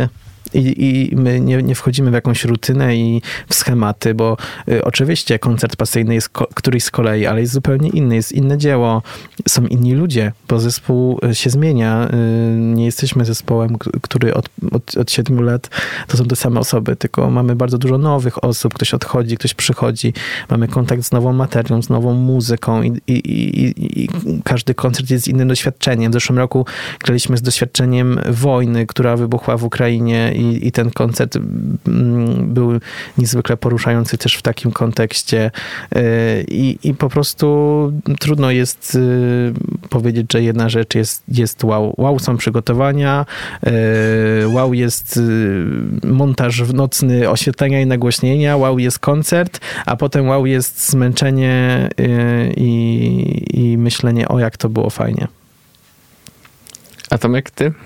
i, 0.56 0.84
i 0.84 1.16
my 1.16 1.40
nie, 1.40 1.62
nie, 1.62 1.74
wchodzimy 1.74 2.10
w 2.10 2.14
jakąś 2.14 2.44
rutynę 2.44 2.96
i 2.96 3.22
w 3.48 3.54
schematy, 3.54 4.14
bo 4.14 4.36
y, 4.68 4.84
oczywiście 4.84 5.38
koncert 5.38 5.76
pasyjny 5.76 6.14
jest 6.14 6.28
ko, 6.28 6.46
któryś 6.54 6.84
z 6.84 6.90
kolei, 6.90 7.26
ale 7.26 7.40
jest 7.40 7.52
zupełnie 7.52 7.88
inny, 7.88 8.14
jest 8.14 8.32
inne 8.32 8.58
dzieło, 8.58 9.02
są 9.48 9.66
inni 9.66 9.94
ludzie, 9.94 10.32
bo 10.48 10.60
zespół 10.60 11.20
y, 11.30 11.34
się 11.34 11.50
zmienia. 11.50 12.08
Y, 12.08 12.56
nie 12.58 12.84
jesteśmy 12.84 13.24
zespołem, 13.24 13.78
który 14.02 14.34
od, 14.34 14.48
od, 14.72 14.96
od 14.96 15.10
7 15.10 15.42
lat 15.42 15.68
to 16.08 16.16
są 16.16 16.24
te 16.24 16.36
same 16.36 16.60
osoby, 16.60 16.96
tylko 16.96 17.30
mamy 17.30 17.56
bardzo 17.56 17.78
dużo 17.78 17.98
nowych 17.98 18.44
osób, 18.44 18.74
ktoś 18.74 18.94
odchodzi, 18.94 19.36
ktoś 19.36 19.54
przychodzi, 19.54 20.12
mamy 20.50 20.68
kontakt 20.68 21.02
z 21.02 21.12
nową 21.12 21.32
materią, 21.32 21.82
z 21.82 21.88
nową 21.88 22.14
muzyką 22.14 22.82
i, 22.82 23.00
i, 23.06 23.12
i, 23.12 24.02
i 24.02 24.08
każdy 24.44 24.74
koncert 24.74 25.10
jest 25.10 25.28
innym 25.28 25.48
doświadczeniem. 25.48 26.12
W 26.12 26.14
zeszłym 26.14 26.38
roku 26.38 26.66
graliśmy 27.04 27.36
z 27.36 27.42
doświadczeniem 27.42 28.20
wojny, 28.30 28.86
która 28.86 29.16
wybuchła 29.16 29.56
w 29.56 29.64
Ukrainie 29.64 30.32
i, 30.34 30.45
i 30.52 30.72
ten 30.72 30.90
koncert 30.90 31.36
mm, 31.36 32.54
był 32.54 32.72
niezwykle 33.18 33.56
poruszający 33.56 34.18
też 34.18 34.34
w 34.34 34.42
takim 34.42 34.72
kontekście 34.72 35.50
y, 35.96 36.00
i, 36.48 36.78
i 36.82 36.94
po 36.94 37.08
prostu 37.08 37.46
trudno 38.20 38.50
jest 38.50 38.94
y, 38.94 39.88
powiedzieć, 39.88 40.32
że 40.32 40.42
jedna 40.42 40.68
rzecz 40.68 40.94
jest, 40.94 41.22
jest 41.28 41.64
wow. 41.64 41.94
Wow 41.96 42.18
są 42.18 42.36
przygotowania, 42.36 43.26
y, 44.42 44.48
wow 44.48 44.74
jest 44.74 45.20
montaż 46.04 46.72
nocny 46.72 47.30
oświetlenia 47.30 47.80
i 47.80 47.86
nagłośnienia, 47.86 48.56
wow 48.56 48.78
jest 48.78 48.98
koncert, 48.98 49.60
a 49.86 49.96
potem 49.96 50.28
wow 50.28 50.46
jest 50.46 50.90
zmęczenie 50.90 51.88
i, 52.56 53.42
i 53.52 53.78
myślenie 53.78 54.28
o 54.28 54.38
jak 54.38 54.56
to 54.56 54.68
było 54.68 54.90
fajnie. 54.90 55.28
A 57.10 57.18
Tomek, 57.18 57.50
ty? 57.50 57.72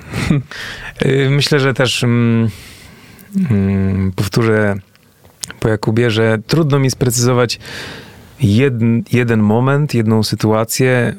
Y, 1.07 1.31
myślę, 1.31 1.61
że 1.61 1.75
też 1.75 2.05
mm, 2.05 2.51
mm, 3.51 4.13
powtórzę 4.13 4.75
po 5.61 5.69
Jakubie, 5.69 6.11
że 6.11 6.39
trudno 6.47 6.79
mi 6.79 6.91
sprecyzować 6.91 7.59
jeden, 8.41 9.03
jeden 9.13 9.41
moment, 9.41 9.95
jedną 9.95 10.23
sytuację, 10.23 11.17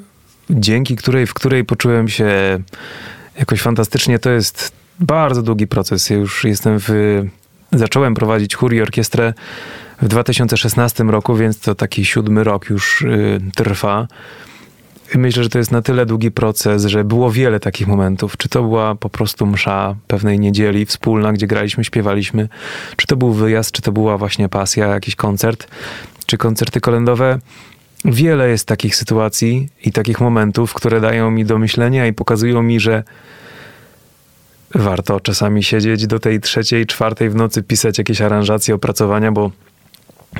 dzięki 0.49 0.95
której, 0.95 1.27
w 1.27 1.33
której 1.33 1.65
poczułem 1.65 2.07
się 2.07 2.59
jakoś 3.39 3.61
fantastycznie. 3.61 4.19
To 4.19 4.29
jest 4.29 4.71
bardzo 4.99 5.41
długi 5.41 5.67
proces. 5.67 6.09
Ja 6.09 6.15
już 6.15 6.43
jestem 6.43 6.79
w... 6.79 6.89
Zacząłem 7.71 8.13
prowadzić 8.13 8.55
chór 8.55 8.73
i 8.73 8.81
orkiestrę 8.81 9.33
w 10.01 10.07
2016 10.07 11.03
roku, 11.03 11.35
więc 11.35 11.59
to 11.59 11.75
taki 11.75 12.05
siódmy 12.05 12.43
rok 12.43 12.69
już 12.69 13.01
y, 13.01 13.41
trwa. 13.55 14.07
Myślę, 15.15 15.43
że 15.43 15.49
to 15.49 15.57
jest 15.57 15.71
na 15.71 15.81
tyle 15.81 16.05
długi 16.05 16.31
proces, 16.31 16.85
że 16.85 17.03
było 17.03 17.31
wiele 17.31 17.59
takich 17.59 17.87
momentów. 17.87 18.37
Czy 18.37 18.49
to 18.49 18.61
była 18.61 18.95
po 18.95 19.09
prostu 19.09 19.45
msza 19.45 19.95
pewnej 20.07 20.39
niedzieli 20.39 20.85
wspólna, 20.85 21.33
gdzie 21.33 21.47
graliśmy, 21.47 21.83
śpiewaliśmy, 21.83 22.49
czy 22.95 23.07
to 23.07 23.15
był 23.15 23.33
wyjazd, 23.33 23.71
czy 23.71 23.81
to 23.81 23.91
była 23.91 24.17
właśnie 24.17 24.49
pasja, 24.49 24.87
jakiś 24.87 25.15
koncert, 25.15 25.67
czy 26.25 26.37
koncerty 26.37 26.81
kolendowe. 26.81 27.39
Wiele 28.05 28.49
jest 28.49 28.67
takich 28.67 28.95
sytuacji 28.95 29.69
i 29.85 29.91
takich 29.91 30.19
momentów, 30.19 30.73
które 30.73 31.01
dają 31.01 31.31
mi 31.31 31.45
do 31.45 31.57
myślenia 31.57 32.07
i 32.07 32.13
pokazują 32.13 32.63
mi, 32.63 32.79
że 32.79 33.03
warto 34.75 35.19
czasami 35.19 35.63
siedzieć 35.63 36.07
do 36.07 36.19
tej 36.19 36.39
trzeciej, 36.39 36.85
czwartej 36.85 37.29
w 37.29 37.35
nocy, 37.35 37.63
pisać 37.63 37.97
jakieś 37.97 38.21
aranżacje, 38.21 38.75
opracowania, 38.75 39.31
bo 39.31 39.51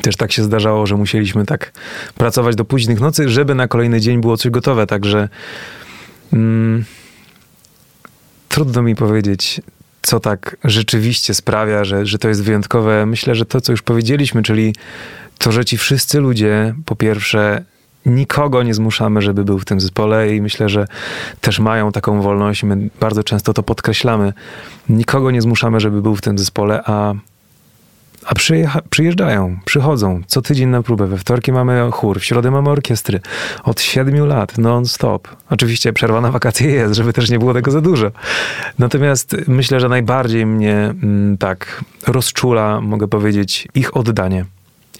też 0.02 0.16
tak 0.16 0.32
się 0.32 0.44
zdarzało, 0.44 0.86
że 0.86 0.98
musieliśmy 0.98 1.46
tak 1.46 1.72
pracować 2.16 2.56
do 2.56 2.66
późnych 2.66 3.00
nocy, 3.00 3.30
żeby 3.30 3.56
na 3.56 3.68
kolejny 3.68 4.02
dzień 4.02 4.22
było 4.22 4.38
coś 4.38 4.52
gotowe. 4.52 4.88
Także 4.88 5.30
mm, 6.34 6.86
trudno 8.50 8.82
mi 8.82 8.96
powiedzieć, 8.96 9.62
co 10.02 10.20
tak 10.20 10.58
rzeczywiście 10.64 11.34
sprawia, 11.34 11.84
że, 11.84 12.06
że 12.06 12.18
to 12.18 12.28
jest 12.28 12.44
wyjątkowe. 12.44 13.06
Myślę, 13.06 13.36
że 13.36 13.46
to, 13.46 13.62
co 13.62 13.72
już 13.72 13.82
powiedzieliśmy, 13.82 14.44
czyli 14.44 14.76
to, 15.38 15.52
że 15.52 15.66
ci 15.66 15.78
wszyscy 15.78 16.20
ludzie, 16.20 16.76
po 16.86 16.96
pierwsze, 16.96 17.64
nikogo 18.06 18.64
nie 18.64 18.74
zmuszamy, 18.74 19.22
żeby 19.22 19.44
był 19.44 19.60
w 19.60 19.66
tym 19.66 19.80
zespole 19.80 20.36
i 20.36 20.42
myślę, 20.42 20.70
że 20.70 20.88
też 21.42 21.60
mają 21.60 21.92
taką 21.92 22.22
wolność. 22.22 22.64
My 22.64 22.90
bardzo 23.00 23.24
często 23.24 23.54
to 23.54 23.64
podkreślamy. 23.64 24.34
Nikogo 24.90 25.32
nie 25.32 25.42
zmuszamy, 25.42 25.80
żeby 25.80 26.02
był 26.02 26.16
w 26.16 26.22
tym 26.22 26.38
zespole, 26.38 26.84
a 26.86 27.14
a 28.26 28.34
przyjeżdżają, 28.90 29.60
przychodzą 29.66 30.22
co 30.28 30.42
tydzień 30.42 30.70
na 30.70 30.84
próbę. 30.84 31.08
We 31.08 31.18
wtorki 31.18 31.52
mamy 31.52 31.92
chór, 31.92 32.20
w 32.20 32.26
środę 32.26 32.52
mamy 32.52 32.70
orkiestry. 32.70 33.20
Od 33.64 33.82
siedmiu 33.82 34.26
lat, 34.26 34.58
non-stop. 34.58 35.28
Oczywiście 35.50 35.94
przerwa 35.94 36.22
na 36.22 36.32
wakacje 36.32 36.72
jest, 36.72 36.94
żeby 36.94 37.14
też 37.14 37.30
nie 37.30 37.40
było 37.40 37.54
tego 37.54 37.72
za 37.72 37.82
dużo. 37.82 38.12
Natomiast 38.80 39.36
myślę, 39.48 39.80
że 39.80 39.90
najbardziej 39.90 40.46
mnie 40.46 40.76
mm, 40.76 41.38
tak 41.38 41.84
rozczula, 42.08 42.82
mogę 42.82 43.08
powiedzieć, 43.08 43.68
ich 43.76 43.98
oddanie. 43.98 44.46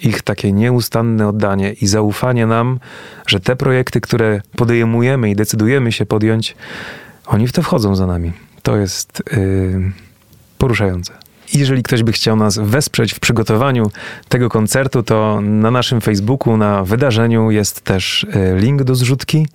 Ich 0.02 0.22
takie 0.22 0.52
nieustanne 0.52 1.28
oddanie 1.28 1.72
i 1.72 1.86
zaufanie 1.86 2.46
nam, 2.46 2.78
że 3.26 3.40
te 3.40 3.56
projekty, 3.56 4.00
które 4.00 4.40
podejmujemy 4.56 5.30
i 5.30 5.36
decydujemy 5.36 5.92
się 5.92 6.06
podjąć, 6.06 6.56
oni 7.26 7.48
w 7.48 7.52
to 7.52 7.62
wchodzą 7.62 7.96
za 7.96 8.06
nami. 8.06 8.32
To 8.62 8.76
jest 8.76 9.22
yy, 9.36 9.92
poruszające. 10.58 11.12
Jeżeli 11.54 11.82
ktoś 11.82 12.02
by 12.02 12.12
chciał 12.12 12.36
nas 12.36 12.58
wesprzeć 12.58 13.12
w 13.12 13.20
przygotowaniu 13.20 13.90
tego 14.28 14.48
koncertu, 14.48 15.02
to 15.02 15.40
na 15.40 15.70
naszym 15.70 16.00
Facebooku, 16.00 16.56
na 16.56 16.84
wydarzeniu 16.84 17.50
jest 17.50 17.80
też 17.80 18.26
e, 18.32 18.56
link 18.56 18.82
do 18.82 18.94
zrzutki. 18.94 19.46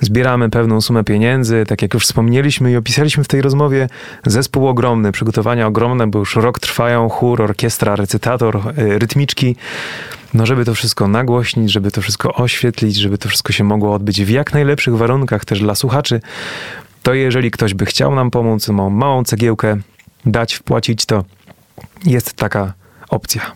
Zbieramy 0.00 0.50
pewną 0.50 0.80
sumę 0.80 1.04
pieniędzy, 1.04 1.64
tak 1.68 1.82
jak 1.82 1.94
już 1.94 2.04
wspomnieliśmy 2.04 2.72
i 2.72 2.76
opisaliśmy 2.76 3.24
w 3.24 3.28
tej 3.28 3.42
rozmowie, 3.42 3.88
zespół 4.26 4.68
ogromny, 4.68 5.12
przygotowania 5.12 5.66
ogromne, 5.66 6.06
bo 6.06 6.18
już 6.18 6.36
rok 6.36 6.58
trwają, 6.58 7.08
chór, 7.08 7.42
orkiestra, 7.42 7.96
recytator, 7.96 8.56
e, 8.56 8.98
rytmiczki. 8.98 9.56
No, 10.34 10.46
żeby 10.46 10.64
to 10.64 10.74
wszystko 10.74 11.08
nagłośnić, 11.08 11.72
żeby 11.72 11.90
to 11.90 12.02
wszystko 12.02 12.34
oświetlić, 12.34 12.96
żeby 12.96 13.18
to 13.18 13.28
wszystko 13.28 13.52
się 13.52 13.64
mogło 13.64 13.94
odbyć 13.94 14.22
w 14.22 14.28
jak 14.28 14.54
najlepszych 14.54 14.96
warunkach 14.96 15.44
też 15.44 15.60
dla 15.60 15.74
słuchaczy, 15.74 16.20
to 17.02 17.14
jeżeli 17.14 17.50
ktoś 17.50 17.74
by 17.74 17.86
chciał 17.86 18.14
nam 18.14 18.30
pomóc, 18.30 18.68
małą, 18.68 18.90
małą 18.90 19.24
cegiełkę 19.24 19.76
dać, 20.26 20.54
wpłacić, 20.54 21.06
to 21.06 21.24
jest 22.04 22.32
taka 22.32 22.72
opcja. 23.08 23.52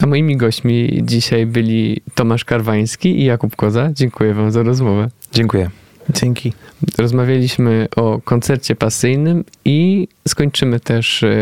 A 0.00 0.06
moimi 0.06 0.36
gośćmi 0.36 1.00
dzisiaj 1.02 1.46
byli 1.46 2.00
Tomasz 2.14 2.44
Karwański 2.44 3.20
i 3.20 3.24
Jakub 3.24 3.56
Koza. 3.56 3.90
Dziękuję 3.92 4.34
wam 4.34 4.50
za 4.50 4.62
rozmowę. 4.62 5.10
Dziękuję. 5.32 5.70
Dzięki. 6.10 6.52
Rozmawialiśmy 6.98 7.88
o 7.96 8.20
koncercie 8.24 8.76
pasyjnym 8.76 9.44
i 9.64 10.08
skończymy 10.28 10.80
też 10.80 11.22
e, 11.22 11.36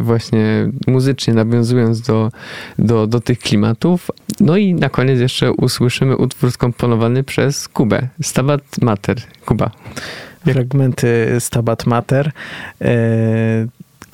właśnie 0.00 0.70
muzycznie, 0.86 1.34
nawiązując 1.34 2.00
do, 2.00 2.30
do, 2.78 3.06
do 3.06 3.20
tych 3.20 3.38
klimatów. 3.38 4.10
No 4.40 4.56
i 4.56 4.74
na 4.74 4.88
koniec 4.88 5.20
jeszcze 5.20 5.52
usłyszymy 5.52 6.16
utwór 6.16 6.52
skomponowany 6.52 7.24
przez 7.24 7.68
Kubę, 7.68 8.08
Stabat 8.22 8.62
Mater. 8.82 9.16
Kuba. 9.46 9.70
Fragmenty 10.44 11.36
Stabat 11.38 11.86
Mater. 11.86 12.32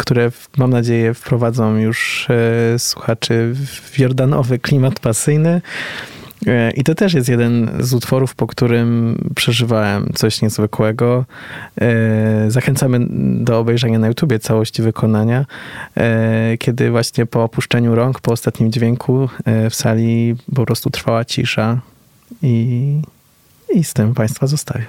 Które 0.02 0.30
mam 0.56 0.70
nadzieję 0.70 1.14
wprowadzą 1.14 1.76
już 1.76 2.26
e, 2.30 2.78
słuchaczy 2.78 3.54
w 3.54 3.98
jordanowy 3.98 4.58
klimat 4.58 5.00
pasyjny. 5.00 5.60
E, 6.46 6.70
I 6.70 6.84
to 6.84 6.94
też 6.94 7.14
jest 7.14 7.28
jeden 7.28 7.70
z 7.80 7.94
utworów, 7.94 8.34
po 8.34 8.46
którym 8.46 9.18
przeżywałem 9.34 10.12
coś 10.14 10.42
niezwykłego. 10.42 11.24
E, 11.80 12.50
zachęcamy 12.50 13.06
do 13.44 13.58
obejrzenia 13.58 13.98
na 13.98 14.08
YouTubie 14.08 14.38
całości 14.38 14.82
wykonania, 14.82 15.46
kiedy 16.58 16.90
właśnie 16.90 17.26
po 17.26 17.44
opuszczeniu 17.44 17.94
rąk, 17.94 18.20
po 18.20 18.32
ostatnim 18.32 18.72
dźwięku 18.72 19.28
w 19.70 19.74
sali 19.74 20.36
po 20.54 20.66
prostu 20.66 20.90
trwała 20.90 21.24
cisza 21.24 21.80
i, 22.42 23.00
i 23.74 23.84
z 23.84 23.94
tym 23.94 24.14
Państwa 24.14 24.46
zostawię. 24.46 24.86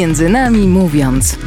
Między 0.00 0.28
nami 0.28 0.68
mówiąc. 0.68 1.38